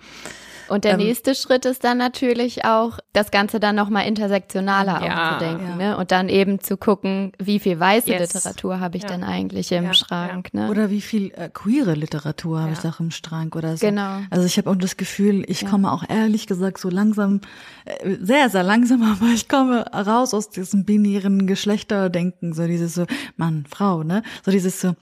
Und 0.69 0.85
der 0.85 0.93
ähm, 0.93 0.99
nächste 0.99 1.35
Schritt 1.35 1.65
ist 1.65 1.85
dann 1.85 1.99
natürlich 1.99 2.65
auch, 2.65 2.99
das 3.13 3.31
Ganze 3.31 3.61
dann 3.61 3.77
nochmal 3.77 4.07
intersektionaler 4.07 5.05
ja, 5.05 5.33
aufzudenken. 5.33 5.81
Ja. 5.81 5.91
Ne? 5.91 5.97
Und 5.97 6.13
dann 6.13 6.29
eben 6.29 6.61
zu 6.61 6.77
gucken, 6.77 7.33
wie 7.39 7.59
viel 7.59 7.79
weiße 7.79 8.11
yes. 8.11 8.35
Literatur 8.35 8.81
habe 8.81 8.97
ich 8.97 9.05
ja. 9.05 9.11
denn 9.11 9.25
eigentlich 9.25 9.73
im 9.73 9.93
Schrank. 9.95 10.53
Ne? 10.53 10.69
Oder 10.71 10.91
wie 10.91 11.01
viel 11.01 11.33
äh, 11.35 11.49
queere 11.53 11.95
Literatur 11.95 12.61
habe 12.61 12.73
ich 12.73 12.85
auch 12.85 13.01
im 13.01 13.11
Schrank 13.11 13.57
oder 13.57 13.77
so. 13.77 13.87
Genau. 13.87 14.21
Also 14.31 14.47
ich 14.47 14.59
habe 14.59 14.71
auch 14.71 14.77
das 14.77 14.97
Gefühl, 14.97 15.45
ich 15.49 15.67
komme 15.67 15.93
auch 15.93 16.05
ehrlich 16.09 16.47
gesagt 16.47 16.79
so 16.79 16.91
langsam, 16.91 17.41
äh, 17.85 18.17
sehr, 18.21 18.51
sehr 18.51 18.63
langsam, 18.63 19.03
aber 19.21 19.31
ich 19.33 19.49
komme 19.49 19.87
raus 19.93 20.35
aus 20.35 20.51
diesem 20.51 20.85
binären 20.85 21.47
Geschlechterdenken, 21.47 22.53
so 22.53 22.67
dieses 22.67 22.95
so 22.95 23.07
Mann, 23.37 23.65
Frau, 23.69 24.03
ne? 24.03 24.23
So 24.45 24.51
dieses 24.51 24.81
so, 24.81 24.95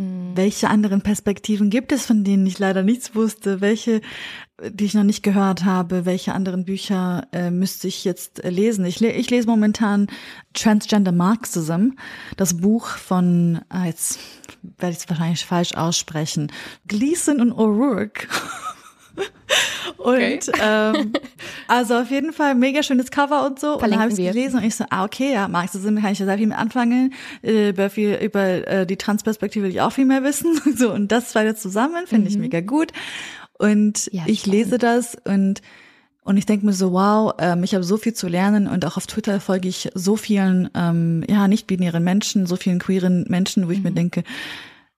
hm. 0.00 0.32
welche 0.34 0.68
anderen 0.68 1.02
Perspektiven 1.02 1.68
gibt 1.68 1.92
es, 1.92 2.06
von 2.06 2.24
denen 2.24 2.46
ich 2.46 2.58
leider 2.58 2.82
nichts 2.82 3.14
wusste? 3.14 3.60
Welche, 3.60 4.00
die 4.68 4.84
ich 4.84 4.94
noch 4.94 5.04
nicht 5.04 5.22
gehört 5.22 5.64
habe? 5.64 6.04
Welche 6.04 6.34
anderen 6.34 6.64
Bücher 6.64 7.26
äh, 7.32 7.50
müsste 7.50 7.88
ich 7.88 8.04
jetzt 8.04 8.44
äh, 8.44 8.50
lesen? 8.50 8.84
Ich, 8.84 9.00
le 9.00 9.12
ich 9.12 9.30
lese 9.30 9.46
momentan 9.46 10.08
Transgender 10.54 11.12
Marxism, 11.12 11.90
das 12.36 12.56
Buch 12.56 12.88
von, 12.88 13.60
ah, 13.68 13.86
jetzt 13.86 14.18
werde 14.78 14.92
ich 14.92 14.98
es 14.98 15.08
wahrscheinlich 15.08 15.44
falsch 15.44 15.74
aussprechen, 15.74 16.52
Gleason 16.88 17.40
und 17.40 17.52
O'Rourke. 17.52 18.26
Und 19.96 20.08
okay. 20.08 20.40
ähm, 20.62 21.12
also 21.68 21.98
auf 21.98 22.10
jeden 22.10 22.32
Fall 22.32 22.54
mega 22.54 22.82
schönes 22.82 23.10
Cover 23.10 23.46
und 23.46 23.58
so. 23.58 23.78
Verlinken 23.78 23.84
und 23.84 23.90
dann 23.90 24.00
habe 24.00 24.12
ich 24.12 24.26
es 24.26 24.34
gelesen 24.34 24.56
und 24.58 24.64
ich 24.64 24.74
so, 24.74 24.84
ah, 24.88 25.04
okay, 25.04 25.32
ja, 25.32 25.48
Marxism 25.48 25.96
kann 25.96 26.12
ich 26.12 26.18
ja 26.18 26.26
sehr 26.26 26.38
viel 26.38 26.46
mit 26.46 26.56
anfangen. 26.56 27.12
Äh, 27.42 27.70
über 27.70 27.90
viel, 27.90 28.14
über 28.14 28.66
äh, 28.66 28.86
die 28.86 28.96
Transperspektive 28.96 29.64
will 29.64 29.72
ich 29.72 29.80
auch 29.80 29.92
viel 29.92 30.06
mehr 30.06 30.22
wissen. 30.22 30.58
so, 30.76 30.92
und 30.92 31.12
das 31.12 31.30
zwei 31.30 31.52
zusammen 31.52 32.06
finde 32.06 32.30
mhm. 32.30 32.36
ich 32.36 32.38
mega 32.38 32.60
gut. 32.60 32.92
Und 33.60 34.08
ja, 34.12 34.22
ich 34.26 34.46
lese 34.46 34.78
das 34.78 35.16
und 35.24 35.60
und 36.22 36.36
ich 36.36 36.46
denke 36.46 36.66
mir 36.66 36.74
so, 36.74 36.92
wow, 36.92 37.34
ähm, 37.38 37.64
ich 37.64 37.74
habe 37.74 37.82
so 37.82 37.96
viel 37.96 38.12
zu 38.12 38.28
lernen 38.28 38.68
und 38.68 38.84
auch 38.84 38.96
auf 38.96 39.06
Twitter 39.06 39.40
folge 39.40 39.68
ich 39.68 39.90
so 39.94 40.16
vielen, 40.16 40.68
ähm, 40.74 41.24
ja, 41.28 41.48
nicht-binären 41.48 42.04
Menschen, 42.04 42.46
so 42.46 42.56
vielen 42.56 42.78
queeren 42.78 43.24
Menschen, 43.28 43.66
wo 43.66 43.70
ich 43.70 43.78
mhm. 43.78 43.84
mir 43.84 43.92
denke, 43.92 44.22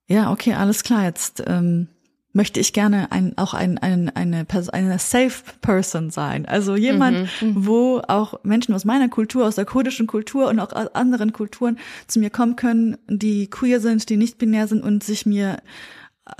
ja, 0.08 0.32
okay, 0.32 0.54
alles 0.54 0.82
klar, 0.82 1.04
jetzt 1.04 1.42
ähm, 1.46 1.86
möchte 2.32 2.60
ich 2.60 2.72
gerne 2.72 3.12
ein, 3.12 3.38
auch 3.38 3.54
ein, 3.54 3.78
ein, 3.78 4.10
eine, 4.10 4.46
eine 4.72 4.98
safe 4.98 5.42
Person 5.60 6.10
sein. 6.10 6.44
Also 6.44 6.76
jemand, 6.76 7.28
mhm, 7.40 7.48
mhm, 7.48 7.66
wo 7.66 8.02
auch 8.08 8.42
Menschen 8.42 8.74
aus 8.74 8.84
meiner 8.84 9.08
Kultur, 9.08 9.46
aus 9.46 9.54
der 9.54 9.64
kurdischen 9.64 10.06
Kultur 10.06 10.48
und 10.48 10.58
auch 10.58 10.72
aus 10.72 10.94
anderen 10.94 11.32
Kulturen 11.32 11.78
zu 12.08 12.18
mir 12.18 12.30
kommen 12.30 12.56
können, 12.56 12.98
die 13.08 13.48
queer 13.48 13.80
sind, 13.80 14.08
die 14.08 14.16
nicht 14.16 14.38
binär 14.38 14.66
sind 14.66 14.82
und 14.82 15.04
sich 15.04 15.24
mir 15.24 15.58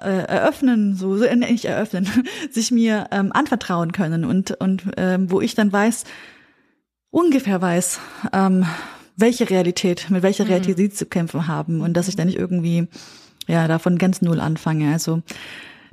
äh, 0.01 0.25
eröffnen, 0.25 0.95
so, 0.95 1.17
so 1.17 1.25
nicht 1.35 1.65
eröffnen, 1.65 2.09
sich 2.51 2.71
mir 2.71 3.09
ähm, 3.11 3.33
anvertrauen 3.33 3.93
können 3.93 4.25
und, 4.25 4.53
und 4.53 4.85
ähm, 4.97 5.31
wo 5.31 5.41
ich 5.41 5.55
dann 5.55 5.73
weiß, 5.73 6.05
ungefähr 7.11 7.61
weiß, 7.61 8.01
ähm, 8.33 8.67
welche 9.17 9.49
Realität, 9.49 10.11
mit 10.11 10.23
welcher 10.23 10.45
mhm. 10.45 10.51
Realität 10.51 10.77
sie 10.77 10.91
zu 10.91 11.07
kämpfen 11.07 11.47
haben 11.47 11.81
und 11.81 11.95
dass 11.95 12.09
ich 12.09 12.17
dann 12.17 12.27
nicht 12.27 12.39
irgendwie 12.39 12.89
ja 13.47 13.69
davon 13.69 13.99
ganz 13.99 14.23
null 14.23 14.41
anfange. 14.41 14.93
Also 14.93 15.23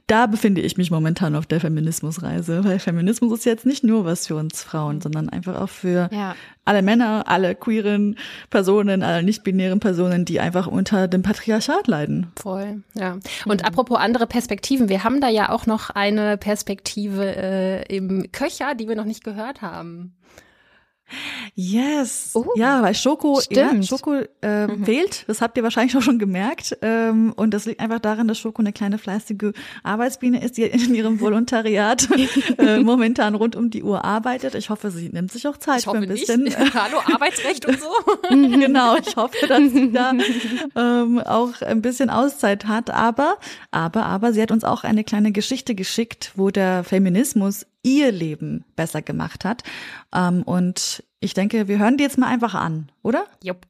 da 0.09 0.25
befinde 0.25 0.61
ich 0.61 0.75
mich 0.75 0.89
momentan 0.89 1.35
auf 1.35 1.45
der 1.45 1.59
Feminismusreise, 1.59 2.63
weil 2.63 2.79
Feminismus 2.79 3.39
ist 3.39 3.45
jetzt 3.45 3.65
nicht 3.65 3.83
nur 3.83 4.05
was 4.05 4.25
für 4.27 4.35
uns 4.35 4.63
Frauen, 4.63 5.01
sondern 5.01 5.29
einfach 5.29 5.61
auch 5.61 5.69
für 5.69 6.09
ja. 6.11 6.35
alle 6.65 6.81
Männer, 6.81 7.25
alle 7.27 7.53
queeren 7.53 8.17
Personen, 8.49 9.03
alle 9.03 9.21
nicht-binären 9.21 9.79
Personen, 9.79 10.25
die 10.25 10.39
einfach 10.39 10.65
unter 10.65 11.07
dem 11.07 11.21
Patriarchat 11.21 11.87
leiden. 11.87 12.31
Voll, 12.37 12.81
ja. 12.95 13.19
Und 13.45 13.61
mhm. 13.61 13.67
apropos 13.67 13.99
andere 13.99 14.25
Perspektiven, 14.25 14.89
wir 14.89 15.03
haben 15.03 15.21
da 15.21 15.29
ja 15.29 15.49
auch 15.49 15.67
noch 15.67 15.91
eine 15.91 16.37
Perspektive 16.37 17.35
äh, 17.35 17.95
im 17.95 18.31
Köcher, 18.31 18.73
die 18.73 18.87
wir 18.87 18.95
noch 18.95 19.05
nicht 19.05 19.23
gehört 19.23 19.61
haben. 19.61 20.15
Yes. 21.55 22.31
Oh, 22.33 22.45
ja, 22.55 22.81
weil 22.81 22.95
Schoko, 22.95 23.41
ja. 23.49 23.81
Schoko 23.83 24.21
äh, 24.41 24.67
fehlt. 24.83 25.25
Das 25.27 25.41
habt 25.41 25.57
ihr 25.57 25.63
wahrscheinlich 25.63 25.95
auch 25.97 26.01
schon 26.01 26.19
gemerkt. 26.19 26.77
Ähm, 26.81 27.33
und 27.35 27.53
das 27.53 27.65
liegt 27.65 27.79
einfach 27.79 27.99
daran, 27.99 28.27
dass 28.27 28.39
Schoko 28.39 28.61
eine 28.61 28.73
kleine 28.73 28.97
fleißige 28.97 29.53
Arbeitsbiene 29.83 30.43
ist, 30.43 30.57
die 30.57 30.63
in 30.63 30.95
ihrem 30.95 31.19
Volontariat 31.21 32.07
äh, 32.57 32.79
momentan 32.79 33.35
rund 33.35 33.55
um 33.55 33.69
die 33.69 33.83
Uhr 33.83 34.05
arbeitet. 34.05 34.55
Ich 34.55 34.69
hoffe, 34.69 34.91
sie 34.91 35.09
nimmt 35.09 35.31
sich 35.31 35.47
auch 35.47 35.57
Zeit 35.57 35.79
Ich 35.79 35.85
für 35.85 35.91
ein 35.91 36.07
bisschen. 36.07 36.43
nicht. 36.43 36.57
Hallo, 36.73 36.97
Arbeitsrecht 37.13 37.65
und 37.65 37.79
so. 37.79 37.87
genau, 38.29 38.95
ich 38.97 39.15
hoffe, 39.15 39.47
dass 39.47 39.71
sie 39.71 39.91
da 39.91 40.13
ähm, 40.75 41.19
auch 41.19 41.61
ein 41.61 41.81
bisschen 41.81 42.09
Auszeit 42.09 42.65
hat. 42.65 42.89
Aber, 42.89 43.37
aber, 43.71 44.05
aber 44.05 44.33
sie 44.33 44.41
hat 44.41 44.51
uns 44.51 44.63
auch 44.63 44.83
eine 44.83 45.03
kleine 45.03 45.31
Geschichte 45.31 45.75
geschickt, 45.75 46.31
wo 46.35 46.49
der 46.49 46.83
Feminismus 46.83 47.65
ihr 47.83 48.11
Leben 48.11 48.65
besser 48.75 49.01
gemacht 49.01 49.45
hat. 49.45 49.63
Ähm, 50.13 50.43
und 50.43 51.03
ich 51.19 51.33
denke, 51.33 51.67
wir 51.67 51.79
hören 51.79 51.97
die 51.97 52.03
jetzt 52.03 52.17
mal 52.17 52.27
einfach 52.27 52.55
an, 52.55 52.91
oder? 53.03 53.25
Jupp. 53.43 53.67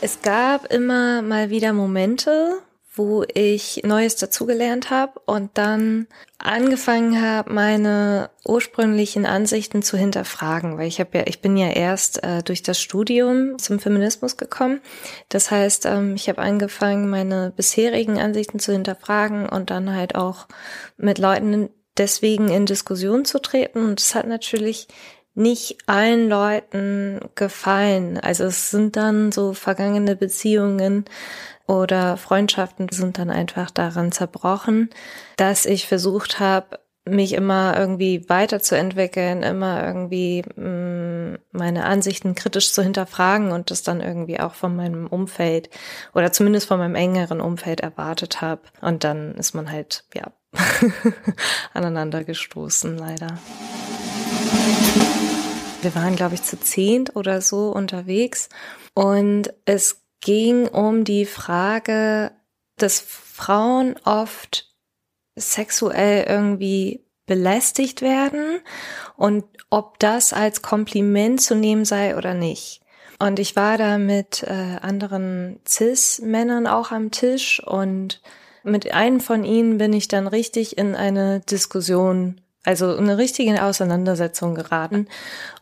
Es 0.00 0.20
gab 0.20 0.70
immer 0.70 1.22
mal 1.22 1.48
wieder 1.48 1.72
Momente, 1.72 2.58
wo 2.96 3.24
ich 3.34 3.82
Neues 3.84 4.16
dazugelernt 4.16 4.90
habe 4.90 5.20
und 5.26 5.50
dann 5.54 6.06
angefangen 6.38 7.20
habe, 7.20 7.52
meine 7.52 8.30
ursprünglichen 8.44 9.26
Ansichten 9.26 9.82
zu 9.82 9.96
hinterfragen, 9.96 10.78
weil 10.78 10.86
ich 10.86 11.00
habe 11.00 11.18
ja, 11.18 11.24
ich 11.26 11.40
bin 11.40 11.56
ja 11.56 11.68
erst 11.68 12.22
äh, 12.22 12.42
durch 12.42 12.62
das 12.62 12.80
Studium 12.80 13.58
zum 13.58 13.80
Feminismus 13.80 14.36
gekommen. 14.36 14.80
Das 15.28 15.50
heißt, 15.50 15.86
ähm, 15.86 16.14
ich 16.14 16.28
habe 16.28 16.40
angefangen, 16.40 17.10
meine 17.10 17.52
bisherigen 17.56 18.20
Ansichten 18.20 18.60
zu 18.60 18.72
hinterfragen 18.72 19.48
und 19.48 19.70
dann 19.70 19.94
halt 19.94 20.14
auch 20.14 20.46
mit 20.96 21.18
Leuten 21.18 21.70
deswegen 21.96 22.48
in 22.48 22.66
Diskussion 22.66 23.24
zu 23.24 23.40
treten. 23.40 23.84
Und 23.84 24.00
es 24.00 24.14
hat 24.14 24.26
natürlich 24.26 24.86
nicht 25.34 25.78
allen 25.86 26.28
Leuten 26.28 27.20
gefallen. 27.34 28.18
Also 28.18 28.44
es 28.44 28.70
sind 28.70 28.96
dann 28.96 29.32
so 29.32 29.52
vergangene 29.52 30.16
Beziehungen 30.16 31.04
oder 31.66 32.16
Freundschaften 32.16 32.88
sind 32.90 33.18
dann 33.18 33.30
einfach 33.30 33.70
daran 33.70 34.12
zerbrochen, 34.12 34.90
dass 35.36 35.66
ich 35.66 35.88
versucht 35.88 36.38
habe, 36.38 36.78
mich 37.06 37.34
immer 37.34 37.76
irgendwie 37.78 38.28
weiterzuentwickeln, 38.28 39.42
immer 39.42 39.84
irgendwie 39.84 40.42
mh, 40.56 41.38
meine 41.52 41.84
Ansichten 41.84 42.34
kritisch 42.34 42.72
zu 42.72 42.82
hinterfragen 42.82 43.52
und 43.52 43.70
das 43.70 43.82
dann 43.82 44.00
irgendwie 44.00 44.40
auch 44.40 44.54
von 44.54 44.74
meinem 44.74 45.06
Umfeld 45.06 45.68
oder 46.14 46.32
zumindest 46.32 46.68
von 46.68 46.78
meinem 46.78 46.94
engeren 46.94 47.40
Umfeld 47.40 47.80
erwartet 47.80 48.40
habe. 48.40 48.62
Und 48.80 49.04
dann 49.04 49.34
ist 49.34 49.54
man 49.54 49.70
halt, 49.70 50.04
ja, 50.14 50.32
aneinander 51.74 52.24
gestoßen, 52.24 52.96
leider. 52.96 53.38
Wir 55.82 55.94
waren, 55.94 56.16
glaube 56.16 56.34
ich, 56.34 56.42
zu 56.42 56.58
zehnt 56.58 57.14
oder 57.14 57.40
so 57.40 57.70
unterwegs 57.70 58.48
und 58.94 59.52
es 59.66 60.02
ging 60.20 60.66
um 60.66 61.04
die 61.04 61.26
Frage, 61.26 62.32
dass 62.76 63.00
Frauen 63.00 63.96
oft 64.04 64.74
sexuell 65.36 66.24
irgendwie 66.28 67.04
belästigt 67.26 68.02
werden 68.02 68.60
und 69.16 69.44
ob 69.70 69.98
das 69.98 70.32
als 70.32 70.62
Kompliment 70.62 71.40
zu 71.40 71.54
nehmen 71.54 71.84
sei 71.84 72.16
oder 72.16 72.34
nicht. 72.34 72.80
Und 73.18 73.38
ich 73.38 73.56
war 73.56 73.78
da 73.78 73.98
mit 73.98 74.42
äh, 74.42 74.78
anderen 74.80 75.60
Cis-Männern 75.66 76.66
auch 76.66 76.90
am 76.90 77.10
Tisch 77.10 77.62
und 77.64 78.20
mit 78.62 78.92
einem 78.92 79.20
von 79.20 79.44
ihnen 79.44 79.78
bin 79.78 79.92
ich 79.92 80.08
dann 80.08 80.26
richtig 80.26 80.78
in 80.78 80.94
eine 80.94 81.40
Diskussion, 81.40 82.40
also 82.64 82.96
eine 82.96 83.18
richtige 83.18 83.62
Auseinandersetzung 83.62 84.54
geraten. 84.54 85.08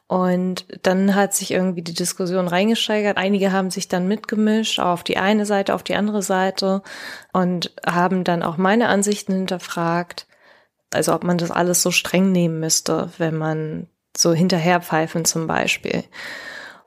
Und 0.07 0.66
dann 0.82 1.14
hat 1.14 1.34
sich 1.34 1.53
irgendwie 1.53 1.82
die 1.82 1.94
Diskussion 1.94 2.46
reingesteigert. 2.46 3.16
Einige 3.16 3.50
haben 3.50 3.70
sich 3.70 3.88
dann 3.88 4.09
mitgemischt, 4.09 4.78
auf 4.78 5.03
die 5.03 5.16
eine 5.16 5.46
Seite, 5.46 5.74
auf 5.74 5.82
die 5.82 5.94
andere 5.94 6.22
Seite 6.22 6.82
und 7.32 7.72
haben 7.86 8.22
dann 8.24 8.42
auch 8.42 8.57
meine 8.57 8.88
Ansichten 8.88 9.32
hinterfragt. 9.32 10.26
Also 10.92 11.14
ob 11.14 11.24
man 11.24 11.38
das 11.38 11.50
alles 11.50 11.82
so 11.82 11.90
streng 11.90 12.30
nehmen 12.30 12.61
müsste, 12.61 13.11
wenn 13.16 13.36
man 13.36 13.86
so 14.14 14.34
hinterherpfeifen 14.34 15.24
zum 15.24 15.46
Beispiel. 15.46 16.05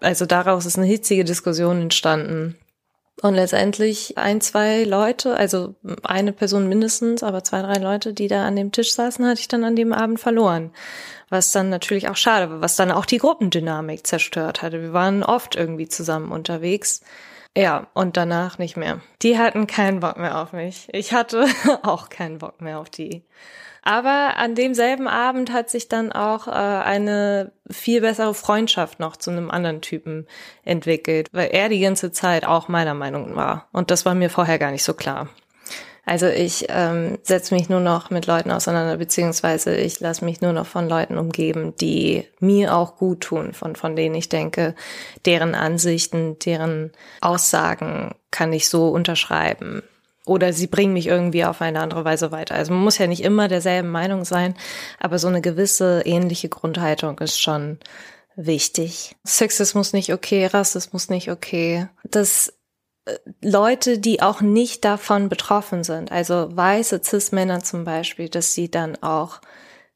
Also 0.02 0.28
daraus 0.28 0.68
ist 0.68 0.78
eine 0.78 0.86
hitzige 0.86 1.24
Diskussion 1.24 1.82
entstanden. 1.82 2.56
Und 3.22 3.34
letztendlich 3.34 4.18
ein, 4.18 4.42
zwei 4.42 4.84
Leute, 4.84 5.38
also 5.38 5.76
eine 6.04 6.34
Person 6.34 6.68
mindestens, 6.68 7.24
aber 7.24 7.44
zwei, 7.44 7.62
drei 7.62 7.76
Leute, 7.76 8.14
die 8.14 8.28
da 8.28 8.46
an 8.46 8.58
dem 8.58 8.74
Tisch 8.74 8.94
saßen, 8.94 9.26
hatte 9.26 9.40
ich 9.40 9.48
dann 9.48 9.64
an 9.64 9.76
dem 9.78 9.94
Abend 9.94 10.20
verloren. 10.20 10.72
Was 11.30 11.52
dann 11.52 11.70
natürlich 11.70 12.10
auch 12.10 12.18
schade 12.18 12.50
war, 12.50 12.62
was 12.62 12.76
dann 12.76 12.92
auch 12.92 13.06
die 13.06 13.18
Gruppendynamik 13.18 14.06
zerstört 14.06 14.62
hatte. 14.62 14.82
Wir 14.82 14.94
waren 14.94 15.24
oft 15.24 15.56
irgendwie 15.56 15.88
zusammen 15.88 16.32
unterwegs. 16.32 17.02
Ja, 17.58 17.88
und 17.94 18.18
danach 18.18 18.58
nicht 18.58 18.76
mehr. 18.76 19.00
Die 19.22 19.38
hatten 19.38 19.66
keinen 19.66 20.02
Bock 20.02 20.18
mehr 20.18 20.42
auf 20.42 20.52
mich. 20.52 20.90
Ich 20.92 21.14
hatte 21.14 21.48
auch 21.84 22.10
keinen 22.10 22.40
Bock 22.40 22.60
mehr 22.60 22.80
auf 22.80 22.90
die. 22.90 23.24
Aber 23.86 24.38
an 24.38 24.56
demselben 24.56 25.08
Abend 25.08 25.54
hat 25.54 25.70
sich 25.70 25.88
dann 25.88 26.12
auch 26.12 26.48
äh, 26.48 26.52
eine 26.52 27.52
viel 27.70 28.02
bessere 28.02 28.34
Freundschaft 28.34 29.00
noch 29.00 29.16
zu 29.16 29.30
einem 29.30 29.52
anderen 29.52 29.82
Typen 29.82 30.26
entwickelt, 30.64 31.30
weil 31.34 31.50
er 31.52 31.70
die 31.70 31.80
ganze 31.80 32.12
Zeit 32.12 32.48
auch 32.48 32.68
meiner 32.68 32.96
Meinung 32.96 33.36
war. 33.36 33.68
Und 33.72 33.92
das 33.92 34.04
war 34.04 34.16
mir 34.16 34.32
vorher 34.32 34.58
gar 34.58 34.72
nicht 34.72 34.84
so 34.84 34.96
klar. 34.96 35.30
Also 36.04 36.28
ich 36.28 36.66
ähm, 36.70 37.20
setze 37.22 37.54
mich 37.54 37.70
nur 37.70 37.80
noch 37.80 38.10
mit 38.10 38.26
Leuten 38.26 38.52
auseinander, 38.52 38.98
beziehungsweise 38.98 39.76
ich 39.76 40.00
lasse 40.00 40.26
mich 40.26 40.42
nur 40.42 40.54
noch 40.54 40.66
von 40.66 40.90
Leuten 40.90 41.20
umgeben, 41.20 41.76
die 41.80 42.26
mir 42.40 42.76
auch 42.76 42.96
gut 42.98 43.22
tun, 43.22 43.54
von, 43.54 43.76
von 43.76 43.96
denen 43.96 44.16
ich 44.16 44.30
denke, 44.30 44.74
deren 45.26 45.54
Ansichten, 45.54 46.38
deren 46.40 46.92
Aussagen 47.22 48.16
kann 48.32 48.52
ich 48.52 48.68
so 48.68 48.90
unterschreiben. 48.90 49.84
Oder 50.26 50.54
sie 50.54 50.68
bringen 50.68 50.94
mich 50.94 51.08
irgendwie 51.08 51.46
auf 51.46 51.62
eine 51.62 51.80
andere 51.82 52.04
Weise 52.04 52.32
weiter. 52.32 52.56
Also 52.56 52.74
man 52.74 52.84
muss 52.84 52.98
ja 52.98 53.08
nicht 53.08 53.24
immer 53.24 53.48
derselben 53.48 53.90
Meinung 53.90 54.26
sein, 54.26 54.56
aber 55.00 55.20
so 55.20 55.28
eine 55.28 55.42
gewisse 55.42 56.02
ähnliche 56.06 56.50
Grundhaltung 56.50 57.20
ist 57.20 57.40
schon 57.40 57.80
wichtig. 58.36 59.16
Sexismus 59.24 59.94
nicht 59.94 60.12
okay, 60.12 60.48
Rassismus 60.48 61.10
nicht 61.10 61.30
okay. 61.30 61.88
Das 62.04 62.54
Leute, 63.42 64.00
die 64.00 64.22
auch 64.22 64.42
nicht 64.42 64.84
davon 64.84 65.30
betroffen 65.30 65.84
sind, 65.84 66.12
also 66.12 66.50
weiße 66.56 67.02
Cis-Männer 67.04 67.64
zum 67.64 67.84
Beispiel, 67.84 68.30
dass 68.30 68.54
sie 68.56 68.70
dann 68.72 69.02
auch 69.04 69.42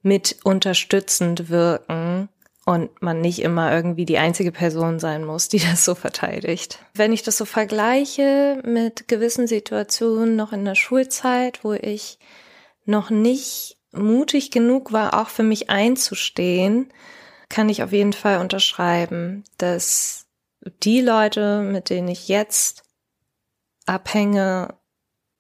mit 0.04 0.38
unterstützend 0.44 1.50
wirken 1.50 2.30
und 2.70 3.02
man 3.02 3.20
nicht 3.20 3.42
immer 3.42 3.74
irgendwie 3.74 4.06
die 4.06 4.20
einzige 4.20 4.52
Person 4.52 5.00
sein 5.00 5.26
muss, 5.26 5.48
die 5.48 5.58
das 5.72 5.84
so 5.84 5.96
verteidigt. 5.96 6.78
Wenn 6.94 7.14
ich 7.14 7.24
das 7.24 7.36
so 7.36 7.46
vergleiche 7.46 8.62
mit 8.64 9.08
gewissen 9.08 9.48
Situationen 9.48 10.36
noch 10.36 10.54
in 10.54 10.66
der 10.66 10.76
Schulzeit, 10.76 11.64
wo 11.64 11.74
ich 11.74 12.20
noch 12.86 13.10
nicht 13.10 13.78
mutig 13.92 14.52
genug 14.52 14.94
war, 14.94 15.20
auch 15.20 15.30
für 15.30 15.42
mich 15.42 15.72
einzustehen, 15.72 16.94
kann 17.50 17.70
ich 17.70 17.82
auf 17.82 17.92
jeden 17.92 18.14
Fall 18.14 18.40
unterschreiben, 18.40 19.46
dass 19.58 20.28
die 20.84 21.02
Leute, 21.02 21.62
mit 21.62 21.90
denen 21.90 22.08
ich 22.08 22.28
jetzt 22.28 22.84
abhänge, 23.88 24.76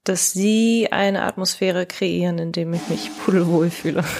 dass 0.03 0.31
sie 0.31 0.87
eine 0.91 1.21
Atmosphäre 1.21 1.85
kreieren, 1.85 2.39
in 2.39 2.53
dem 2.53 2.73
ich 2.73 2.89
mich 2.89 3.11
pudelwohl 3.23 3.69
fühle. 3.69 4.03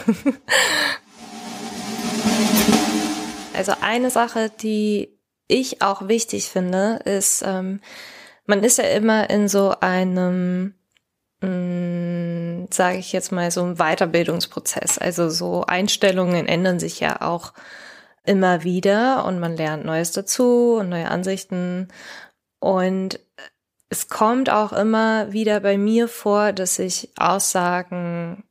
also 3.59 3.73
eine 3.81 4.09
Sache, 4.09 4.49
die 4.49 5.19
ich 5.49 5.81
auch 5.81 6.07
wichtig 6.07 6.47
finde, 6.47 7.01
ist, 7.03 7.43
ähm, 7.45 7.81
man 8.45 8.63
ist 8.63 8.77
ja 8.77 8.85
immer 8.85 9.29
in 9.29 9.49
so 9.49 9.75
einem, 9.81 10.75
sage 11.41 12.97
ich 12.97 13.11
jetzt 13.11 13.33
mal, 13.33 13.51
so 13.51 13.61
einem 13.63 13.75
Weiterbildungsprozess. 13.75 14.97
Also 14.97 15.29
so 15.29 15.65
Einstellungen 15.65 16.47
ändern 16.47 16.79
sich 16.79 17.01
ja 17.01 17.21
auch 17.21 17.53
immer 18.23 18.63
wieder 18.63 19.25
und 19.25 19.39
man 19.39 19.57
lernt 19.57 19.83
Neues 19.83 20.13
dazu 20.13 20.77
und 20.79 20.87
neue 20.87 21.11
Ansichten. 21.11 21.89
Und 22.59 23.19
es 23.89 24.07
kommt 24.07 24.49
auch 24.49 24.71
immer 24.71 25.33
wieder 25.33 25.59
bei 25.59 25.77
mir 25.77 26.07
vor, 26.07 26.53
dass 26.53 26.79
ich 26.79 27.09
Aussagen 27.17 28.45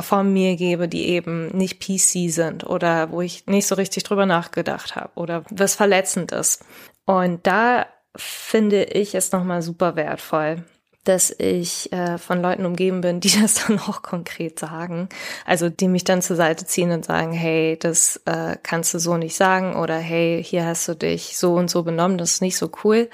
von 0.00 0.32
mir 0.32 0.56
gebe, 0.56 0.88
die 0.88 1.08
eben 1.08 1.48
nicht 1.48 1.80
PC 1.80 2.30
sind 2.32 2.64
oder 2.64 3.10
wo 3.10 3.20
ich 3.20 3.46
nicht 3.46 3.66
so 3.66 3.74
richtig 3.74 4.04
drüber 4.04 4.26
nachgedacht 4.26 4.96
habe 4.96 5.10
oder 5.16 5.44
was 5.50 5.74
verletzend 5.74 6.32
ist. 6.32 6.64
Und 7.04 7.46
da 7.46 7.86
finde 8.16 8.84
ich 8.84 9.14
es 9.14 9.32
nochmal 9.32 9.62
super 9.62 9.96
wertvoll, 9.96 10.64
dass 11.04 11.30
ich 11.30 11.92
äh, 11.92 12.18
von 12.18 12.40
Leuten 12.40 12.64
umgeben 12.64 13.02
bin, 13.02 13.20
die 13.20 13.30
das 13.40 13.66
dann 13.66 13.78
auch 13.78 14.02
konkret 14.02 14.58
sagen. 14.58 15.08
Also 15.44 15.68
die 15.68 15.88
mich 15.88 16.04
dann 16.04 16.22
zur 16.22 16.36
Seite 16.36 16.64
ziehen 16.64 16.90
und 16.90 17.04
sagen, 17.04 17.32
hey, 17.32 17.78
das 17.78 18.20
äh, 18.24 18.56
kannst 18.62 18.94
du 18.94 18.98
so 18.98 19.16
nicht 19.18 19.36
sagen 19.36 19.76
oder 19.76 19.98
hey, 19.98 20.42
hier 20.42 20.64
hast 20.64 20.88
du 20.88 20.94
dich 20.94 21.36
so 21.36 21.54
und 21.54 21.70
so 21.70 21.82
benommen, 21.82 22.18
das 22.18 22.32
ist 22.32 22.42
nicht 22.42 22.56
so 22.56 22.70
cool 22.84 23.08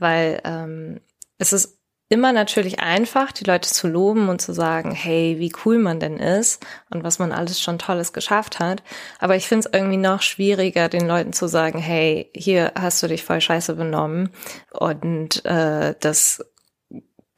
weil 0.00 0.40
ähm, 0.44 1.00
es 1.38 1.52
ist 1.52 1.78
immer 2.10 2.32
natürlich 2.32 2.80
einfach, 2.80 3.30
die 3.30 3.44
Leute 3.44 3.70
zu 3.70 3.86
loben 3.86 4.28
und 4.28 4.42
zu 4.42 4.52
sagen, 4.52 4.90
hey, 4.90 5.36
wie 5.38 5.52
cool 5.64 5.78
man 5.78 6.00
denn 6.00 6.18
ist 6.18 6.62
und 6.90 7.04
was 7.04 7.20
man 7.20 7.30
alles 7.30 7.60
schon 7.60 7.78
Tolles 7.78 8.12
geschafft 8.12 8.58
hat. 8.58 8.82
Aber 9.20 9.36
ich 9.36 9.46
finde 9.46 9.68
es 9.68 9.72
irgendwie 9.72 9.96
noch 9.96 10.20
schwieriger, 10.20 10.88
den 10.88 11.06
Leuten 11.06 11.32
zu 11.32 11.46
sagen, 11.46 11.78
hey, 11.78 12.28
hier 12.34 12.72
hast 12.78 13.00
du 13.02 13.06
dich 13.06 13.24
voll 13.24 13.40
scheiße 13.40 13.74
benommen 13.74 14.30
und 14.72 15.44
äh, 15.44 15.94
das 16.00 16.44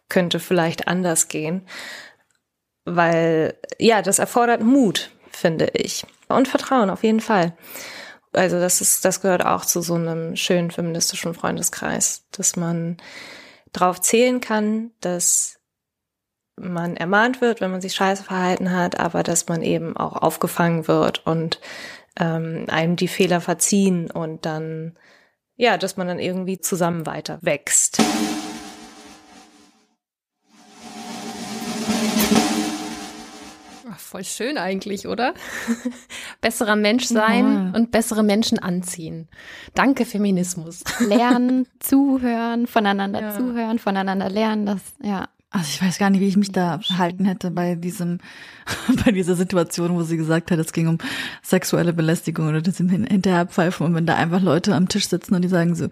könnte 0.09 0.41
vielleicht 0.41 0.89
anders 0.89 1.29
gehen. 1.29 1.68
Weil, 2.87 3.55
ja, 3.79 4.01
das 4.01 4.18
erfordert 4.18 4.62
Mut, 4.62 5.11
finde 5.31 5.68
ich. 5.75 6.07
Und 6.29 6.49
Vertrauen 6.49 6.89
auf 6.89 7.05
jeden 7.05 7.20
Fall. 7.20 7.55
Also 8.33 8.59
das 8.59 8.81
ist, 8.81 9.05
das 9.05 9.20
gehört 9.20 9.45
auch 9.45 9.66
zu 9.66 9.83
so 9.83 9.95
einem 9.95 10.35
schönen 10.35 10.70
feministischen 10.70 11.35
Freundeskreis, 11.35 12.25
dass 12.31 12.57
man 12.57 12.97
darauf 13.73 14.01
zählen 14.01 14.41
kann, 14.41 14.93
dass 15.01 15.61
man 16.61 16.97
ermahnt 16.97 17.41
wird, 17.41 17.61
wenn 17.61 17.70
man 17.70 17.81
sich 17.81 17.95
scheiße 17.95 18.25
verhalten 18.25 18.73
hat, 18.73 19.01
aber 19.01 19.23
dass 19.23 19.49
man 19.49 19.62
eben 19.62 19.97
auch 19.97 20.16
aufgefangen 20.16 20.87
wird 20.87 21.27
und 21.27 21.61
ähm, 22.18 22.66
einem 22.68 22.97
die 22.97 23.09
Fehler 23.09 23.41
verziehen 23.41 24.11
und 24.11 24.45
dann, 24.45 24.99
ja, 25.57 25.79
dass 25.79 25.97
man 25.97 26.09
dann 26.09 26.18
irgendwie 26.18 26.61
zusammen 26.61 27.07
weiter 27.07 27.39
wächst. 27.41 27.99
Voll 33.99 34.24
schön 34.24 34.59
eigentlich, 34.59 35.07
oder? 35.07 35.34
Besserer 36.40 36.76
Mensch 36.76 37.07
sein 37.07 37.72
ja. 37.72 37.78
und 37.78 37.90
bessere 37.90 38.22
Menschen 38.22 38.59
anziehen. 38.59 39.28
Danke, 39.74 40.05
Feminismus. 40.05 40.84
Lernen, 41.01 41.66
zuhören, 41.80 42.66
voneinander 42.66 43.20
ja. 43.20 43.36
zuhören, 43.36 43.78
voneinander 43.78 44.28
lernen, 44.28 44.66
das, 44.66 44.80
ja. 45.03 45.28
Also 45.55 45.66
ich 45.68 45.82
weiß 45.82 45.99
gar 45.99 46.09
nicht, 46.09 46.20
wie 46.20 46.28
ich 46.28 46.38
mich 46.38 46.51
da 46.51 46.78
verhalten 46.78 47.26
hätte 47.26 47.51
bei 47.51 47.74
diesem, 47.74 48.20
bei 49.05 49.12
dieser 49.12 49.34
Situation, 49.34 49.95
wo 49.95 50.03
sie 50.03 50.16
gesagt 50.16 50.51
hat, 50.51 50.59
es 50.59 50.72
ging 50.72 50.88
um 50.88 50.99
sexuelle 51.43 51.93
Belästigung 51.93 52.49
oder 52.49 52.62
das 52.62 52.78
Hinterherpfeifen 52.78 53.84
und 53.84 53.95
wenn 53.95 54.07
da 54.07 54.16
einfach 54.16 54.40
Leute 54.40 54.74
am 54.74 54.88
Tisch 54.88 55.09
sitzen 55.09 55.34
und 55.34 55.43
die 55.43 55.49
sagen 55.49 55.74
so, 55.74 55.88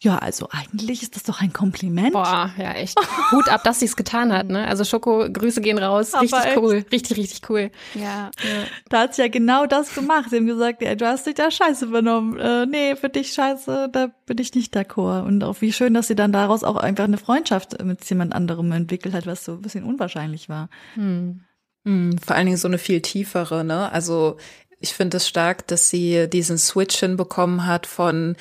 ja, 0.00 0.18
also 0.18 0.48
eigentlich 0.52 1.02
ist 1.02 1.16
das 1.16 1.24
doch 1.24 1.40
ein 1.40 1.52
Kompliment. 1.52 2.12
Boah, 2.12 2.52
ja, 2.56 2.72
echt. 2.72 2.96
Hut 3.32 3.48
ab, 3.48 3.64
dass 3.64 3.80
sie 3.80 3.86
es 3.86 3.96
getan 3.96 4.32
hat, 4.32 4.48
ne? 4.48 4.68
Also 4.68 4.84
Schoko, 4.84 5.26
Grüße 5.28 5.60
gehen 5.60 5.76
raus. 5.76 6.14
Aber 6.14 6.22
richtig 6.22 6.44
echt. 6.44 6.56
cool. 6.56 6.84
Richtig, 6.92 7.16
richtig 7.16 7.50
cool. 7.50 7.70
Ja. 7.94 8.30
ja. 8.42 8.64
Da 8.90 9.00
hat 9.00 9.16
sie 9.16 9.22
ja 9.22 9.28
genau 9.28 9.66
das 9.66 9.92
gemacht. 9.94 10.30
Sie 10.30 10.36
haben 10.36 10.46
gesagt, 10.46 10.82
ja, 10.82 10.94
du 10.94 11.04
hast 11.04 11.26
dich 11.26 11.34
da 11.34 11.50
scheiße 11.50 11.86
übernommen. 11.86 12.38
Äh, 12.38 12.66
nee, 12.66 12.94
für 12.94 13.08
dich 13.08 13.32
scheiße, 13.32 13.88
da 13.90 14.12
bin 14.24 14.38
ich 14.38 14.54
nicht 14.54 14.76
d'accord. 14.76 15.24
Und 15.24 15.42
auch 15.42 15.60
wie 15.62 15.72
schön, 15.72 15.94
dass 15.94 16.06
sie 16.06 16.14
dann 16.14 16.30
daraus 16.30 16.62
auch 16.62 16.76
einfach 16.76 17.04
eine 17.04 17.18
Freundschaft 17.18 17.82
mit 17.82 18.08
jemand 18.08 18.34
anderem 18.34 18.70
entwickelt 18.70 19.14
hat, 19.14 19.26
was 19.26 19.44
so 19.44 19.54
ein 19.54 19.62
bisschen 19.62 19.82
unwahrscheinlich 19.82 20.48
war. 20.48 20.68
Hm. 20.94 21.40
Hm, 21.84 22.18
vor 22.18 22.36
allen 22.36 22.46
Dingen 22.46 22.56
so 22.56 22.68
eine 22.68 22.78
viel 22.78 23.00
tiefere, 23.00 23.64
ne? 23.64 23.90
Also 23.90 24.36
ich 24.78 24.94
finde 24.94 25.16
es 25.16 25.26
stark, 25.26 25.66
dass 25.66 25.90
sie 25.90 26.28
diesen 26.28 26.56
Switch 26.56 26.96
hinbekommen 27.00 27.66
hat 27.66 27.86
von 27.86 28.36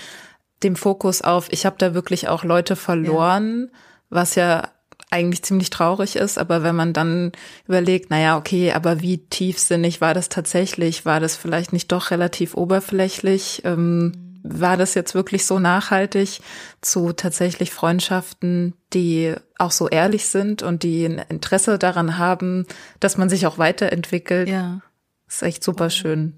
dem 0.63 0.75
Fokus 0.75 1.21
auf, 1.21 1.47
ich 1.51 1.65
habe 1.65 1.75
da 1.77 1.93
wirklich 1.93 2.27
auch 2.27 2.43
Leute 2.43 2.75
verloren, 2.75 3.69
ja. 3.71 3.77
was 4.09 4.35
ja 4.35 4.69
eigentlich 5.09 5.43
ziemlich 5.43 5.69
traurig 5.69 6.15
ist, 6.15 6.37
aber 6.37 6.63
wenn 6.63 6.75
man 6.75 6.93
dann 6.93 7.31
überlegt, 7.67 8.09
naja, 8.09 8.37
okay, 8.37 8.73
aber 8.73 9.01
wie 9.01 9.19
tiefsinnig 9.19 10.01
war 10.01 10.13
das 10.13 10.27
tatsächlich? 10.29 11.05
War 11.05 11.19
das 11.19 11.37
vielleicht 11.37 11.71
nicht 11.71 11.91
doch 11.91 12.11
relativ 12.11 12.55
oberflächlich? 12.55 13.61
Ähm, 13.63 14.39
war 14.43 14.77
das 14.77 14.93
jetzt 14.95 15.15
wirklich 15.15 15.45
so 15.45 15.59
nachhaltig 15.59 16.41
zu 16.81 17.13
tatsächlich 17.13 17.71
Freundschaften, 17.71 18.73
die 18.93 19.33
auch 19.57 19.71
so 19.71 19.87
ehrlich 19.87 20.27
sind 20.27 20.61
und 20.63 20.83
die 20.83 21.05
ein 21.05 21.19
Interesse 21.29 21.77
daran 21.77 22.17
haben, 22.17 22.65
dass 22.99 23.17
man 23.17 23.29
sich 23.29 23.47
auch 23.47 23.57
weiterentwickelt? 23.57 24.49
Ja. 24.49 24.81
ist 25.27 25.43
echt 25.43 25.63
super 25.63 25.89
schön. 25.89 26.35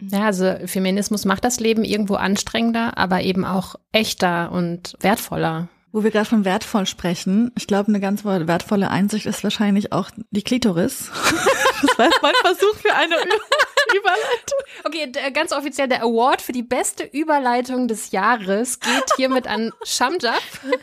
Ja, 0.00 0.26
also 0.26 0.54
Feminismus 0.66 1.24
macht 1.24 1.44
das 1.44 1.60
Leben 1.60 1.84
irgendwo 1.84 2.14
anstrengender, 2.14 2.98
aber 2.98 3.22
eben 3.22 3.44
auch 3.44 3.76
echter 3.92 4.50
und 4.52 4.94
wertvoller. 5.00 5.68
Wo 5.92 6.02
wir 6.02 6.10
gerade 6.10 6.28
von 6.28 6.44
wertvoll 6.44 6.86
sprechen, 6.86 7.52
ich 7.56 7.68
glaube, 7.68 7.88
eine 7.88 8.00
ganz 8.00 8.24
wertvolle 8.24 8.90
Einsicht 8.90 9.26
ist 9.26 9.44
wahrscheinlich 9.44 9.92
auch 9.92 10.10
die 10.32 10.42
Klitoris. 10.42 11.10
das 11.82 11.98
war 11.98 12.10
mein 12.20 12.32
Versuch 12.42 12.74
für 12.78 12.94
eine 12.94 13.14
Überleitung. 13.96 14.58
Okay, 14.84 15.06
der, 15.10 15.30
ganz 15.30 15.52
offiziell 15.52 15.88
der 15.88 16.02
Award 16.02 16.42
für 16.42 16.52
die 16.52 16.62
beste 16.62 17.04
Überleitung 17.04 17.88
des 17.88 18.10
Jahres 18.12 18.80
geht 18.80 19.04
hiermit 19.16 19.46
an 19.46 19.72
Shamjab. 19.84 20.42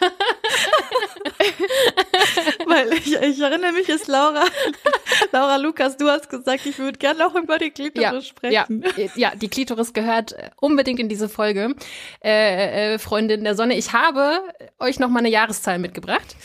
Weil 2.65 2.93
ich, 2.93 3.13
ich 3.13 3.39
erinnere 3.39 3.73
mich, 3.73 3.89
ist 3.89 4.07
Laura, 4.07 4.43
Laura 5.31 5.57
Lukas, 5.57 5.97
du 5.97 6.09
hast 6.09 6.29
gesagt, 6.29 6.65
ich 6.65 6.79
würde 6.79 6.97
gerne 6.97 7.27
auch 7.27 7.35
über 7.35 7.57
die 7.57 7.71
Klitoris 7.71 8.11
ja, 8.11 8.21
sprechen. 8.21 8.83
Ja, 8.95 9.09
ja, 9.15 9.35
die 9.35 9.49
Klitoris 9.49 9.93
gehört 9.93 10.35
unbedingt 10.59 10.99
in 10.99 11.09
diese 11.09 11.29
Folge. 11.29 11.75
Äh, 12.23 12.93
äh, 12.93 12.99
Freundin 12.99 13.43
der 13.43 13.55
Sonne, 13.55 13.75
ich 13.75 13.93
habe 13.93 14.41
euch 14.79 14.99
noch 14.99 15.09
mal 15.09 15.19
eine 15.19 15.29
Jahreszahl 15.29 15.79
mitgebracht. 15.79 16.35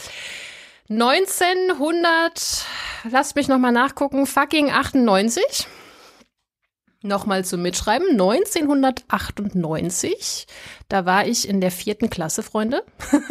1900, 0.89 2.65
lasst 3.11 3.35
mich 3.35 3.49
noch 3.49 3.59
mal 3.59 3.73
nachgucken, 3.73 4.27
fucking 4.27 4.71
98. 4.71 5.67
Nochmal 7.07 7.45
zum 7.45 7.63
Mitschreiben. 7.63 8.09
1998, 8.11 10.47
da 10.89 11.07
war 11.07 11.27
ich 11.27 11.49
in 11.49 11.61
der 11.61 11.71
vierten 11.71 12.11
Klasse, 12.11 12.43
Freunde, 12.43 12.83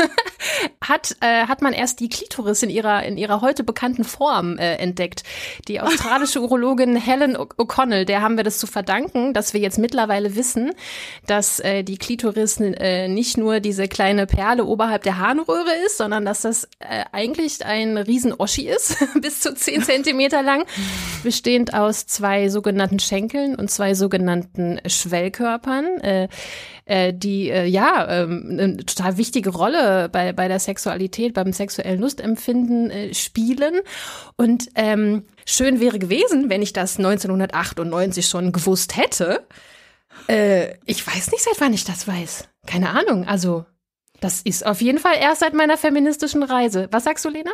hat, 0.84 1.16
äh, 1.22 1.48
hat 1.48 1.62
man 1.62 1.74
erst 1.74 2.00
die 2.00 2.10
Klitoris 2.10 2.64
in 2.64 2.70
ihrer, 2.70 3.04
in 3.04 3.18
ihrer 3.18 3.42
heute 3.42 3.64
bekannten 3.64 4.04
Form 4.04 4.58
äh, 4.58 4.76
entdeckt. 4.76 5.24
Die 5.68 5.82
australische 5.82 6.42
Urologin 6.42 6.96
Helen 6.96 7.36
O'Connell, 7.38 8.06
der 8.06 8.22
haben 8.22 8.38
wir 8.38 8.44
das 8.44 8.58
zu 8.58 8.68
verdanken, 8.68 9.34
dass 9.34 9.54
wir 9.54 9.62
jetzt 9.62 9.78
mittlerweile 9.78 10.36
wissen, 10.36 10.72
dass 11.28 11.60
äh, 11.60 11.84
die 11.84 11.98
Klitoris 11.98 12.60
äh, 12.60 13.08
nicht 13.08 13.38
nur 13.38 13.60
diese 13.60 13.88
kleine 13.88 14.26
Perle 14.26 14.66
oberhalb 14.66 15.04
der 15.04 15.18
Harnröhre 15.18 15.72
ist, 15.86 15.98
sondern 15.98 16.26
dass 16.26 16.42
das 16.42 16.66
äh, 16.80 17.06
eigentlich 17.12 17.66
ein 17.66 17.98
Riesen-Oschi 17.98 18.68
ist, 18.68 18.98
bis 19.22 19.40
zu 19.40 19.54
zehn 19.54 19.82
Zentimeter 19.82 20.42
lang, 20.42 20.66
bestehend 21.24 21.74
aus 21.74 22.08
zwei 22.08 22.50
sogenannten 22.50 23.00
Schenkeln 23.00 23.56
und 23.56 23.70
zwei 23.70 23.94
sogenannten 23.94 24.80
Schwellkörpern, 24.86 25.86
äh, 26.02 26.28
äh, 26.86 27.14
die 27.14 27.50
äh, 27.50 27.66
ja 27.66 28.08
ähm, 28.10 28.48
eine 28.52 28.78
total 28.78 29.18
wichtige 29.18 29.50
Rolle 29.50 30.10
bei, 30.10 30.34
bei 30.34 30.48
der 30.48 30.55
Sexualität, 30.60 31.34
beim 31.34 31.54
sexuellen 31.54 32.00
Lustempfinden 32.00 32.90
äh, 32.90 33.14
spielen. 33.14 33.82
Und 34.36 34.70
ähm, 34.76 35.26
schön 35.46 35.80
wäre 35.80 36.00
gewesen, 36.00 36.50
wenn 36.50 36.62
ich 36.62 36.74
das 36.74 36.98
1998 36.98 38.26
schon 38.28 38.52
gewusst 38.52 38.98
hätte. 38.98 39.46
Äh, 40.28 40.76
ich 40.86 41.06
weiß 41.06 41.32
nicht, 41.32 41.44
seit 41.44 41.60
wann 41.60 41.74
ich 41.74 41.84
das 41.84 42.08
weiß. 42.08 42.48
Keine 42.66 42.90
Ahnung. 42.92 43.28
Also, 43.28 43.66
das 44.22 44.42
ist 44.42 44.66
auf 44.66 44.82
jeden 44.82 45.00
Fall 45.00 45.16
erst 45.20 45.42
seit 45.42 45.54
meiner 45.54 45.78
feministischen 45.78 46.44
Reise. 46.44 46.88
Was 46.92 47.04
sagst 47.04 47.26
du, 47.26 47.30
Lena? 47.30 47.52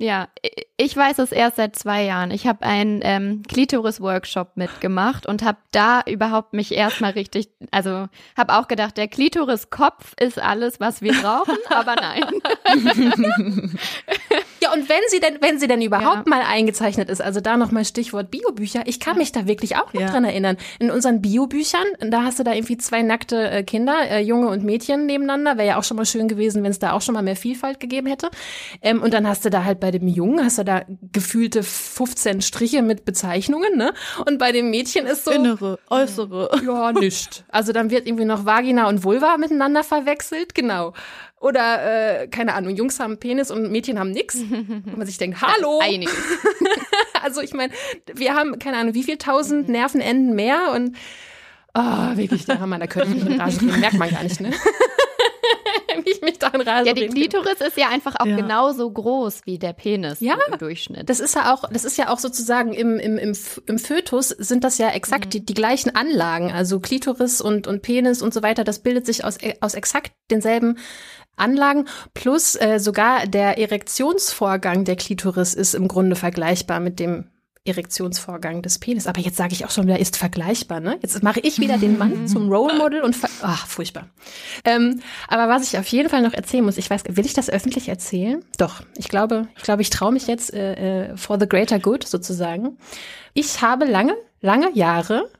Ja, 0.00 0.28
ich 0.76 0.96
weiß 0.96 1.18
es 1.18 1.32
erst 1.32 1.56
seit 1.56 1.74
zwei 1.74 2.04
Jahren. 2.04 2.30
Ich 2.30 2.46
habe 2.46 2.64
einen 2.64 3.00
ähm, 3.02 3.42
Klitoris-Workshop 3.48 4.52
mitgemacht 4.54 5.26
und 5.26 5.42
habe 5.42 5.58
da 5.72 6.02
überhaupt 6.06 6.52
mich 6.54 6.72
erstmal 6.72 7.10
richtig, 7.12 7.48
also 7.72 8.06
habe 8.36 8.54
auch 8.54 8.68
gedacht, 8.68 8.96
der 8.96 9.08
Klitoris-Kopf 9.08 10.14
ist 10.20 10.40
alles, 10.40 10.78
was 10.78 11.02
wir 11.02 11.14
brauchen, 11.14 11.56
aber 11.70 11.96
nein. 11.96 12.22
ja, 14.62 14.72
und 14.72 14.88
wenn 14.88 15.00
sie 15.08 15.18
denn, 15.18 15.38
wenn 15.40 15.58
sie 15.58 15.66
denn 15.66 15.82
überhaupt 15.82 16.28
ja. 16.28 16.36
mal 16.36 16.42
eingezeichnet 16.42 17.08
ist, 17.08 17.20
also 17.20 17.40
da 17.40 17.56
nochmal 17.56 17.84
Stichwort 17.84 18.30
Biobücher, 18.30 18.82
ich 18.86 19.00
kann 19.00 19.18
mich 19.18 19.32
da 19.32 19.48
wirklich 19.48 19.74
auch 19.74 19.92
noch 19.92 20.00
ja. 20.00 20.10
dran 20.10 20.24
erinnern. 20.24 20.58
In 20.78 20.92
unseren 20.92 21.20
Biobüchern, 21.22 21.86
da 21.98 22.22
hast 22.22 22.38
du 22.38 22.44
da 22.44 22.52
irgendwie 22.52 22.76
zwei 22.76 23.02
nackte 23.02 23.50
äh, 23.50 23.62
Kinder, 23.64 24.08
äh, 24.08 24.20
Junge 24.20 24.46
und 24.46 24.62
Mädchen 24.62 25.06
nebeneinander. 25.06 25.58
Wäre 25.58 25.66
ja 25.66 25.76
auch 25.76 25.84
schon 25.84 25.96
mal 25.96 26.06
schön 26.06 26.28
gewesen, 26.28 26.62
wenn 26.62 26.70
es 26.70 26.78
da 26.78 26.92
auch 26.92 27.02
schon 27.02 27.14
mal 27.14 27.22
mehr 27.22 27.34
Vielfalt 27.34 27.80
gegeben 27.80 28.06
hätte. 28.06 28.30
Ähm, 28.80 29.02
und 29.02 29.12
dann 29.12 29.26
hast 29.26 29.44
du 29.44 29.50
da 29.50 29.64
halt 29.64 29.80
bei 29.80 29.87
bei 29.88 29.98
dem 29.98 30.06
Jungen 30.06 30.44
hast 30.44 30.58
du 30.58 30.64
da 30.64 30.82
gefühlte 31.12 31.62
15 31.62 32.42
Striche 32.42 32.82
mit 32.82 33.06
Bezeichnungen, 33.06 33.78
ne? 33.78 33.94
Und 34.26 34.38
bei 34.38 34.52
dem 34.52 34.68
Mädchen 34.68 35.06
ist 35.06 35.24
so. 35.24 35.30
Innere, 35.30 35.78
äußere. 35.88 36.50
Ja, 36.68 36.92
nischt. 36.92 37.44
Also 37.48 37.72
dann 37.72 37.90
wird 37.90 38.06
irgendwie 38.06 38.26
noch 38.26 38.44
Vagina 38.44 38.88
und 38.88 39.02
Vulva 39.02 39.38
miteinander 39.38 39.82
verwechselt, 39.82 40.54
genau. 40.54 40.92
Oder, 41.40 42.20
äh, 42.22 42.28
keine 42.28 42.52
Ahnung, 42.52 42.76
Jungs 42.76 43.00
haben 43.00 43.18
Penis 43.18 43.50
und 43.50 43.70
Mädchen 43.70 43.98
haben 43.98 44.10
nix. 44.10 44.34
Und 44.40 44.98
man 44.98 45.06
sich 45.06 45.16
denkt, 45.16 45.40
hallo. 45.40 45.78
Einiges. 45.80 46.14
also 47.22 47.40
ich 47.40 47.54
meine, 47.54 47.72
wir 48.12 48.34
haben, 48.34 48.58
keine 48.58 48.76
Ahnung, 48.76 48.92
wie 48.92 49.04
viel 49.04 49.16
tausend 49.16 49.70
Nervenenden 49.70 50.34
mehr 50.34 50.72
und 50.74 50.96
oh, 51.74 52.16
wirklich, 52.16 52.44
da 52.44 52.58
haben 52.58 52.68
wir, 52.68 52.78
da 52.78 52.86
könnte 52.86 53.16
ich 53.16 53.24
mich 53.24 53.32
in 53.32 53.40
Rage 53.40 53.58
gehen, 53.58 53.80
merkt 53.80 53.96
man 53.96 54.10
gar 54.10 54.22
nicht, 54.22 54.40
ne? 54.40 54.50
Ich 56.10 56.20
mich 56.22 56.38
daran 56.38 56.60
rase. 56.60 56.88
Ja, 56.88 56.94
die 56.94 57.08
Klitoris 57.08 57.60
ist 57.60 57.76
ja 57.76 57.88
einfach 57.88 58.16
auch 58.18 58.26
ja. 58.26 58.36
genauso 58.36 58.90
groß 58.90 59.42
wie 59.44 59.58
der 59.58 59.72
Penis 59.72 60.20
ja, 60.20 60.36
im 60.50 60.58
Durchschnitt. 60.58 61.08
Das 61.08 61.20
ist 61.20 61.34
ja 61.34 61.52
auch, 61.54 61.64
das 61.70 61.84
ist 61.84 61.96
ja 61.96 62.10
auch 62.10 62.18
sozusagen 62.18 62.72
im, 62.72 62.98
im, 62.98 63.18
im, 63.18 63.36
im 63.66 63.78
Fötus 63.78 64.28
sind 64.28 64.64
das 64.64 64.78
ja 64.78 64.90
exakt 64.90 65.26
mhm. 65.26 65.30
die, 65.30 65.46
die 65.46 65.54
gleichen 65.54 65.94
Anlagen. 65.94 66.52
Also 66.52 66.80
Klitoris 66.80 67.40
und, 67.40 67.66
und 67.66 67.82
Penis 67.82 68.22
und 68.22 68.34
so 68.34 68.42
weiter, 68.42 68.64
das 68.64 68.80
bildet 68.80 69.06
sich 69.06 69.24
aus, 69.24 69.38
aus 69.60 69.74
exakt 69.74 70.12
denselben 70.30 70.78
Anlagen 71.36 71.86
plus 72.14 72.56
äh, 72.56 72.78
sogar 72.80 73.26
der 73.26 73.58
Erektionsvorgang 73.58 74.84
der 74.84 74.96
Klitoris 74.96 75.54
ist 75.54 75.74
im 75.74 75.88
Grunde 75.88 76.16
vergleichbar 76.16 76.80
mit 76.80 76.98
dem 76.98 77.30
Erektionsvorgang 77.68 78.62
des 78.62 78.78
Penis. 78.78 79.06
Aber 79.06 79.20
jetzt 79.20 79.36
sage 79.36 79.52
ich 79.52 79.64
auch 79.64 79.70
schon 79.70 79.86
wieder, 79.86 79.98
ist 79.98 80.16
vergleichbar, 80.16 80.80
ne? 80.80 80.98
Jetzt 81.02 81.22
mache 81.22 81.40
ich 81.40 81.58
wieder 81.58 81.78
den 81.78 81.98
Mann 81.98 82.26
zum 82.28 82.52
Role 82.52 82.76
Model 82.76 83.02
und 83.02 83.16
ach, 83.42 83.66
furchtbar. 83.66 84.08
Ähm, 84.64 85.00
aber 85.28 85.48
was 85.48 85.62
ich 85.62 85.78
auf 85.78 85.86
jeden 85.88 86.08
Fall 86.08 86.22
noch 86.22 86.32
erzählen 86.32 86.64
muss, 86.64 86.78
ich 86.78 86.90
weiß, 86.90 87.02
will 87.08 87.26
ich 87.26 87.34
das 87.34 87.50
öffentlich 87.50 87.88
erzählen? 87.88 88.44
Doch, 88.58 88.82
ich 88.96 89.08
glaube, 89.08 89.48
ich 89.56 89.62
glaube, 89.62 89.82
ich 89.82 89.90
traue 89.90 90.12
mich 90.12 90.26
jetzt 90.26 90.52
äh, 90.52 91.10
äh, 91.10 91.16
for 91.16 91.38
the 91.38 91.48
greater 91.48 91.78
good 91.78 92.06
sozusagen. 92.06 92.78
Ich 93.34 93.62
habe 93.62 93.84
lange, 93.84 94.14
lange 94.40 94.72
Jahre 94.72 95.30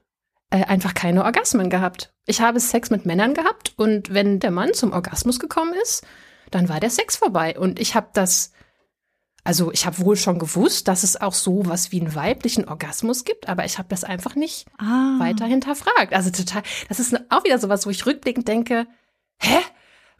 äh, 0.50 0.64
einfach 0.64 0.94
keine 0.94 1.24
Orgasmen 1.24 1.70
gehabt. 1.70 2.12
Ich 2.26 2.40
habe 2.40 2.60
Sex 2.60 2.90
mit 2.90 3.06
Männern 3.06 3.34
gehabt 3.34 3.72
und 3.76 4.12
wenn 4.12 4.40
der 4.40 4.50
Mann 4.50 4.74
zum 4.74 4.92
Orgasmus 4.92 5.38
gekommen 5.38 5.74
ist, 5.82 6.06
dann 6.50 6.68
war 6.68 6.80
der 6.80 6.90
Sex 6.90 7.16
vorbei 7.16 7.58
und 7.58 7.78
ich 7.78 7.94
habe 7.94 8.08
das 8.12 8.52
also 9.45 9.72
ich 9.72 9.86
habe 9.86 9.99
wohl 10.01 10.16
schon 10.16 10.39
gewusst, 10.39 10.89
dass 10.89 11.05
es 11.05 11.20
auch 11.20 11.32
so 11.32 11.62
was 11.64 11.93
wie 11.93 12.01
einen 12.01 12.14
weiblichen 12.14 12.68
Orgasmus 12.68 13.24
gibt, 13.24 13.49
aber 13.49 13.64
ich 13.64 13.78
habe 13.78 13.89
das 13.89 14.05
einfach 14.05 14.34
nicht 14.34 14.66
ah. 14.78 15.18
weiter 15.18 15.47
hinterfragt. 15.47 16.12
Also 16.12 16.30
total, 16.30 16.62
das 16.89 17.01
ist 17.01 17.18
auch 17.30 17.45
wieder 17.45 17.59
sowas, 17.59 17.86
wo 17.86 17.91
ich 17.91 18.05
rückblickend 18.05 18.47
denke, 18.47 18.86
hä? 19.41 19.59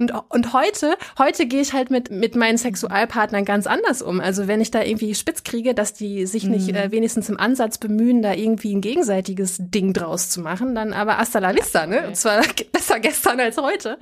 Und, 0.01 0.13
und 0.29 0.53
heute, 0.53 0.97
heute 1.19 1.47
gehe 1.47 1.61
ich 1.61 1.73
halt 1.73 1.91
mit, 1.91 2.11
mit 2.11 2.37
meinen 2.37 2.57
Sexualpartnern 2.57 3.45
ganz 3.45 3.67
anders 3.67 4.01
um. 4.01 4.21
Also 4.21 4.47
wenn 4.47 4.61
ich 4.61 4.71
da 4.71 4.83
irgendwie 4.83 5.13
spitz 5.17 5.43
kriege, 5.43 5.75
dass 5.75 5.93
die 5.93 6.25
sich 6.25 6.45
nicht 6.45 6.69
mhm. 6.69 6.77
äh, 6.77 6.91
wenigstens 6.93 7.29
im 7.29 7.39
Ansatz 7.39 7.79
bemühen, 7.79 8.23
da 8.23 8.33
irgendwie 8.33 8.73
ein 8.75 8.81
gegenseitiges 8.81 9.57
Ding 9.59 9.93
draus 9.93 10.31
zu 10.31 10.41
machen, 10.41 10.77
dann 10.77 10.93
aber 10.93 11.19
hasta 11.19 11.41
la 11.41 11.55
vista, 11.55 11.87
ne? 11.87 12.07
Und 12.07 12.17
zwar 12.17 12.43
besser 12.73 13.01
gestern 13.01 13.41
als 13.41 13.57
heute. 13.59 13.99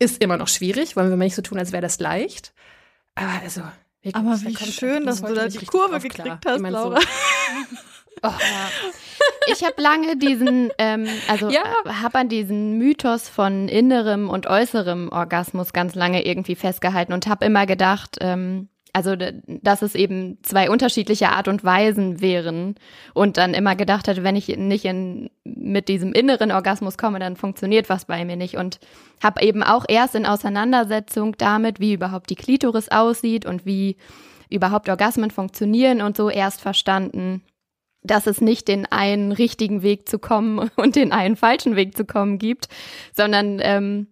Ist 0.00 0.20
immer 0.20 0.36
noch 0.36 0.48
schwierig, 0.48 0.96
wollen 0.96 1.10
wir 1.10 1.16
mal 1.16 1.24
nicht 1.24 1.36
so 1.36 1.42
tun, 1.42 1.58
als 1.58 1.70
wäre 1.70 1.82
das 1.82 2.00
leicht. 2.00 2.52
Aber 3.14 3.42
also, 3.44 3.62
Wirklich, 4.02 4.16
Aber 4.16 4.40
wie 4.40 4.56
schön, 4.56 5.06
dass 5.06 5.22
du 5.22 5.32
da 5.32 5.46
die 5.46 5.64
Kurve 5.64 6.00
gekriegt 6.00 6.44
hast, 6.44 6.60
Laura. 6.60 7.00
So 7.00 7.06
Oh, 8.24 8.28
ja. 8.28 8.92
Ich 9.48 9.64
habe 9.64 9.82
lange 9.82 10.16
diesen, 10.16 10.70
ähm, 10.78 11.08
also 11.26 11.50
ja. 11.50 11.62
äh, 11.84 11.88
habe 11.94 12.18
an 12.18 12.28
diesen 12.28 12.78
Mythos 12.78 13.28
von 13.28 13.68
innerem 13.68 14.30
und 14.30 14.46
äußerem 14.46 15.08
Orgasmus 15.10 15.72
ganz 15.72 15.96
lange 15.96 16.24
irgendwie 16.24 16.54
festgehalten 16.54 17.12
und 17.12 17.26
habe 17.26 17.44
immer 17.44 17.66
gedacht, 17.66 18.18
ähm, 18.20 18.68
also 18.92 19.16
dass 19.16 19.80
es 19.80 19.94
eben 19.94 20.38
zwei 20.42 20.68
unterschiedliche 20.68 21.30
Art 21.30 21.48
und 21.48 21.64
Weisen 21.64 22.20
wären 22.20 22.74
und 23.14 23.38
dann 23.38 23.54
immer 23.54 23.74
gedacht 23.74 24.06
hatte, 24.06 24.22
wenn 24.22 24.36
ich 24.36 24.48
nicht 24.48 24.84
in, 24.84 25.30
mit 25.44 25.88
diesem 25.88 26.12
inneren 26.12 26.52
Orgasmus 26.52 26.98
komme, 26.98 27.18
dann 27.18 27.36
funktioniert 27.36 27.88
was 27.88 28.04
bei 28.04 28.24
mir 28.24 28.36
nicht. 28.36 28.56
Und 28.56 28.80
habe 29.22 29.42
eben 29.42 29.62
auch 29.62 29.86
erst 29.88 30.14
in 30.14 30.26
Auseinandersetzung 30.26 31.36
damit, 31.38 31.80
wie 31.80 31.94
überhaupt 31.94 32.28
die 32.28 32.34
Klitoris 32.34 32.90
aussieht 32.90 33.46
und 33.46 33.64
wie 33.64 33.96
überhaupt 34.50 34.90
Orgasmen 34.90 35.30
funktionieren 35.30 36.02
und 36.02 36.16
so 36.16 36.28
erst 36.28 36.60
verstanden, 36.60 37.42
dass 38.02 38.26
es 38.26 38.40
nicht 38.40 38.68
den 38.68 38.84
einen 38.86 39.32
richtigen 39.32 39.82
Weg 39.82 40.06
zu 40.06 40.18
kommen 40.18 40.70
und 40.76 40.96
den 40.96 41.12
einen 41.12 41.36
falschen 41.36 41.76
Weg 41.76 41.96
zu 41.96 42.04
kommen 42.04 42.38
gibt, 42.38 42.68
sondern 43.14 43.58
ähm, 43.62 44.08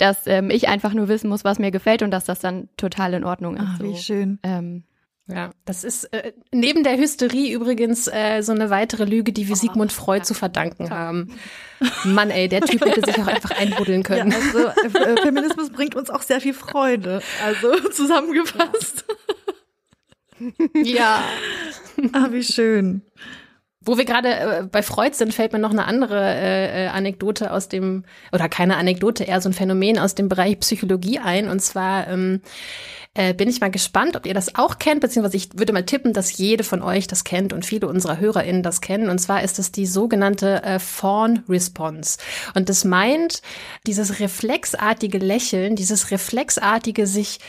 dass 0.00 0.26
ähm, 0.26 0.50
ich 0.50 0.68
einfach 0.68 0.94
nur 0.94 1.08
wissen 1.08 1.28
muss, 1.28 1.44
was 1.44 1.58
mir 1.58 1.70
gefällt 1.70 2.02
und 2.02 2.10
dass 2.10 2.24
das 2.24 2.40
dann 2.40 2.68
total 2.76 3.14
in 3.14 3.24
Ordnung 3.24 3.56
ist. 3.56 3.64
Ach, 3.66 3.80
wie 3.80 3.92
so. 3.92 3.96
schön. 3.96 4.38
Ähm, 4.42 4.84
ja, 5.26 5.50
das 5.64 5.84
ist 5.84 6.04
äh, 6.12 6.32
neben 6.52 6.82
der 6.82 6.96
Hysterie 6.96 7.52
übrigens 7.52 8.08
äh, 8.08 8.42
so 8.42 8.52
eine 8.52 8.70
weitere 8.70 9.04
Lüge, 9.04 9.32
die 9.32 9.46
wir 9.46 9.54
oh, 9.54 9.58
Sigmund 9.58 9.92
Freud 9.92 10.20
ja. 10.20 10.24
zu 10.24 10.34
verdanken 10.34 10.90
haben. 10.90 11.38
Mann, 12.04 12.30
ey, 12.30 12.48
der 12.48 12.62
Typ 12.62 12.84
hätte 12.84 13.02
sich 13.04 13.22
auch 13.22 13.28
einfach 13.28 13.52
einbuddeln 13.52 14.02
können. 14.02 14.32
Ja, 14.32 14.36
also 14.36 14.98
äh, 14.98 15.22
Feminismus 15.22 15.70
bringt 15.70 15.94
uns 15.94 16.10
auch 16.10 16.22
sehr 16.22 16.40
viel 16.40 16.54
Freude. 16.54 17.22
Also 17.44 17.88
zusammengefasst. 17.90 19.04
Ja. 20.74 20.82
ja. 20.82 21.24
Ah, 22.12 22.28
wie 22.30 22.42
schön. 22.42 23.02
Wo 23.82 23.96
wir 23.96 24.04
gerade 24.04 24.28
äh, 24.28 24.62
bei 24.70 24.82
Freud 24.82 25.14
sind, 25.16 25.32
fällt 25.32 25.54
mir 25.54 25.58
noch 25.58 25.70
eine 25.70 25.86
andere 25.86 26.20
äh, 26.20 26.84
äh, 26.84 26.88
Anekdote 26.88 27.50
aus 27.50 27.68
dem, 27.68 28.04
oder 28.30 28.48
keine 28.50 28.76
Anekdote, 28.76 29.24
eher 29.24 29.40
so 29.40 29.48
ein 29.48 29.54
Phänomen 29.54 29.98
aus 29.98 30.14
dem 30.14 30.28
Bereich 30.28 30.60
Psychologie 30.60 31.18
ein. 31.18 31.48
Und 31.48 31.60
zwar 31.60 32.06
ähm, 32.08 32.42
äh, 33.14 33.32
bin 33.32 33.48
ich 33.48 33.60
mal 33.62 33.70
gespannt, 33.70 34.16
ob 34.16 34.26
ihr 34.26 34.34
das 34.34 34.54
auch 34.54 34.78
kennt, 34.78 35.00
beziehungsweise 35.00 35.38
ich 35.38 35.58
würde 35.58 35.72
mal 35.72 35.86
tippen, 35.86 36.12
dass 36.12 36.36
jede 36.36 36.62
von 36.62 36.82
euch 36.82 37.06
das 37.06 37.24
kennt 37.24 37.54
und 37.54 37.64
viele 37.64 37.88
unserer 37.88 38.18
HörerInnen 38.18 38.62
das 38.62 38.82
kennen. 38.82 39.08
Und 39.08 39.18
zwar 39.18 39.42
ist 39.42 39.58
es 39.58 39.72
die 39.72 39.86
sogenannte 39.86 40.62
äh, 40.62 40.78
Fawn 40.78 41.42
Response. 41.48 42.18
Und 42.54 42.68
das 42.68 42.84
meint 42.84 43.40
dieses 43.86 44.20
reflexartige 44.20 45.18
Lächeln, 45.18 45.74
dieses 45.74 46.10
reflexartige 46.10 47.06
sich 47.06 47.40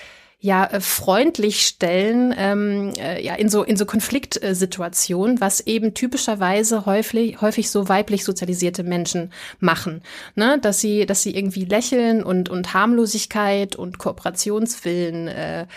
ja 0.42 0.66
äh, 0.66 0.82
freundlich 0.82 1.66
stellen, 1.66 2.34
ähm, 2.36 2.94
äh, 3.00 3.24
ja 3.24 3.36
in 3.36 3.48
so 3.48 3.64
in 3.64 3.78
so 3.78 3.86
Konfliktsituationen, 3.86 5.40
was 5.40 5.62
eben 5.62 5.94
typischerweise 5.94 6.86
häufig 6.86 7.40
häufig 7.42 7.70
so 7.70 7.88
weiblich 7.88 8.26
sozialisierte 8.26 8.84
Menschen 8.84 9.32
machen, 9.60 10.02
ne, 10.36 10.60
dass 10.60 10.82
sie 10.82 11.06
dass 11.06 11.22
sie 11.22 11.36
irgendwie 11.36 11.66
lächeln 11.66 12.24
und 12.24 12.50
und 12.50 12.74
Harmlosigkeit 12.74 13.76
und 13.76 14.00
Kooperationswillen 14.00 15.28
äh, 15.28 15.68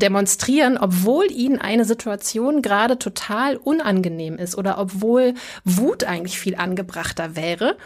demonstrieren, 0.00 0.78
obwohl 0.78 1.30
ihnen 1.30 1.58
eine 1.60 1.84
Situation 1.84 2.62
gerade 2.62 2.98
total 2.98 3.56
unangenehm 3.56 4.36
ist 4.36 4.56
oder 4.56 4.78
obwohl 4.78 5.34
Wut 5.64 6.04
eigentlich 6.04 6.38
viel 6.38 6.56
angebrachter 6.56 7.36
wäre. 7.36 7.76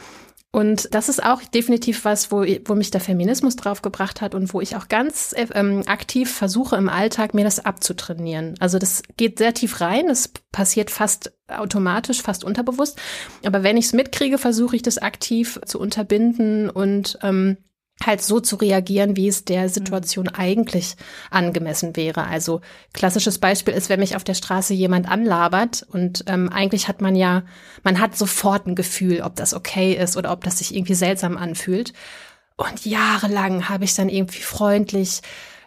Und 0.54 0.94
das 0.94 1.08
ist 1.08 1.20
auch 1.20 1.42
definitiv 1.42 2.04
was, 2.04 2.30
wo, 2.30 2.44
wo 2.66 2.76
mich 2.76 2.92
der 2.92 3.00
Feminismus 3.00 3.56
draufgebracht 3.56 4.20
hat 4.20 4.36
und 4.36 4.54
wo 4.54 4.60
ich 4.60 4.76
auch 4.76 4.86
ganz 4.86 5.34
ähm, 5.36 5.82
aktiv 5.86 6.30
versuche 6.32 6.76
im 6.76 6.88
Alltag 6.88 7.34
mir 7.34 7.42
das 7.42 7.64
abzutrainieren. 7.64 8.54
Also 8.60 8.78
das 8.78 9.02
geht 9.16 9.38
sehr 9.38 9.52
tief 9.52 9.80
rein, 9.80 10.08
es 10.08 10.30
passiert 10.52 10.92
fast 10.92 11.32
automatisch, 11.48 12.22
fast 12.22 12.44
unterbewusst. 12.44 13.00
Aber 13.44 13.64
wenn 13.64 13.76
ich 13.76 13.86
es 13.86 13.92
mitkriege, 13.94 14.38
versuche 14.38 14.76
ich 14.76 14.82
das 14.82 14.98
aktiv 14.98 15.58
zu 15.66 15.80
unterbinden 15.80 16.70
und 16.70 17.18
ähm, 17.24 17.56
halt 18.02 18.22
so 18.22 18.40
zu 18.40 18.56
reagieren, 18.56 19.16
wie 19.16 19.28
es 19.28 19.44
der 19.44 19.68
Situation 19.68 20.26
mhm. 20.26 20.38
eigentlich 20.38 20.96
angemessen 21.30 21.96
wäre. 21.96 22.26
Also 22.26 22.60
klassisches 22.92 23.38
Beispiel 23.38 23.74
ist, 23.74 23.88
wenn 23.88 24.00
mich 24.00 24.16
auf 24.16 24.24
der 24.24 24.34
Straße 24.34 24.74
jemand 24.74 25.08
anlabert 25.08 25.86
und 25.90 26.24
ähm, 26.26 26.50
eigentlich 26.50 26.88
hat 26.88 27.00
man 27.00 27.14
ja, 27.16 27.44
man 27.82 28.00
hat 28.00 28.16
sofort 28.16 28.66
ein 28.66 28.74
Gefühl, 28.74 29.22
ob 29.22 29.36
das 29.36 29.54
okay 29.54 29.94
ist 29.94 30.16
oder 30.16 30.32
ob 30.32 30.44
das 30.44 30.58
sich 30.58 30.74
irgendwie 30.74 30.94
seltsam 30.94 31.36
anfühlt. 31.36 31.92
Und 32.56 32.84
jahrelang 32.84 33.68
habe 33.68 33.84
ich 33.84 33.94
dann 33.94 34.08
irgendwie 34.08 34.42
freundlich, 34.42 35.22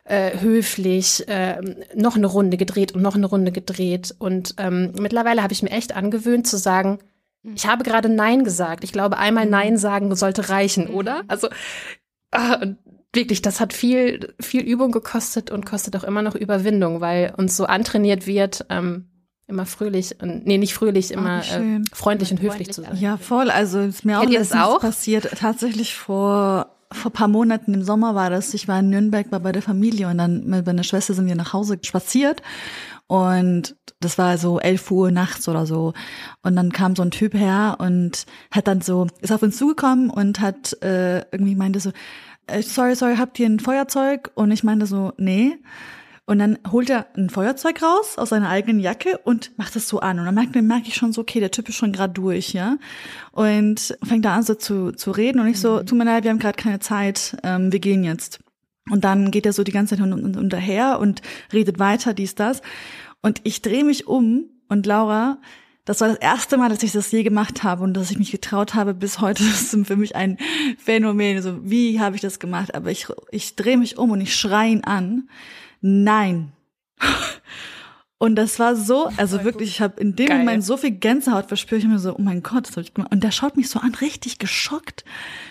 äh, 0.06 0.40
höflich 0.40 1.28
äh, 1.28 1.60
noch 1.94 2.16
eine 2.16 2.28
Runde 2.28 2.56
gedreht 2.56 2.94
und 2.94 3.02
noch 3.02 3.16
eine 3.16 3.26
Runde 3.26 3.52
gedreht. 3.52 4.16
Und 4.20 4.56
ähm, 4.58 4.94
mittlerweile 5.00 5.44
habe 5.44 5.54
ich 5.54 5.64
mir 5.64 5.72
echt 5.72 5.96
angewöhnt 5.96 6.48
zu 6.48 6.58
sagen, 6.58 7.00
mhm. 7.44 7.56
ich 7.56 7.68
habe 7.68 7.84
gerade 7.84 8.08
Nein 8.08 8.46
gesagt. 8.46 8.86
Ich 8.86 8.94
glaube, 8.94 9.18
einmal 9.18 9.46
mhm. 9.46 9.52
Nein 9.52 9.78
sagen 9.78 10.16
sollte 10.16 10.48
reichen, 10.48 10.88
oder? 10.88 11.24
Also 11.28 11.50
Ah, 12.32 12.66
wirklich, 13.14 13.42
das 13.42 13.60
hat 13.60 13.74
viel, 13.74 14.34
viel 14.40 14.62
Übung 14.62 14.92
gekostet 14.92 15.52
und 15.52 15.66
kostet 15.66 15.96
auch 15.96 16.04
immer 16.04 16.22
noch 16.22 16.36
Überwindung, 16.36 17.02
weil 17.02 17.34
uns 17.38 17.56
so 17.56 17.66
antrainiert 17.66 18.28
wird, 18.28 18.66
ähm, 18.70 19.06
immer 19.48 19.66
fröhlich 19.66 20.22
und 20.22 20.46
nee, 20.46 20.58
nicht 20.58 20.74
fröhlich, 20.74 21.12
immer 21.12 21.42
oh, 21.42 21.60
äh, 21.60 21.82
freundlich 21.94 22.32
und 22.32 22.42
höflich 22.42 22.72
zu 22.72 22.82
sein. 22.82 22.98
Ja, 22.98 23.18
voll. 23.18 23.50
Also 23.50 23.80
ist 23.80 24.04
mir 24.04 24.20
auch 24.20 24.30
das 24.30 24.52
auch 24.52 24.82
passiert. 24.82 25.30
Tatsächlich 25.40 25.96
vor 25.96 26.74
vor 26.92 27.12
paar 27.12 27.28
Monaten 27.28 27.74
im 27.74 27.84
Sommer 27.84 28.16
war 28.16 28.30
das. 28.30 28.54
Ich 28.54 28.70
war 28.70 28.80
in 28.80 28.90
Nürnberg, 28.90 29.30
war 29.32 29.42
bei 29.42 29.52
der 29.52 29.62
Familie 29.62 30.08
und 30.08 30.18
dann 30.18 30.46
mit 30.46 30.66
meiner 30.66 30.84
Schwester 30.84 31.14
sind 31.14 31.28
wir 31.28 31.36
nach 31.36 31.52
Hause 31.52 31.78
spaziert 31.82 32.42
und 33.08 33.76
das 34.00 34.18
war 34.18 34.38
so 34.38 34.60
elf 34.60 34.92
Uhr 34.92 35.12
nachts 35.12 35.48
oder 35.48 35.66
so. 35.66 35.94
Und 36.44 36.56
dann 36.56 36.72
kam 36.72 36.96
so 36.96 37.02
ein 37.02 37.12
Typ 37.12 37.34
her 37.34 37.78
und 37.80 38.26
hat 38.52 38.68
dann 38.68 38.82
so, 38.82 39.08
ist 39.22 39.32
auf 39.32 39.42
uns 39.42 39.58
zugekommen 39.58 40.10
und 40.10 40.40
hat 40.40 40.82
äh, 40.84 41.20
irgendwie 41.32 41.56
meinte 41.56 41.80
so, 41.80 41.92
äh, 42.48 42.62
sorry, 42.62 42.96
sorry, 42.96 43.16
habt 43.18 43.40
ihr 43.40 43.48
ein 43.48 43.60
Feuerzeug? 43.60 44.32
Und 44.36 44.52
ich 44.52 44.64
meinte 44.64 44.86
so, 44.86 45.14
nee. 45.18 45.58
Und 46.26 46.40
dann 46.40 46.60
holt 46.70 46.90
er 46.90 47.06
ein 47.16 47.30
Feuerzeug 47.30 47.82
raus 47.82 48.18
aus 48.18 48.30
seiner 48.30 48.50
eigenen 48.50 48.82
Jacke 48.82 49.18
und 49.20 49.58
macht 49.58 49.78
es 49.78 49.88
so 49.88 50.02
an. 50.02 50.20
Und 50.20 50.26
dann 50.26 50.36
merke 50.36 50.62
merk 50.62 50.86
ich 50.86 50.96
schon 50.96 51.14
so, 51.14 51.22
okay, 51.22 51.40
der 51.40 51.52
Typ 51.52 51.70
ist 51.70 51.76
schon 51.76 51.94
gerade 51.94 52.12
durch, 52.12 52.52
ja. 52.52 52.78
Und 53.32 53.98
fängt 54.04 54.26
da 54.26 54.36
an 54.36 54.44
so 54.44 54.54
zu, 54.54 54.92
zu 54.92 55.12
reden 55.12 55.40
und 55.40 55.48
ich 55.48 55.62
so, 55.62 55.78
mhm. 55.78 55.86
tut 55.86 55.98
mir 55.98 56.04
leid, 56.04 56.26
wir 56.26 56.32
haben 56.32 56.40
gerade 56.40 56.62
keine 56.62 56.80
Zeit, 56.80 57.38
ähm, 57.44 57.72
wir 57.72 57.80
gehen 57.80 58.04
jetzt. 58.04 58.40
Und 58.90 59.04
dann 59.04 59.32
geht 59.32 59.46
er 59.46 59.54
so 59.54 59.64
die 59.64 59.72
ganze 59.72 59.98
Zeit 59.98 60.06
unterher 60.06 61.00
und 61.00 61.22
redet 61.52 61.80
weiter, 61.80 62.14
dies, 62.14 62.36
das. 62.36 62.62
Und 63.22 63.42
ich 63.44 63.62
drehe 63.62 63.84
mich 63.84 64.08
um 64.08 64.46
und 64.70 64.86
Laura, 64.86 65.40
das 65.88 66.02
war 66.02 66.10
das 66.10 66.18
erste 66.18 66.58
Mal, 66.58 66.68
dass 66.68 66.84
ich 66.84 66.92
das 66.92 67.12
je 67.12 67.24
gemacht 67.24 67.64
habe 67.64 67.82
und 67.82 67.94
dass 67.94 68.12
ich 68.12 68.20
mich 68.20 68.32
getraut 68.32 68.74
habe. 68.74 68.94
Bis 68.94 69.22
heute 69.22 69.44
das 69.50 69.74
ist 69.74 69.88
für 69.88 69.96
mich 69.96 70.16
ein 70.16 70.38
Phänomen. 70.78 71.42
So, 71.42 71.60
wie 71.64 72.00
habe 72.02 72.16
ich 72.16 72.22
das 72.22 72.40
gemacht? 72.40 72.76
Aber 72.76 72.92
ich, 72.92 73.08
ich 73.32 73.56
drehe 73.56 73.78
mich 73.78 73.98
um 73.98 74.12
und 74.12 74.20
ich 74.20 74.36
schreie 74.36 74.72
ihn 74.72 74.84
an. 74.84 75.30
Nein. 75.80 76.52
Und 78.20 78.36
das 78.36 78.58
war 78.58 78.76
so, 78.76 79.12
also 79.18 79.44
wirklich, 79.44 79.70
ich 79.70 79.82
habe 79.82 80.02
in 80.02 80.16
dem 80.16 80.26
Geil. 80.26 80.40
Moment 80.40 80.64
so 80.64 80.76
viel 80.76 80.90
Gänsehaut 80.90 81.48
verspürt. 81.48 81.84
Ich 81.84 81.88
mir 81.88 82.00
so, 82.00 82.16
oh 82.16 82.22
mein 82.22 82.42
Gott, 82.42 82.68
das 82.68 82.72
habe 82.72 82.82
ich 82.82 82.94
gemacht. 82.94 83.12
Und 83.12 83.24
der 83.24 83.30
schaut 83.30 83.56
mich 83.56 83.70
so 83.70 83.80
an, 83.80 83.94
richtig 83.94 84.40
geschockt. 84.40 85.06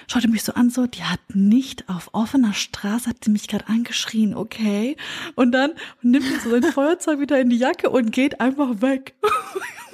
Schaute 0.09 0.27
mich 0.27 0.43
so 0.43 0.53
an, 0.55 0.71
so, 0.71 0.89
die 0.89 1.05
hat 1.05 1.21
nicht 1.33 1.89
auf 1.89 2.11
offener 2.13 2.55
Straße, 2.55 3.09
hat 3.09 3.23
sie 3.23 3.31
mich 3.31 3.47
gerade 3.47 3.69
angeschrien, 3.69 4.35
okay. 4.35 4.97
Und 5.37 5.53
dann 5.53 5.73
nimmt 6.03 6.27
er 6.27 6.41
so 6.41 6.51
sein 6.51 6.65
Feuerzeug 6.65 7.21
wieder 7.21 7.41
in 7.41 7.51
die 7.51 7.59
Jacke 7.59 7.89
und 7.89 8.11
geht 8.11 8.41
einfach 8.41 8.83
weg. 8.83 9.15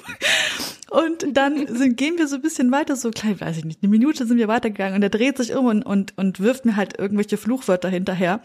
Und 0.90 1.24
dann 1.32 1.66
sind, 1.74 1.96
gehen 1.96 2.18
wir 2.18 2.28
so 2.28 2.36
ein 2.36 2.42
bisschen 2.42 2.70
weiter, 2.70 2.96
so 2.96 3.10
klein, 3.10 3.40
weiß 3.40 3.56
ich 3.56 3.64
nicht, 3.64 3.82
eine 3.82 3.88
Minute 3.88 4.26
sind 4.26 4.36
wir 4.36 4.48
weitergegangen 4.48 4.96
und 4.96 5.02
er 5.02 5.08
dreht 5.08 5.38
sich 5.38 5.54
um 5.54 5.64
und, 5.64 5.82
und, 5.82 6.18
und 6.18 6.40
wirft 6.40 6.66
mir 6.66 6.76
halt 6.76 6.98
irgendwelche 6.98 7.38
Fluchwörter 7.38 7.88
hinterher. 7.88 8.40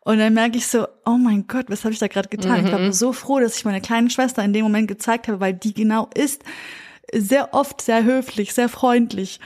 Und 0.00 0.18
dann 0.18 0.34
merke 0.34 0.58
ich 0.58 0.66
so, 0.66 0.88
oh 1.06 1.16
mein 1.16 1.46
Gott, 1.46 1.66
was 1.68 1.84
habe 1.84 1.94
ich 1.94 2.00
da 2.00 2.08
gerade 2.08 2.28
getan? 2.28 2.66
Ich 2.66 2.72
war 2.72 2.92
so 2.92 3.12
froh, 3.12 3.38
dass 3.38 3.56
ich 3.56 3.64
meine 3.64 3.80
kleine 3.80 4.10
Schwester 4.10 4.42
in 4.42 4.52
dem 4.52 4.64
Moment 4.64 4.88
gezeigt 4.88 5.28
habe, 5.28 5.38
weil 5.38 5.54
die 5.54 5.74
genau 5.74 6.10
ist 6.14 6.42
sehr 7.14 7.54
oft 7.54 7.80
sehr 7.80 8.02
höflich, 8.02 8.52
sehr 8.52 8.68
freundlich. 8.68 9.38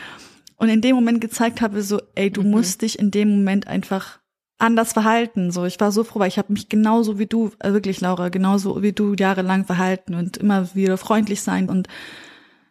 Und 0.56 0.70
in 0.70 0.80
dem 0.80 0.96
Moment 0.96 1.20
gezeigt 1.20 1.60
habe, 1.60 1.82
so, 1.82 2.00
ey, 2.14 2.30
du 2.30 2.42
musst 2.42 2.80
dich 2.80 2.98
in 2.98 3.10
dem 3.10 3.28
Moment 3.28 3.66
einfach 3.66 4.20
anders 4.58 4.92
verhalten. 4.92 5.50
So, 5.50 5.64
ich 5.64 5.78
war 5.80 5.92
so 5.92 6.04
froh, 6.04 6.20
weil 6.20 6.28
ich 6.28 6.38
habe 6.38 6.52
mich 6.52 6.68
genauso 6.68 7.18
wie 7.18 7.26
du, 7.26 7.50
äh, 7.60 7.72
wirklich 7.72 8.00
Laura, 8.00 8.28
genauso 8.28 8.82
wie 8.82 8.92
du 8.92 9.14
jahrelang 9.14 9.64
verhalten 9.64 10.14
und 10.14 10.36
immer 10.36 10.74
wieder 10.74 10.96
freundlich 10.96 11.42
sein 11.42 11.68
und 11.68 11.88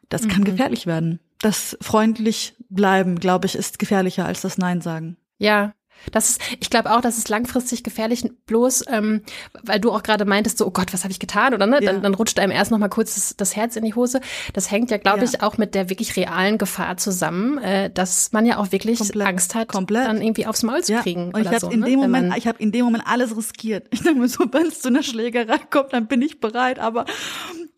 das 0.09 0.27
kann 0.27 0.43
gefährlich 0.43 0.85
werden. 0.85 1.19
Das 1.39 1.77
freundlich 1.81 2.55
bleiben, 2.69 3.19
glaube 3.19 3.47
ich, 3.47 3.55
ist 3.55 3.79
gefährlicher 3.79 4.25
als 4.25 4.41
das 4.41 4.57
Nein 4.57 4.81
sagen. 4.81 5.17
Ja, 5.37 5.73
das 6.11 6.29
ist, 6.31 6.41
ich 6.59 6.69
glaube 6.69 6.91
auch, 6.91 7.01
das 7.01 7.17
ist 7.17 7.29
langfristig 7.29 7.83
gefährlich, 7.83 8.23
bloß, 8.45 8.85
ähm, 8.89 9.21
weil 9.63 9.79
du 9.79 9.91
auch 9.91 10.03
gerade 10.03 10.25
meintest, 10.25 10.57
so, 10.59 10.67
oh 10.67 10.71
Gott, 10.71 10.93
was 10.93 11.03
habe 11.03 11.11
ich 11.11 11.19
getan? 11.19 11.53
Oder 11.53 11.65
ne? 11.65 11.79
Ja. 11.81 11.91
Dann, 11.91 12.01
dann 12.03 12.13
rutscht 12.13 12.37
einem 12.39 12.51
erst 12.51 12.69
noch 12.71 12.77
mal 12.77 12.89
kurz 12.89 13.15
das, 13.15 13.35
das 13.37 13.55
Herz 13.55 13.75
in 13.75 13.83
die 13.85 13.95
Hose. 13.95 14.21
Das 14.53 14.69
hängt 14.71 14.91
ja, 14.91 14.97
glaube 14.97 15.19
Ja. 15.19 15.23
ich, 15.25 15.41
auch 15.41 15.57
mit 15.57 15.73
der 15.75 15.89
wirklich 15.89 16.15
realen 16.15 16.57
Gefahr 16.57 16.97
zusammen, 16.97 17.57
äh, 17.57 17.89
dass 17.89 18.31
man 18.33 18.45
ja 18.45 18.57
auch 18.57 18.71
wirklich 18.71 18.99
Komplett. 18.99 19.27
Angst 19.27 19.55
hat, 19.55 19.67
Komplett. 19.69 20.05
dann 20.07 20.21
irgendwie 20.21 20.45
aufs 20.45 20.63
Maul 20.63 20.83
zu 20.83 20.93
Ja, 20.93 21.01
kriegen. 21.01 21.33
und 21.33 21.41
ich 21.41 21.47
habe 21.47 21.59
so, 21.59 21.69
in 21.69 21.79
ne? 21.79 21.87
dem 21.87 21.99
Moment, 21.99 22.35
ich 22.37 22.47
habe 22.47 22.59
in 22.59 22.71
dem 22.71 22.85
Moment 22.85 23.03
alles 23.07 23.35
riskiert. 23.35 23.87
Ich 23.91 24.01
dachte 24.03 24.15
mir 24.15 24.27
so, 24.27 24.45
wenn 24.51 24.67
es 24.67 24.81
zu 24.81 24.89
einer 24.89 25.01
Schlägerei 25.03 25.57
kommt, 25.69 25.93
dann 25.93 26.07
bin 26.07 26.21
ich 26.21 26.39
bereit. 26.39 26.77
Aber 26.79 27.05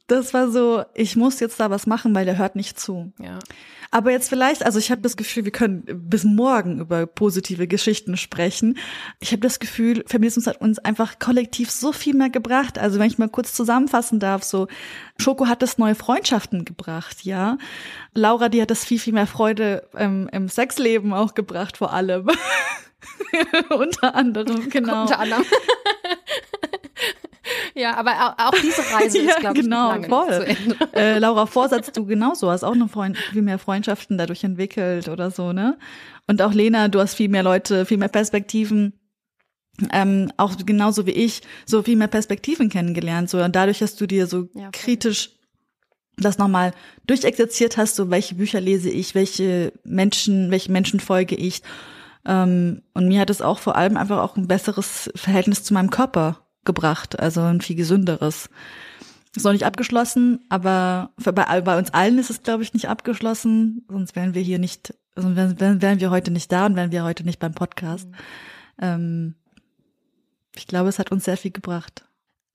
das 0.08 0.34
war 0.34 0.50
so, 0.52 0.84
ich 0.94 1.16
muss 1.16 1.40
jetzt 1.40 1.60
da 1.60 1.70
was 1.70 1.88
machen, 1.88 2.14
weil 2.16 2.26
der 2.26 2.38
hört 2.38 2.56
nicht 2.56 2.80
zu. 2.80 3.12
ja. 3.20 3.40
Aber 3.92 4.12
jetzt 4.12 4.30
vielleicht, 4.30 4.66
also 4.66 4.80
ich 4.80 4.92
habe 4.92 5.02
das 5.02 5.18
Gefühl, 5.18 5.46
wir 5.46 5.52
können 5.52 5.84
bis 5.86 6.24
morgen 6.24 6.80
über 6.80 7.06
positive 7.06 7.68
Geschichten 7.68 8.18
sprechen. 8.18 8.78
Ich 9.20 9.32
habe 9.32 9.42
das 9.42 9.60
Gefühl, 9.60 10.04
Feminismus 10.08 10.48
hat 10.48 10.62
uns 10.62 10.80
einfach 10.80 11.20
kollektiv 11.20 11.72
so 11.72 11.92
viel 11.92 12.16
mehr 12.16 12.30
gebracht. 12.30 12.78
Also 12.78 13.00
wenn 13.00 13.08
ich 13.08 13.18
mal 13.18 13.30
kurz 13.30 13.54
zusammenfassen 13.54 14.20
darf, 14.20 14.44
so 14.44 14.68
Schoko 15.18 15.48
hat 15.48 15.64
es 15.64 15.78
neue 15.78 15.96
Freundschaften 15.96 16.66
gebracht, 16.66 17.24
ja. 17.24 17.58
Laura, 18.14 18.50
die 18.50 18.62
hat 18.62 18.72
das 18.72 18.86
viel, 18.86 19.00
viel 19.00 19.14
mehr 19.14 19.28
Freude 19.28 19.88
ähm, 19.96 20.30
im 20.32 20.48
Sexleben 20.50 21.14
auch 21.14 21.34
gebracht, 21.34 21.78
vor 21.78 21.94
allem. 21.94 22.28
Unter 23.70 24.16
anderem, 24.16 24.70
genau. 24.70 25.04
Unter 25.04 25.20
anderem. 25.20 25.46
ja, 27.78 27.96
aber 27.96 28.36
auch, 28.38 28.54
diese 28.62 28.82
Reise 28.94 29.18
ist, 29.20 29.40
glaube 29.40 29.62
genau, 29.62 29.96
ich, 29.96 30.08
noch 30.08 30.28
lange 30.28 30.56
voll. 30.56 30.80
äh, 30.94 31.20
Laura 31.20 31.46
Vorsatz, 31.46 31.92
du 31.92 32.06
genauso, 32.06 32.50
hast 32.52 32.64
auch 32.64 32.76
noch 32.76 32.90
Freund, 32.90 33.18
viel 33.18 33.42
mehr 33.42 33.60
Freundschaften 33.60 34.18
dadurch 34.18 34.44
entwickelt 34.44 35.08
oder 35.08 35.32
so, 35.32 35.54
ne? 35.54 35.78
Und 36.28 36.42
auch 36.42 36.54
Lena, 36.54 36.88
du 36.90 37.00
hast 37.00 37.16
viel 37.16 37.30
mehr 37.30 37.44
Leute, 37.44 37.86
viel 37.86 37.98
mehr 37.98 38.10
Perspektiven, 38.10 38.94
ähm, 39.92 40.32
auch 40.38 40.58
genauso 40.66 41.06
wie 41.06 41.12
ich, 41.12 41.42
so 41.66 41.84
viel 41.84 41.96
mehr 41.96 42.08
Perspektiven 42.08 42.70
kennengelernt. 42.70 43.30
So, 43.30 43.42
und 43.42 43.56
dadurch 43.56 43.82
hast 43.82 44.02
du 44.02 44.08
dir 44.08 44.28
so 44.28 44.50
Ja, 44.54 44.70
kritisch 44.72 45.32
das 46.18 46.40
nochmal 46.40 46.74
durchexerziert 47.06 47.78
hast, 47.78 47.96
so 47.96 48.10
welche 48.10 48.36
Bücher 48.36 48.60
lese 48.60 48.90
ich, 48.90 49.14
welche 49.14 49.72
Menschen, 49.84 50.50
welche 50.50 50.72
Menschen 50.72 51.00
folge 51.00 51.36
ich. 51.36 51.62
Ähm, 52.26 52.82
und 52.94 53.08
mir 53.08 53.22
hat 53.22 53.30
es 53.30 53.42
auch 53.42 53.60
vor 53.60 53.76
allem 53.76 53.98
einfach 53.98 54.20
auch 54.20 54.36
ein 54.36 54.48
besseres 54.48 55.12
Verhältnis 55.16 55.64
zu 55.64 55.76
meinem 55.76 55.92
Körper 55.92 56.47
gebracht, 56.68 57.20
also 57.20 57.42
ein 57.42 57.62
viel 57.62 57.76
gesünderes. 57.76 58.52
Ist 59.36 59.44
noch 59.44 59.52
nicht 59.52 59.66
abgeschlossen, 59.66 60.46
aber 60.50 61.12
bei, 61.18 61.62
bei 61.62 61.78
uns 61.78 61.92
allen 61.94 62.20
ist 62.20 62.30
es, 62.30 62.44
glaube 62.44 62.64
ich, 62.64 62.74
nicht 62.74 62.90
abgeschlossen, 62.90 63.86
sonst 63.90 64.16
wären 64.16 64.36
wir 64.36 64.42
hier 64.42 64.60
nicht, 64.60 64.94
sonst 65.16 65.36
wären, 65.36 65.82
wären, 65.82 66.00
wir 66.00 66.12
heute 66.12 66.32
nicht 66.32 66.52
da 66.52 66.66
und 66.66 66.76
wären 66.76 66.92
wir 66.92 67.04
heute 67.04 67.24
nicht 67.24 67.40
beim 67.40 67.54
Podcast. 67.54 68.08
Ähm, 68.80 69.36
ich 70.56 70.68
glaube, 70.68 70.90
es 70.90 71.00
hat 71.00 71.12
uns 71.12 71.26
sehr 71.26 71.38
viel 71.38 71.52
gebracht. 71.52 72.06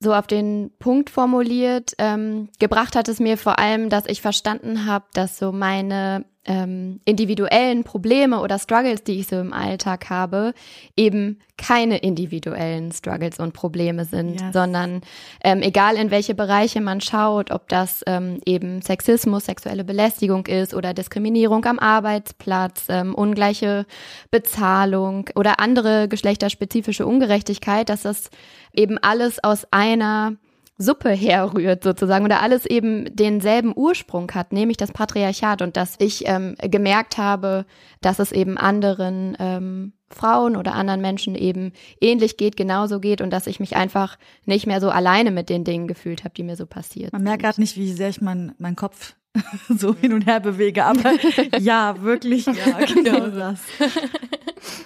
So 0.02 0.12
auf 0.14 0.26
den 0.26 0.70
Punkt 0.78 1.10
formuliert, 1.10 1.92
ähm, 1.98 2.48
gebracht 2.58 2.96
hat 2.96 3.08
es 3.08 3.20
mir 3.20 3.38
vor 3.38 3.58
allem, 3.58 3.88
dass 3.88 4.06
ich 4.06 4.20
verstanden 4.20 4.86
habe, 4.86 5.04
dass 5.14 5.38
so 5.38 5.52
meine 5.52 6.24
ähm, 6.44 7.00
individuellen 7.04 7.84
Probleme 7.84 8.40
oder 8.40 8.58
Struggles, 8.58 9.04
die 9.04 9.20
ich 9.20 9.28
so 9.28 9.36
im 9.38 9.52
Alltag 9.52 10.10
habe, 10.10 10.54
eben 10.96 11.38
keine 11.56 11.98
individuellen 11.98 12.90
Struggles 12.90 13.38
und 13.38 13.52
Probleme 13.52 14.04
sind, 14.04 14.40
Yes. 14.40 14.52
sondern 14.52 15.02
ähm, 15.44 15.62
egal 15.62 15.94
in 15.94 16.10
welche 16.10 16.34
Bereiche 16.34 16.80
man 16.80 17.00
schaut, 17.00 17.52
ob 17.52 17.68
das 17.68 18.02
ähm, 18.08 18.40
eben 18.44 18.82
Sexismus, 18.82 19.44
sexuelle 19.44 19.84
Belästigung 19.84 20.46
ist 20.46 20.74
oder 20.74 20.94
Diskriminierung 20.94 21.64
am 21.64 21.78
Arbeitsplatz, 21.78 22.86
ähm, 22.88 23.14
ungleiche 23.14 23.86
Bezahlung 24.32 25.28
oder 25.36 25.60
andere 25.60 26.08
geschlechterspezifische 26.08 27.06
Ungerechtigkeit, 27.06 27.88
dass 27.88 28.02
das 28.02 28.30
eben 28.74 28.98
alles 28.98 29.42
aus 29.42 29.66
einer 29.70 30.36
Suppe 30.78 31.10
herrührt 31.10 31.84
sozusagen 31.84 32.24
oder 32.24 32.42
alles 32.42 32.66
eben 32.66 33.14
denselben 33.14 33.72
Ursprung 33.74 34.30
hat, 34.32 34.52
nämlich 34.52 34.76
das 34.76 34.92
Patriarchat 34.92 35.62
und 35.62 35.76
dass 35.76 35.96
ich 35.98 36.24
ähm, 36.26 36.56
gemerkt 36.60 37.18
habe, 37.18 37.66
dass 38.00 38.18
es 38.18 38.32
eben 38.32 38.58
anderen 38.58 39.36
ähm, 39.38 39.92
Frauen 40.10 40.56
oder 40.56 40.74
anderen 40.74 41.00
Menschen 41.00 41.34
eben 41.34 41.72
ähnlich 42.00 42.36
geht, 42.36 42.56
genauso 42.56 43.00
geht 43.00 43.20
und 43.20 43.30
dass 43.30 43.46
ich 43.46 43.60
mich 43.60 43.76
einfach 43.76 44.18
nicht 44.44 44.66
mehr 44.66 44.80
so 44.80 44.90
alleine 44.90 45.30
mit 45.30 45.48
den 45.48 45.64
Dingen 45.64 45.88
gefühlt 45.88 46.24
habe, 46.24 46.34
die 46.34 46.42
mir 46.42 46.56
so 46.56 46.66
passiert. 46.66 47.12
Man 47.12 47.22
merkt 47.22 47.42
gerade 47.42 47.60
nicht, 47.60 47.76
wie 47.76 47.92
sehr 47.92 48.08
ich 48.08 48.20
meinen 48.20 48.54
mein 48.58 48.76
Kopf 48.76 49.14
so 49.68 49.94
hin 49.94 50.12
und 50.12 50.26
her 50.26 50.40
bewege, 50.40 50.84
aber 50.84 51.12
ja, 51.58 52.00
wirklich, 52.02 52.46
ja, 52.46 52.78
genau 52.86 53.28
das. 53.28 53.60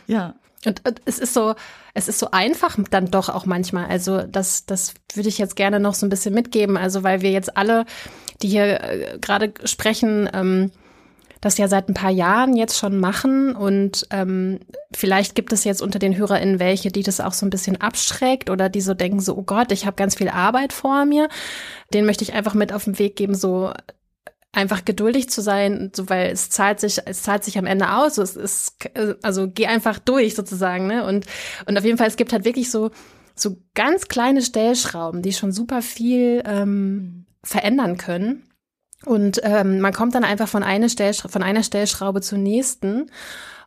Ja, 0.06 0.36
Und, 0.66 0.82
es 1.04 1.18
ist 1.18 1.32
so, 1.32 1.54
es 1.94 2.08
ist 2.08 2.18
so 2.18 2.28
einfach 2.32 2.76
dann 2.90 3.10
doch 3.10 3.28
auch 3.28 3.46
manchmal. 3.46 3.86
Also 3.86 4.22
das, 4.22 4.66
das 4.66 4.94
würde 5.14 5.28
ich 5.28 5.38
jetzt 5.38 5.56
gerne 5.56 5.80
noch 5.80 5.94
so 5.94 6.04
ein 6.06 6.10
bisschen 6.10 6.34
mitgeben. 6.34 6.76
Also 6.76 7.02
weil 7.02 7.22
wir 7.22 7.30
jetzt 7.30 7.56
alle, 7.56 7.86
die 8.42 8.48
hier 8.48 8.80
äh, 8.82 9.18
gerade 9.20 9.54
sprechen, 9.64 10.28
ähm, 10.32 10.70
das 11.40 11.58
ja 11.58 11.68
seit 11.68 11.88
ein 11.88 11.94
paar 11.94 12.10
Jahren 12.10 12.56
jetzt 12.56 12.78
schon 12.78 12.98
machen 12.98 13.54
und 13.54 14.06
ähm, 14.10 14.58
vielleicht 14.94 15.34
gibt 15.34 15.52
es 15.52 15.64
jetzt 15.64 15.82
unter 15.82 15.98
den 15.98 16.16
HörerInnen 16.16 16.58
welche, 16.58 16.90
die 16.90 17.02
das 17.02 17.20
auch 17.20 17.34
so 17.34 17.44
ein 17.46 17.50
bisschen 17.50 17.80
abschreckt 17.80 18.50
oder 18.50 18.68
die 18.68 18.80
so 18.80 18.94
denken 18.94 19.20
so, 19.20 19.36
oh 19.36 19.42
Gott, 19.42 19.70
ich 19.70 19.86
habe 19.86 19.96
ganz 19.96 20.16
viel 20.16 20.28
Arbeit 20.28 20.72
vor 20.72 21.04
mir. 21.04 21.28
Den 21.92 22.06
möchte 22.06 22.24
ich 22.24 22.32
einfach 22.32 22.54
mit 22.54 22.72
auf 22.72 22.84
den 22.84 22.98
Weg 22.98 23.16
geben, 23.16 23.34
so 23.34 23.72
einfach 24.56 24.84
geduldig 24.84 25.28
zu 25.28 25.42
sein, 25.42 25.92
so 25.94 26.08
weil 26.08 26.30
es 26.30 26.50
zahlt 26.50 26.80
sich, 26.80 27.00
es 27.04 27.22
zahlt 27.22 27.44
sich 27.44 27.58
am 27.58 27.66
Ende 27.66 27.92
aus. 27.92 28.18
Es 28.18 28.36
ist, 28.36 28.76
also 29.22 29.48
geh 29.48 29.66
einfach 29.66 29.98
durch 29.98 30.34
sozusagen, 30.34 30.86
ne? 30.86 31.04
Und 31.04 31.26
und 31.66 31.76
auf 31.78 31.84
jeden 31.84 31.98
Fall, 31.98 32.08
es 32.08 32.16
gibt 32.16 32.32
halt 32.32 32.44
wirklich 32.44 32.70
so 32.70 32.90
so 33.34 33.58
ganz 33.74 34.08
kleine 34.08 34.40
Stellschrauben, 34.40 35.20
die 35.20 35.34
schon 35.34 35.52
super 35.52 35.82
viel 35.82 36.42
ähm, 36.46 37.26
verändern 37.44 37.98
können. 37.98 38.44
Und 39.04 39.40
ähm, 39.44 39.80
man 39.80 39.92
kommt 39.92 40.14
dann 40.14 40.24
einfach 40.24 40.48
von 40.48 40.62
einer, 40.62 40.88
Stellschra 40.88 41.28
von 41.28 41.42
einer 41.42 41.62
Stellschraube 41.62 42.22
zur 42.22 42.38
nächsten. 42.38 43.10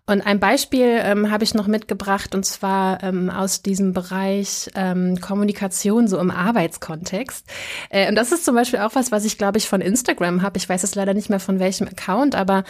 Und 0.10 0.22
ein 0.22 0.40
Beispiel 0.40 1.00
ähm, 1.04 1.30
habe 1.30 1.44
ich 1.44 1.54
noch 1.54 1.68
mitgebracht, 1.68 2.34
und 2.34 2.44
zwar 2.44 3.04
ähm, 3.04 3.30
aus 3.30 3.62
diesem 3.62 3.94
Bereich 3.94 4.72
ähm, 4.74 5.22
Kommunikation 5.22 6.08
so 6.08 6.18
im 6.18 6.32
Arbeitskontext. 6.32 7.46
Äh, 7.92 8.10
und 8.10 8.16
das 8.16 8.32
ist 8.32 8.44
zum 8.44 8.56
Beispiel 8.56 8.80
auch 8.80 8.96
was, 8.96 9.12
was 9.12 9.24
ich, 9.24 9.38
glaube 9.38 9.60
ich, 9.60 9.70
von 9.70 9.82
Instagram 9.82 10.42
habe. 10.42 10.58
Ich 10.58 10.68
weiß 10.68 10.82
jetzt 10.82 10.96
leider 10.96 11.14
nicht 11.14 11.30
mehr 11.30 11.40
von 11.40 11.60
welchem 11.60 11.88
Account, 11.88 12.34
aber 12.34 12.64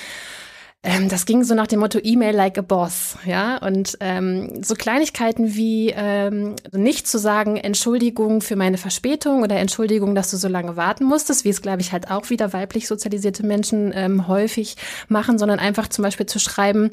ähm, 0.81 1.09
das 1.09 1.25
ging 1.25 1.43
so 1.43 1.55
nach 1.55 1.67
dem 1.67 1.81
Motto 1.81 1.99
E-Mail 2.01 2.33
like 2.33 2.57
a 2.57 2.61
boss, 2.61 3.17
ja. 3.25 3.57
Und 3.57 3.97
ähm, 3.99 4.63
so 4.63 4.75
Kleinigkeiten 4.75 5.53
wie 5.55 5.93
ähm, 5.93 6.55
nicht 6.71 7.05
zu 7.05 7.17
sagen, 7.17 7.57
Entschuldigung 7.57 8.39
für 8.39 8.55
meine 8.55 8.77
Verspätung 8.77 9.43
oder 9.43 9.57
Entschuldigung, 9.57 10.15
dass 10.15 10.31
du 10.31 10.37
so 10.37 10.47
lange 10.47 10.77
warten 10.77 11.03
musstest, 11.03 11.43
wie 11.43 11.49
es, 11.49 11.61
glaube 11.61 11.81
ich, 11.81 11.91
halt 11.91 12.09
auch 12.09 12.29
wieder 12.29 12.53
weiblich 12.53 12.87
sozialisierte 12.87 13.45
Menschen 13.45 13.91
ähm, 13.93 14.29
häufig 14.29 14.77
machen, 15.09 15.37
sondern 15.37 15.59
einfach 15.59 15.89
zum 15.89 16.03
Beispiel 16.03 16.27
zu 16.27 16.39
schreiben, 16.39 16.91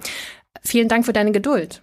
vielen 0.62 0.88
Dank 0.88 1.06
für 1.06 1.12
deine 1.12 1.30
Geduld. 1.30 1.82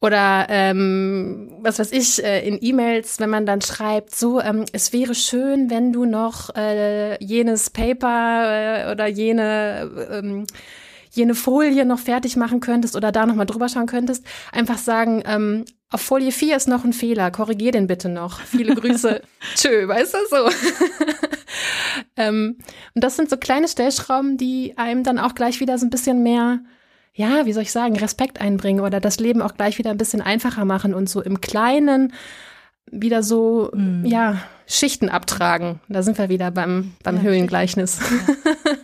Oder 0.00 0.46
ähm, 0.50 1.56
was 1.60 1.78
weiß 1.78 1.90
ich, 1.90 2.22
äh, 2.22 2.46
in 2.46 2.58
E-Mails, 2.60 3.18
wenn 3.18 3.30
man 3.30 3.46
dann 3.46 3.62
schreibt, 3.62 4.14
so, 4.14 4.40
ähm, 4.40 4.64
es 4.72 4.92
wäre 4.92 5.14
schön, 5.14 5.70
wenn 5.70 5.92
du 5.92 6.04
noch 6.04 6.54
äh, 6.54 7.22
jenes 7.24 7.70
Paper 7.70 8.88
äh, 8.88 8.92
oder 8.92 9.06
jene 9.06 9.90
ähm, 10.12 10.46
jene 11.16 11.34
Folie 11.34 11.84
noch 11.84 11.98
fertig 11.98 12.36
machen 12.36 12.60
könntest 12.60 12.94
oder 12.96 13.12
da 13.12 13.26
noch 13.26 13.34
mal 13.34 13.44
drüber 13.44 13.68
schauen 13.68 13.86
könntest, 13.86 14.24
einfach 14.52 14.78
sagen, 14.78 15.22
ähm, 15.26 15.64
auf 15.90 16.00
Folie 16.00 16.32
4 16.32 16.56
ist 16.56 16.68
noch 16.68 16.84
ein 16.84 16.92
Fehler, 16.92 17.30
korrigier 17.30 17.72
den 17.72 17.86
bitte 17.86 18.08
noch. 18.08 18.40
Viele 18.40 18.74
Grüße. 18.74 19.22
Tschö, 19.54 19.86
weißt 19.86 20.14
du 20.14 20.18
so. 20.28 20.48
ähm, 22.16 22.58
und 22.94 23.04
das 23.04 23.16
sind 23.16 23.30
so 23.30 23.36
kleine 23.36 23.68
Stellschrauben, 23.68 24.36
die 24.36 24.74
einem 24.76 25.04
dann 25.04 25.18
auch 25.18 25.34
gleich 25.34 25.60
wieder 25.60 25.78
so 25.78 25.86
ein 25.86 25.90
bisschen 25.90 26.22
mehr, 26.22 26.60
ja, 27.14 27.46
wie 27.46 27.52
soll 27.52 27.62
ich 27.62 27.72
sagen, 27.72 27.96
Respekt 27.96 28.40
einbringen 28.40 28.80
oder 28.80 29.00
das 29.00 29.20
Leben 29.20 29.42
auch 29.42 29.54
gleich 29.54 29.78
wieder 29.78 29.90
ein 29.90 29.98
bisschen 29.98 30.20
einfacher 30.20 30.64
machen 30.64 30.92
und 30.92 31.08
so 31.08 31.22
im 31.22 31.40
Kleinen 31.40 32.12
wieder 32.90 33.22
so, 33.22 33.70
mm. 33.72 34.04
ja, 34.04 34.42
Schichten 34.66 35.08
abtragen. 35.08 35.80
Da 35.88 36.02
sind 36.02 36.18
wir 36.18 36.28
wieder 36.28 36.50
beim, 36.50 36.92
beim 37.02 37.16
ja, 37.16 37.22
Höhlengleichnis. 37.22 38.00
Ja. 38.00 38.72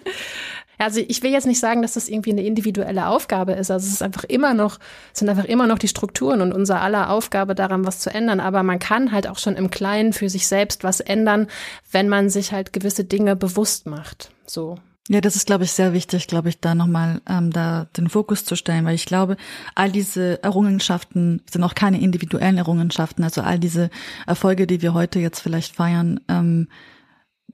Also 0.83 1.01
ich 1.07 1.23
will 1.23 1.31
jetzt 1.31 1.47
nicht 1.47 1.61
sagen, 1.61 1.83
dass 1.83 1.95
das 1.95 2.09
irgendwie 2.09 2.33
eine 2.33 2.45
individuelle 2.45 3.07
Aufgabe 3.07 3.53
ist. 3.53 3.71
Also 3.71 3.87
es 3.87 3.93
ist 3.93 4.03
einfach 4.03 4.25
immer 4.25 4.55
noch, 4.55 4.79
sind 5.13 5.29
einfach 5.29 5.45
immer 5.45 5.67
noch 5.67 5.79
die 5.79 5.89
Strukturen 5.89 6.41
und 6.41 6.53
unser 6.53 6.81
aller 6.81 7.11
Aufgabe 7.11 7.55
daran, 7.55 7.87
was 7.87 8.01
zu 8.01 8.11
ändern. 8.11 8.41
Aber 8.41 8.63
man 8.63 8.79
kann 8.79 9.13
halt 9.13 9.27
auch 9.29 9.39
schon 9.39 9.57
im 9.57 9.71
Kleinen 9.71 10.13
für 10.13 10.29
sich 10.29 10.47
selbst 10.47 10.85
was 10.85 11.01
ändern, 11.01 11.49
wenn 11.91 12.09
man 12.09 12.31
sich 12.31 12.53
halt 12.53 12.73
gewisse 12.73 13.05
Dinge 13.05 13.37
bewusst 13.37 13.87
macht. 13.87 14.31
So. 14.47 14.79
Ja, 15.09 15.21
das 15.21 15.35
ist, 15.35 15.47
glaube 15.47 15.65
ich, 15.65 15.73
sehr 15.73 15.93
wichtig, 15.93 16.29
glaube 16.29 16.49
ich, 16.49 16.61
da 16.61 16.77
nochmal 16.77 17.21
ähm, 17.29 17.51
da 17.51 17.89
den 17.97 18.09
Fokus 18.09 18.45
zu 18.45 18.55
stellen, 18.55 18.85
weil 18.85 18.95
ich 18.95 19.05
glaube, 19.05 19.37
all 19.75 19.91
diese 19.91 20.43
Errungenschaften 20.45 21.43
sind 21.51 21.65
auch 21.65 21.75
keine 21.75 22.01
individuellen 22.01 22.57
Errungenschaften. 22.57 23.25
Also 23.25 23.43
all 23.43 23.59
diese 23.59 23.91
Erfolge, 24.27 24.69
die 24.69 24.81
wir 24.81 24.95
heute 24.95 25.19
jetzt 25.19 25.41
vielleicht 25.41 25.75
feiern, 25.75 26.21
ähm, 26.29 26.69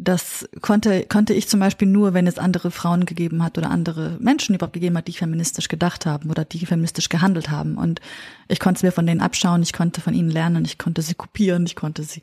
das 0.00 0.48
konnte, 0.60 1.04
konnte 1.06 1.34
ich 1.34 1.48
zum 1.48 1.58
Beispiel 1.58 1.88
nur, 1.88 2.14
wenn 2.14 2.28
es 2.28 2.38
andere 2.38 2.70
Frauen 2.70 3.04
gegeben 3.04 3.42
hat 3.42 3.58
oder 3.58 3.68
andere 3.68 4.16
Menschen 4.20 4.54
überhaupt 4.54 4.74
gegeben 4.74 4.96
hat, 4.96 5.08
die 5.08 5.12
feministisch 5.12 5.66
gedacht 5.66 6.06
haben 6.06 6.30
oder 6.30 6.44
die 6.44 6.64
feministisch 6.64 7.08
gehandelt 7.08 7.50
haben. 7.50 7.76
Und 7.76 8.00
ich 8.46 8.60
konnte 8.60 8.78
es 8.78 8.82
mir 8.84 8.92
von 8.92 9.06
denen 9.06 9.20
abschauen, 9.20 9.60
ich 9.60 9.72
konnte 9.72 10.00
von 10.00 10.14
ihnen 10.14 10.30
lernen, 10.30 10.64
ich 10.64 10.78
konnte 10.78 11.02
sie 11.02 11.14
kopieren, 11.14 11.66
ich 11.66 11.74
konnte 11.74 12.04
sie, 12.04 12.22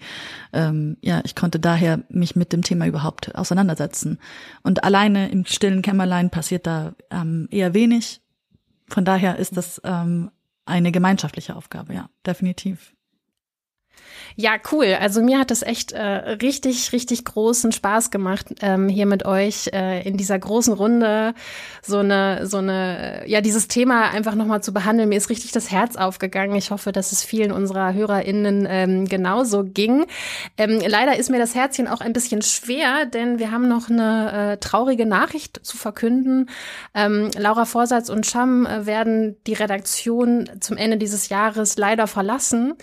ähm, 0.54 0.96
ja, 1.02 1.22
ich 1.26 1.36
konnte 1.36 1.60
daher 1.60 2.00
mich 2.08 2.38
mit 2.38 2.54
dem 2.54 2.62
Thema 2.62 2.88
überhaupt 2.88 3.36
auseinandersetzen. 3.36 4.20
Und 4.64 4.86
alleine 4.86 5.30
im 5.30 5.46
stillen 5.46 5.82
Kämmerlein 5.82 6.30
passiert 6.30 6.66
da 6.66 6.96
ähm, 7.12 7.50
eher 7.52 7.74
wenig. 7.74 8.22
Von 8.88 9.04
daher 9.04 9.36
ist 9.36 9.58
das 9.58 9.82
ähm, 9.84 10.32
eine 10.66 10.94
gemeinschaftliche 10.94 11.58
Aufgabe, 11.58 11.94
ja, 11.94 12.10
definitiv. 12.26 12.94
Ja, 14.36 14.56
cool. 14.72 14.98
Also 15.00 15.22
mir 15.22 15.40
hat 15.40 15.52
es 15.52 15.62
echt 15.62 15.92
äh, 15.92 16.02
richtig, 16.02 16.92
richtig 16.92 17.24
großen 17.26 17.72
Spaß 17.72 18.12
gemacht, 18.12 18.48
ähm, 18.62 18.90
hier 18.90 19.06
mit 19.06 19.26
euch 19.26 19.70
äh, 19.74 20.08
in 20.08 20.18
dieser 20.18 20.38
großen 20.38 20.74
Runde 20.74 21.34
so 21.82 22.00
eine, 22.00 22.46
so 22.48 22.58
eine, 22.58 23.24
ja, 23.28 23.42
dieses 23.42 23.68
Thema 23.68 24.10
einfach 24.10 24.36
nochmal 24.36 24.62
zu 24.62 24.74
behandeln. 24.74 25.10
Mir 25.10 25.18
ist 25.18 25.30
richtig 25.30 25.52
das 25.52 25.72
Herz 25.72 25.96
aufgegangen. 25.96 26.56
Ich 26.56 26.72
hoffe, 26.72 26.92
dass 26.92 27.12
es 27.12 27.24
vielen 27.24 27.52
unserer 27.52 27.94
HörerInnen 27.94 28.68
ähm, 28.70 29.06
genauso 29.06 29.64
ging. 29.64 30.06
Ähm, 30.58 30.82
leider 30.86 31.18
ist 31.18 31.30
mir 31.30 31.40
das 31.40 31.56
Herzchen 31.56 31.88
auch 31.88 32.02
ein 32.02 32.14
bisschen 32.14 32.42
schwer, 32.42 33.06
denn 33.06 33.40
wir 33.40 33.52
haben 33.52 33.68
noch 33.68 33.90
eine 33.90 34.54
äh, 34.54 34.58
traurige 34.58 35.06
Nachricht 35.06 35.66
zu 35.66 35.78
verkünden. 35.78 36.50
Ähm, 36.94 37.30
Laura 37.38 37.66
Vorsatz 37.66 38.10
und 38.10 38.26
Scham 38.26 38.66
äh, 38.66 38.86
werden 38.86 39.38
die 39.48 39.54
Redaktion 39.54 40.50
zum 40.60 40.78
Ende 40.78 40.98
dieses 40.98 41.30
Jahres 41.30 41.78
leider 41.78 42.08
verlassen. 42.08 42.74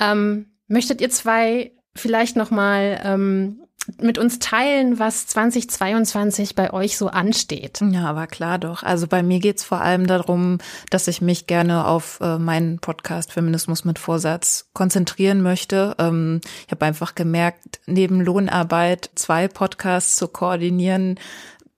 Ähm, 0.00 0.46
Möchtet 0.68 1.00
ihr 1.00 1.10
zwei 1.10 1.72
vielleicht 1.94 2.36
noch 2.36 2.50
mal 2.50 3.00
ähm, 3.02 3.62
mit 4.00 4.18
uns 4.18 4.38
teilen, 4.38 4.98
was 4.98 5.26
2022 5.28 6.54
bei 6.54 6.72
euch 6.72 6.98
so 6.98 7.08
ansteht? 7.08 7.80
Ja, 7.80 8.04
aber 8.04 8.26
klar 8.26 8.58
doch. 8.58 8.82
Also 8.82 9.06
bei 9.06 9.22
mir 9.22 9.40
geht's 9.40 9.64
vor 9.64 9.80
allem 9.80 10.06
darum, 10.06 10.58
dass 10.90 11.08
ich 11.08 11.22
mich 11.22 11.46
gerne 11.46 11.86
auf 11.86 12.18
äh, 12.20 12.38
meinen 12.38 12.78
Podcast 12.80 13.32
Feminismus 13.32 13.84
mit 13.84 13.98
Vorsatz 13.98 14.68
konzentrieren 14.74 15.42
möchte. 15.42 15.94
Ähm, 15.98 16.40
ich 16.66 16.70
habe 16.70 16.84
einfach 16.84 17.14
gemerkt, 17.14 17.80
neben 17.86 18.20
Lohnarbeit 18.20 19.10
zwei 19.14 19.48
Podcasts 19.48 20.16
zu 20.16 20.28
koordinieren, 20.28 21.18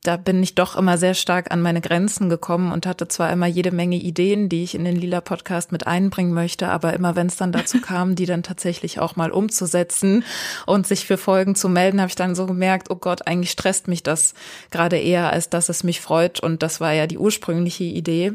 da 0.02 0.16
bin 0.16 0.42
ich 0.42 0.54
doch 0.54 0.76
immer 0.76 0.96
sehr 0.96 1.12
stark 1.12 1.50
an 1.52 1.60
meine 1.60 1.82
Grenzen 1.82 2.30
gekommen 2.30 2.72
und 2.72 2.86
hatte 2.86 3.08
zwar 3.08 3.30
immer 3.30 3.46
jede 3.46 3.70
Menge 3.70 3.96
Ideen, 3.96 4.48
die 4.48 4.62
ich 4.62 4.74
in 4.74 4.84
den 4.84 4.96
Lila 4.96 5.20
Podcast 5.20 5.72
mit 5.72 5.86
einbringen 5.86 6.32
möchte, 6.32 6.68
aber 6.68 6.94
immer 6.94 7.16
wenn 7.16 7.26
es 7.26 7.36
dann 7.36 7.52
dazu 7.52 7.80
kam, 7.82 8.14
die 8.14 8.26
dann 8.26 8.42
tatsächlich 8.42 8.98
auch 8.98 9.16
mal 9.16 9.30
umzusetzen 9.30 10.24
und 10.64 10.86
sich 10.86 11.06
für 11.06 11.18
Folgen 11.18 11.54
zu 11.54 11.68
melden, 11.68 12.00
habe 12.00 12.08
ich 12.08 12.14
dann 12.14 12.34
so 12.34 12.46
gemerkt, 12.46 12.90
oh 12.90 12.96
Gott, 12.96 13.26
eigentlich 13.26 13.50
stresst 13.50 13.88
mich 13.88 14.02
das 14.02 14.32
gerade 14.70 14.96
eher, 14.96 15.30
als 15.32 15.50
dass 15.50 15.68
es 15.68 15.84
mich 15.84 16.00
freut 16.00 16.40
und 16.40 16.62
das 16.62 16.80
war 16.80 16.92
ja 16.92 17.06
die 17.06 17.18
ursprüngliche 17.18 17.84
Idee. 17.84 18.32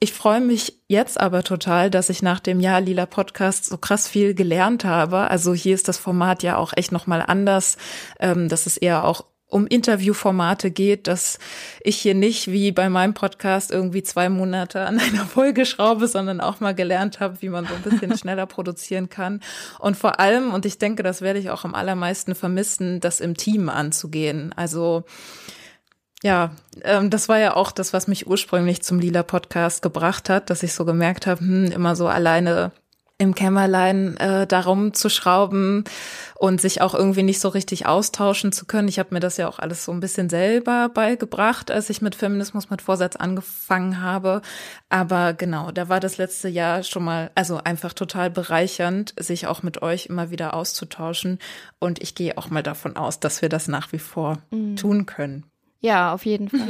Ich 0.00 0.12
freue 0.12 0.40
mich 0.40 0.78
jetzt 0.86 1.18
aber 1.18 1.42
total, 1.42 1.90
dass 1.90 2.08
ich 2.08 2.22
nach 2.22 2.38
dem 2.38 2.60
Jahr 2.60 2.80
Lila 2.80 3.04
Podcast 3.04 3.64
so 3.64 3.78
krass 3.78 4.06
viel 4.06 4.32
gelernt 4.32 4.84
habe. 4.84 5.28
Also 5.28 5.54
hier 5.54 5.74
ist 5.74 5.88
das 5.88 5.98
Format 5.98 6.44
ja 6.44 6.56
auch 6.56 6.72
echt 6.76 6.92
nochmal 6.92 7.20
anders. 7.26 7.78
Ähm, 8.20 8.48
das 8.48 8.68
ist 8.68 8.76
eher 8.76 9.04
auch 9.04 9.24
um 9.48 9.66
Interviewformate 9.66 10.70
geht, 10.70 11.06
dass 11.06 11.38
ich 11.80 11.96
hier 11.96 12.14
nicht 12.14 12.48
wie 12.48 12.70
bei 12.70 12.90
meinem 12.90 13.14
Podcast 13.14 13.70
irgendwie 13.70 14.02
zwei 14.02 14.28
Monate 14.28 14.82
an 14.82 14.98
einer 15.00 15.24
Folge 15.24 15.66
schraube, 15.66 16.06
sondern 16.06 16.40
auch 16.40 16.60
mal 16.60 16.74
gelernt 16.74 17.18
habe, 17.20 17.40
wie 17.40 17.48
man 17.48 17.66
so 17.66 17.74
ein 17.74 17.82
bisschen 17.82 18.16
schneller 18.18 18.46
produzieren 18.46 19.08
kann. 19.08 19.40
Und 19.78 19.96
vor 19.96 20.20
allem, 20.20 20.52
und 20.52 20.66
ich 20.66 20.78
denke, 20.78 21.02
das 21.02 21.22
werde 21.22 21.38
ich 21.38 21.50
auch 21.50 21.64
am 21.64 21.74
allermeisten 21.74 22.34
vermissen, 22.34 23.00
das 23.00 23.20
im 23.20 23.36
Team 23.36 23.68
anzugehen. 23.68 24.52
Also 24.54 25.04
ja, 26.22 26.50
ähm, 26.82 27.10
das 27.10 27.28
war 27.28 27.38
ja 27.38 27.54
auch 27.54 27.72
das, 27.72 27.92
was 27.92 28.08
mich 28.08 28.26
ursprünglich 28.26 28.82
zum 28.82 28.98
Lila 28.98 29.22
Podcast 29.22 29.82
gebracht 29.82 30.28
hat, 30.28 30.50
dass 30.50 30.62
ich 30.62 30.74
so 30.74 30.84
gemerkt 30.84 31.26
habe, 31.26 31.40
hm, 31.40 31.70
immer 31.70 31.96
so 31.96 32.08
alleine 32.08 32.72
im 33.18 33.34
Kämmerlein 33.34 34.16
äh, 34.18 34.46
darum 34.46 34.94
zu 34.94 35.08
schrauben 35.08 35.82
und 36.36 36.60
sich 36.60 36.80
auch 36.80 36.94
irgendwie 36.94 37.24
nicht 37.24 37.40
so 37.40 37.48
richtig 37.48 37.84
austauschen 37.84 38.52
zu 38.52 38.64
können. 38.64 38.86
Ich 38.86 39.00
habe 39.00 39.12
mir 39.12 39.18
das 39.18 39.36
ja 39.36 39.48
auch 39.48 39.58
alles 39.58 39.84
so 39.84 39.90
ein 39.90 39.98
bisschen 39.98 40.30
selber 40.30 40.88
beigebracht, 40.88 41.72
als 41.72 41.90
ich 41.90 42.00
mit 42.00 42.14
Feminismus 42.14 42.70
mit 42.70 42.80
Vorsatz 42.80 43.16
angefangen 43.16 44.00
habe. 44.00 44.40
Aber 44.88 45.34
genau, 45.34 45.72
da 45.72 45.88
war 45.88 45.98
das 45.98 46.16
letzte 46.16 46.48
Jahr 46.48 46.84
schon 46.84 47.02
mal, 47.04 47.32
also 47.34 47.58
einfach 47.62 47.92
total 47.92 48.30
bereichernd, 48.30 49.14
sich 49.18 49.48
auch 49.48 49.64
mit 49.64 49.82
euch 49.82 50.06
immer 50.06 50.30
wieder 50.30 50.54
auszutauschen. 50.54 51.40
Und 51.80 52.00
ich 52.00 52.14
gehe 52.14 52.38
auch 52.38 52.50
mal 52.50 52.62
davon 52.62 52.96
aus, 52.96 53.18
dass 53.18 53.42
wir 53.42 53.48
das 53.48 53.66
nach 53.66 53.90
wie 53.90 53.98
vor 53.98 54.38
mhm. 54.52 54.76
tun 54.76 55.06
können. 55.06 55.44
Ja, 55.80 56.12
auf 56.12 56.26
jeden 56.26 56.48
Fall. 56.48 56.60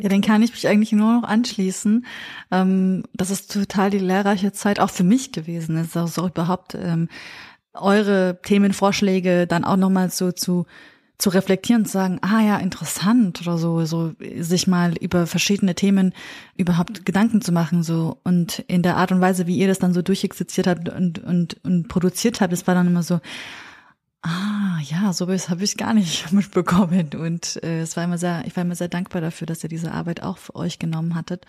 Ja, 0.00 0.08
den 0.08 0.20
kann 0.20 0.42
ich 0.42 0.50
mich 0.50 0.68
eigentlich 0.68 0.92
nur 0.92 1.20
noch 1.20 1.28
anschließen. 1.28 2.04
Ähm, 2.50 3.04
das 3.14 3.30
ist 3.30 3.50
total 3.50 3.90
die 3.90 3.98
lehrreiche 3.98 4.52
Zeit 4.52 4.80
auch 4.80 4.90
für 4.90 5.04
mich 5.04 5.32
gewesen. 5.32 5.76
Es 5.76 5.88
ist 5.88 5.96
auch 5.96 6.08
so 6.08 6.26
überhaupt 6.26 6.74
ähm, 6.74 7.08
eure 7.72 8.38
Themenvorschläge 8.42 9.46
dann 9.46 9.64
auch 9.64 9.76
nochmal 9.76 10.10
so 10.10 10.30
zu 10.30 10.66
zu 11.16 11.30
reflektieren, 11.30 11.86
zu 11.86 11.92
sagen, 11.92 12.18
ah 12.22 12.40
ja, 12.40 12.56
interessant 12.56 13.40
oder 13.40 13.56
so, 13.56 13.84
so 13.84 14.12
sich 14.40 14.66
mal 14.66 14.94
über 14.96 15.28
verschiedene 15.28 15.76
Themen 15.76 16.12
überhaupt 16.56 17.06
Gedanken 17.06 17.40
zu 17.40 17.52
machen, 17.52 17.84
so 17.84 18.18
und 18.24 18.58
in 18.66 18.82
der 18.82 18.96
Art 18.96 19.12
und 19.12 19.20
Weise, 19.20 19.46
wie 19.46 19.56
ihr 19.56 19.68
das 19.68 19.78
dann 19.78 19.94
so 19.94 20.02
durchexerziert 20.02 20.66
habt 20.66 20.88
und 20.88 21.20
und 21.20 21.56
und 21.64 21.86
produziert 21.86 22.40
habt, 22.40 22.52
das 22.52 22.66
war 22.66 22.74
dann 22.74 22.88
immer 22.88 23.04
so, 23.04 23.20
Ah, 24.26 24.78
ja, 24.80 25.12
sowas 25.12 25.50
habe 25.50 25.64
ich 25.64 25.76
gar 25.76 25.92
nicht 25.92 26.32
mitbekommen. 26.32 27.10
Und 27.14 27.62
äh, 27.62 27.80
es 27.80 27.94
war 27.94 28.04
immer 28.04 28.16
sehr, 28.16 28.42
ich 28.46 28.56
war 28.56 28.64
immer 28.64 28.74
sehr 28.74 28.88
dankbar 28.88 29.20
dafür, 29.20 29.46
dass 29.46 29.62
ihr 29.62 29.68
diese 29.68 29.92
Arbeit 29.92 30.22
auch 30.22 30.38
für 30.38 30.56
euch 30.56 30.78
genommen 30.78 31.14
hattet. 31.14 31.44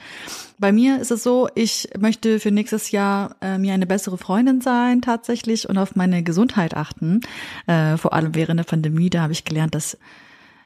Bei 0.59 0.73
mir 0.73 0.99
ist 0.99 1.09
es 1.09 1.23
so, 1.23 1.47
ich 1.55 1.87
möchte 1.97 2.41
für 2.41 2.51
nächstes 2.51 2.91
Jahr 2.91 3.37
äh, 3.39 3.57
mir 3.57 3.73
eine 3.73 3.85
bessere 3.85 4.17
Freundin 4.17 4.59
sein 4.59 5.01
tatsächlich 5.01 5.69
und 5.69 5.77
auf 5.77 5.95
meine 5.95 6.21
Gesundheit 6.21 6.75
achten. 6.75 7.21
Äh, 7.65 7.95
vor 7.95 8.11
allem 8.11 8.35
während 8.35 8.59
der 8.59 8.65
Pandemie, 8.65 9.09
da 9.09 9.21
habe 9.21 9.31
ich 9.31 9.45
gelernt, 9.45 9.73
dass 9.73 9.97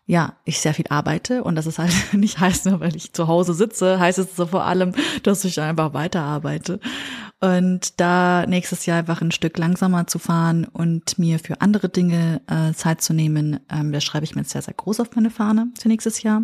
ja, 0.07 0.33
ich 0.43 0.59
sehr 0.59 0.73
viel 0.73 0.87
arbeite 0.89 1.43
und 1.43 1.53
das 1.53 1.67
ist 1.67 1.77
halt 1.77 1.93
nicht 2.13 2.39
heißt 2.39 2.65
nur, 2.65 2.79
weil 2.79 2.95
ich 2.95 3.13
zu 3.13 3.27
Hause 3.27 3.53
sitze, 3.53 3.99
heißt 3.99 4.17
es 4.17 4.35
so 4.35 4.47
vor 4.47 4.63
allem, 4.63 4.93
dass 5.21 5.45
ich 5.45 5.61
einfach 5.61 5.93
weiterarbeite. 5.93 6.79
Und 7.41 7.99
da 8.01 8.45
nächstes 8.47 8.85
Jahr 8.85 8.99
einfach 8.99 9.21
ein 9.21 9.31
Stück 9.31 9.57
langsamer 9.57 10.07
zu 10.07 10.19
fahren 10.19 10.65
und 10.65 11.17
mir 11.17 11.39
für 11.39 11.61
andere 11.61 11.87
Dinge 11.87 12.41
äh, 12.47 12.73
Zeit 12.73 13.01
zu 13.01 13.13
nehmen, 13.13 13.61
ähm, 13.69 13.93
das 13.93 14.03
schreibe 14.03 14.25
ich 14.25 14.35
mir 14.35 14.41
jetzt 14.41 14.51
sehr, 14.51 14.61
sehr 14.61 14.73
groß 14.73 14.99
auf 14.99 15.15
meine 15.15 15.29
Fahne 15.29 15.71
für 15.79 15.87
nächstes 15.87 16.21
Jahr. 16.21 16.43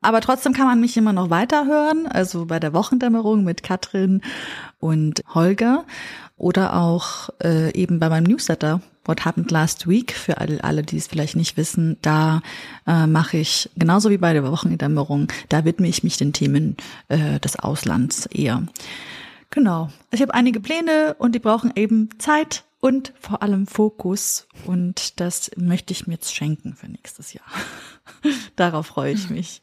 Aber 0.00 0.20
trotzdem 0.20 0.52
kann 0.52 0.66
man 0.66 0.80
mich 0.80 0.96
immer 0.96 1.12
noch 1.12 1.30
weiterhören, 1.30 2.06
also 2.06 2.46
bei 2.46 2.60
der 2.60 2.72
Wochendämmerung 2.72 3.42
mit 3.42 3.64
Katrin 3.64 4.22
und 4.78 5.22
Holger 5.34 5.84
oder 6.36 6.76
auch 6.76 7.30
äh, 7.42 7.74
eben 7.74 7.98
bei 7.98 8.08
meinem 8.08 8.24
Newsletter 8.24 8.80
What 9.06 9.24
Happened 9.24 9.50
Last 9.50 9.88
Week, 9.88 10.12
für 10.12 10.38
alle, 10.38 10.62
alle 10.62 10.84
die 10.84 10.98
es 10.98 11.08
vielleicht 11.08 11.34
nicht 11.34 11.56
wissen, 11.56 11.96
da 12.00 12.42
äh, 12.86 13.08
mache 13.08 13.38
ich, 13.38 13.70
genauso 13.76 14.10
wie 14.10 14.18
bei 14.18 14.32
der 14.34 14.48
Wochendämmerung, 14.48 15.26
da 15.48 15.64
widme 15.64 15.88
ich 15.88 16.04
mich 16.04 16.16
den 16.16 16.32
Themen 16.32 16.76
äh, 17.08 17.40
des 17.40 17.58
Auslands 17.58 18.26
eher. 18.26 18.62
Genau. 19.50 19.90
Ich 20.10 20.20
habe 20.20 20.34
einige 20.34 20.60
Pläne 20.60 21.16
und 21.18 21.34
die 21.34 21.38
brauchen 21.38 21.72
eben 21.74 22.10
Zeit 22.18 22.64
und 22.80 23.12
vor 23.18 23.42
allem 23.42 23.66
Fokus. 23.66 24.46
Und 24.66 25.20
das 25.20 25.50
möchte 25.56 25.92
ich 25.92 26.06
mir 26.06 26.14
jetzt 26.14 26.34
schenken 26.34 26.74
für 26.74 26.88
nächstes 26.88 27.32
Jahr. 27.32 27.46
Darauf 28.56 28.86
freue 28.86 29.12
ich 29.12 29.30
mich. 29.30 29.62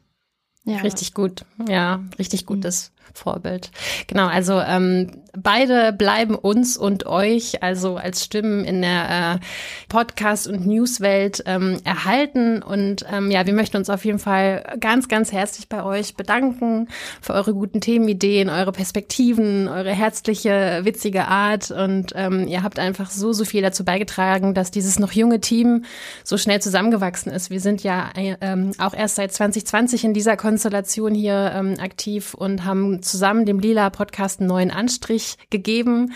Ja. 0.63 0.79
Richtig 0.79 1.13
gut. 1.13 1.45
Ja, 1.67 2.03
richtig 2.17 2.45
gut. 2.45 2.65
Vorbild. 3.13 3.71
Genau, 4.07 4.27
also 4.27 4.59
ähm, 4.59 5.11
beide 5.35 5.93
bleiben 5.93 6.35
uns 6.35 6.77
und 6.77 7.05
euch, 7.05 7.63
also 7.63 7.97
als 7.97 8.23
Stimmen 8.23 8.63
in 8.65 8.81
der 8.81 9.39
äh, 9.39 9.45
Podcast- 9.89 10.47
und 10.47 10.65
Newswelt 10.65 11.43
ähm, 11.45 11.79
erhalten. 11.83 12.61
Und 12.61 13.05
ähm, 13.11 13.31
ja, 13.31 13.45
wir 13.45 13.53
möchten 13.53 13.77
uns 13.77 13.89
auf 13.89 14.05
jeden 14.05 14.19
Fall 14.19 14.77
ganz, 14.79 15.07
ganz 15.07 15.31
herzlich 15.31 15.69
bei 15.69 15.83
euch 15.83 16.15
bedanken 16.15 16.87
für 17.21 17.33
eure 17.33 17.53
guten 17.53 17.81
Themenideen, 17.81 18.49
eure 18.49 18.71
Perspektiven, 18.71 19.67
eure 19.67 19.91
herzliche, 19.91 20.81
witzige 20.83 21.27
Art. 21.27 21.71
Und 21.71 22.13
ähm, 22.15 22.47
ihr 22.47 22.63
habt 22.63 22.79
einfach 22.79 23.09
so, 23.09 23.33
so 23.33 23.45
viel 23.45 23.61
dazu 23.61 23.85
beigetragen, 23.85 24.53
dass 24.53 24.71
dieses 24.71 24.99
noch 24.99 25.11
junge 25.11 25.41
Team 25.41 25.85
so 26.23 26.37
schnell 26.37 26.61
zusammengewachsen 26.61 27.31
ist. 27.31 27.49
Wir 27.49 27.59
sind 27.59 27.83
ja 27.83 28.09
äh, 28.15 28.35
ähm, 28.41 28.71
auch 28.77 28.93
erst 28.93 29.15
seit 29.15 29.33
2020 29.33 30.05
in 30.05 30.13
dieser 30.13 30.37
Konstellation 30.37 31.13
hier 31.13 31.51
ähm, 31.55 31.75
aktiv 31.79 32.33
und 32.33 32.65
haben 32.65 32.94
zusammen 33.01 33.45
dem 33.45 33.59
Lila 33.59 33.89
Podcast 33.89 34.39
einen 34.39 34.49
neuen 34.49 34.71
Anstrich 34.71 35.37
gegeben. 35.49 36.13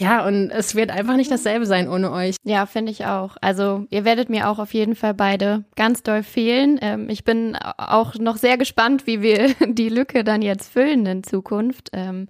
Ja, 0.00 0.26
und 0.26 0.50
es 0.50 0.74
wird 0.74 0.90
einfach 0.90 1.16
nicht 1.16 1.30
dasselbe 1.30 1.66
sein 1.66 1.86
ohne 1.86 2.10
euch. 2.10 2.36
Ja, 2.42 2.64
finde 2.64 2.90
ich 2.90 3.04
auch. 3.04 3.36
Also 3.42 3.86
ihr 3.90 4.06
werdet 4.06 4.30
mir 4.30 4.48
auch 4.48 4.58
auf 4.58 4.72
jeden 4.72 4.94
Fall 4.94 5.12
beide 5.12 5.64
ganz 5.76 6.02
doll 6.02 6.22
fehlen. 6.22 6.78
Ähm, 6.80 7.10
ich 7.10 7.22
bin 7.22 7.54
auch 7.56 8.14
noch 8.14 8.38
sehr 8.38 8.56
gespannt, 8.56 9.06
wie 9.06 9.20
wir 9.20 9.54
die 9.66 9.90
Lücke 9.90 10.24
dann 10.24 10.40
jetzt 10.40 10.72
füllen 10.72 11.04
in 11.04 11.22
Zukunft. 11.22 11.90
Ähm, 11.92 12.28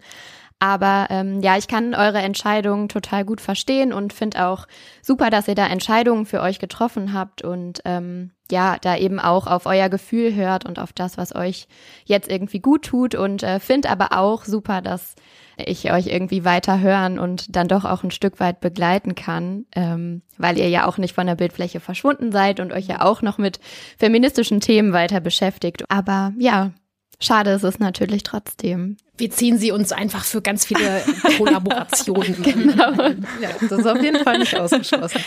aber 0.60 1.06
ähm, 1.08 1.40
ja, 1.40 1.56
ich 1.56 1.68
kann 1.68 1.94
eure 1.94 2.18
Entscheidungen 2.18 2.88
total 2.88 3.24
gut 3.24 3.40
verstehen 3.40 3.94
und 3.94 4.12
finde 4.12 4.46
auch 4.46 4.66
super, 5.02 5.30
dass 5.30 5.48
ihr 5.48 5.54
da 5.54 5.66
Entscheidungen 5.66 6.26
für 6.26 6.42
euch 6.42 6.58
getroffen 6.58 7.14
habt 7.14 7.42
und 7.42 7.80
ähm, 7.86 8.32
ja, 8.50 8.76
da 8.80 8.96
eben 8.96 9.18
auch 9.18 9.46
auf 9.46 9.64
euer 9.64 9.88
Gefühl 9.88 10.34
hört 10.34 10.66
und 10.66 10.78
auf 10.78 10.92
das, 10.92 11.16
was 11.16 11.34
euch 11.34 11.66
jetzt 12.04 12.30
irgendwie 12.30 12.60
gut 12.60 12.84
tut 12.84 13.14
und 13.14 13.42
äh, 13.42 13.58
finde 13.58 13.88
aber 13.88 14.08
auch 14.12 14.44
super, 14.44 14.82
dass 14.82 15.14
ich 15.56 15.92
euch 15.92 16.08
irgendwie 16.08 16.44
weiter 16.44 16.80
hören 16.80 17.18
und 17.18 17.56
dann 17.56 17.68
doch 17.68 17.86
auch 17.86 18.02
ein 18.02 18.10
Stück 18.10 18.38
weit 18.38 18.60
begleiten 18.60 19.14
kann, 19.14 19.64
ähm, 19.74 20.20
weil 20.36 20.58
ihr 20.58 20.68
ja 20.68 20.86
auch 20.86 20.98
nicht 20.98 21.14
von 21.14 21.26
der 21.26 21.36
Bildfläche 21.36 21.80
verschwunden 21.80 22.32
seid 22.32 22.60
und 22.60 22.72
euch 22.72 22.86
ja 22.86 23.00
auch 23.00 23.22
noch 23.22 23.38
mit 23.38 23.60
feministischen 23.98 24.60
Themen 24.60 24.92
weiter 24.92 25.20
beschäftigt. 25.20 25.84
Aber 25.88 26.32
ja, 26.38 26.72
schade 27.20 27.50
ist 27.50 27.64
es 27.64 27.78
natürlich 27.78 28.22
trotzdem. 28.22 28.96
Wir 29.16 29.30
ziehen 29.30 29.58
sie 29.58 29.70
uns 29.70 29.92
einfach 29.92 30.24
für 30.24 30.40
ganz 30.40 30.64
viele 30.64 31.02
Kollaborationen. 31.36 32.42
genau. 32.42 32.92
Ja, 33.40 33.50
das 33.60 33.72
ist 33.72 33.86
auf 33.86 34.02
jeden 34.02 34.24
Fall 34.24 34.38
nicht 34.38 34.56
ausgeschlossen. 34.58 35.20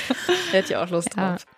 Hätte 0.52 0.74
ich 0.74 0.76
auch 0.76 0.90
Lust 0.90 1.16
drauf. 1.16 1.40
Ja. 1.40 1.54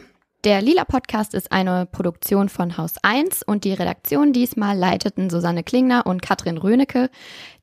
Der 0.45 0.63
Lila 0.63 0.85
Podcast 0.85 1.35
ist 1.35 1.51
eine 1.51 1.85
Produktion 1.85 2.49
von 2.49 2.77
Haus 2.77 2.95
1 3.03 3.43
und 3.43 3.65
die 3.65 3.73
Redaktion 3.73 4.33
diesmal 4.33 4.79
leiteten 4.79 5.31
Susanne 5.31 5.65
Klingner 5.65 6.07
und 6.07 6.23
Katrin 6.23 6.59
Rönecke. 6.59 7.11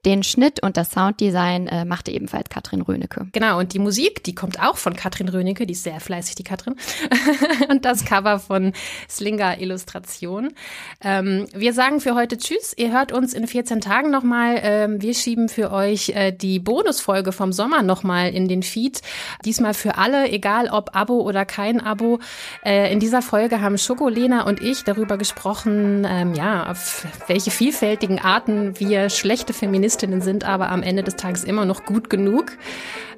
Den 0.05 0.21
Schnitt 0.21 0.61
und 0.61 0.77
das 0.77 0.91
Sounddesign 0.91 1.65
äh, 1.67 1.83
machte 1.83 2.11
ebenfalls 2.11 2.49
Katrin 2.49 2.81
Rönecke. 2.81 3.27
Genau, 3.31 3.57
und 3.57 3.73
die 3.73 3.79
Musik, 3.79 4.23
die 4.23 4.35
kommt 4.35 4.61
auch 4.61 4.77
von 4.77 4.95
Katrin 4.95 5.29
Rönecke, 5.29 5.65
die 5.65 5.73
ist 5.73 5.81
sehr 5.81 5.99
fleißig, 5.99 6.35
die 6.35 6.43
Katrin. 6.43 6.75
und 7.69 7.85
das 7.85 8.05
Cover 8.05 8.37
von 8.37 8.73
Slinger 9.09 9.59
Illustration. 9.59 10.53
Ähm, 11.01 11.47
wir 11.55 11.73
sagen 11.73 12.01
für 12.01 12.13
heute 12.13 12.37
Tschüss. 12.37 12.75
Ihr 12.77 12.93
hört 12.93 13.13
uns 13.13 13.33
in 13.33 13.47
14 13.47 13.81
Tagen 13.81 14.11
nochmal. 14.11 14.59
Ähm, 14.61 15.01
wir 15.01 15.15
schieben 15.15 15.49
für 15.49 15.71
euch 15.71 16.09
äh, 16.09 16.31
die 16.31 16.59
Bonusfolge 16.59 17.31
vom 17.31 17.51
Sommer 17.51 17.81
nochmal 17.81 18.29
in 18.29 18.47
den 18.47 18.61
Feed. 18.61 19.01
Diesmal 19.43 19.73
für 19.73 19.97
alle, 19.97 20.29
egal 20.29 20.69
ob 20.69 20.95
Abo 20.95 21.21
oder 21.21 21.45
kein 21.45 21.81
Abo. 21.81 22.19
Äh, 22.63 22.93
in 22.93 22.99
dieser 22.99 23.23
Folge 23.23 23.59
haben 23.59 23.79
Schoko, 23.79 24.07
Lena 24.07 24.45
und 24.45 24.61
ich 24.61 24.83
darüber 24.83 25.17
gesprochen, 25.17 26.05
ähm, 26.07 26.35
ja, 26.35 26.69
auf 26.69 27.07
welche 27.25 27.49
vielfältigen 27.49 28.19
Arten 28.19 28.79
wir 28.79 29.09
schlechte 29.09 29.53
Feministen 29.53 29.94
Feministinnen 29.95 30.21
sind 30.21 30.43
aber 30.43 30.69
am 30.69 30.83
Ende 30.83 31.03
des 31.03 31.15
Tages 31.15 31.43
immer 31.43 31.65
noch 31.65 31.85
gut 31.85 32.09
genug. 32.09 32.51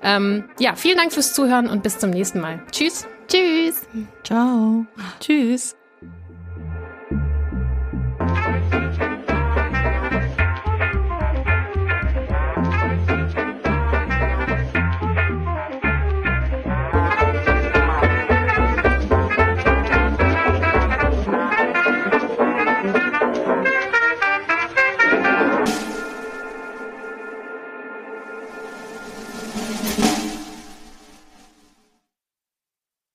Ähm, 0.01 0.45
ja, 0.59 0.75
vielen 0.75 0.97
Dank 0.97 1.11
fürs 1.11 1.34
Zuhören 1.34 1.67
und 1.67 1.84
bis 1.84 1.99
zum 1.99 2.11
nächsten 2.11 2.39
Mal. 2.39 2.61
Tschüss. 2.71 3.07
Tschüss. 3.28 3.82
Ciao. 4.23 4.86
Tschüss. 5.19 5.76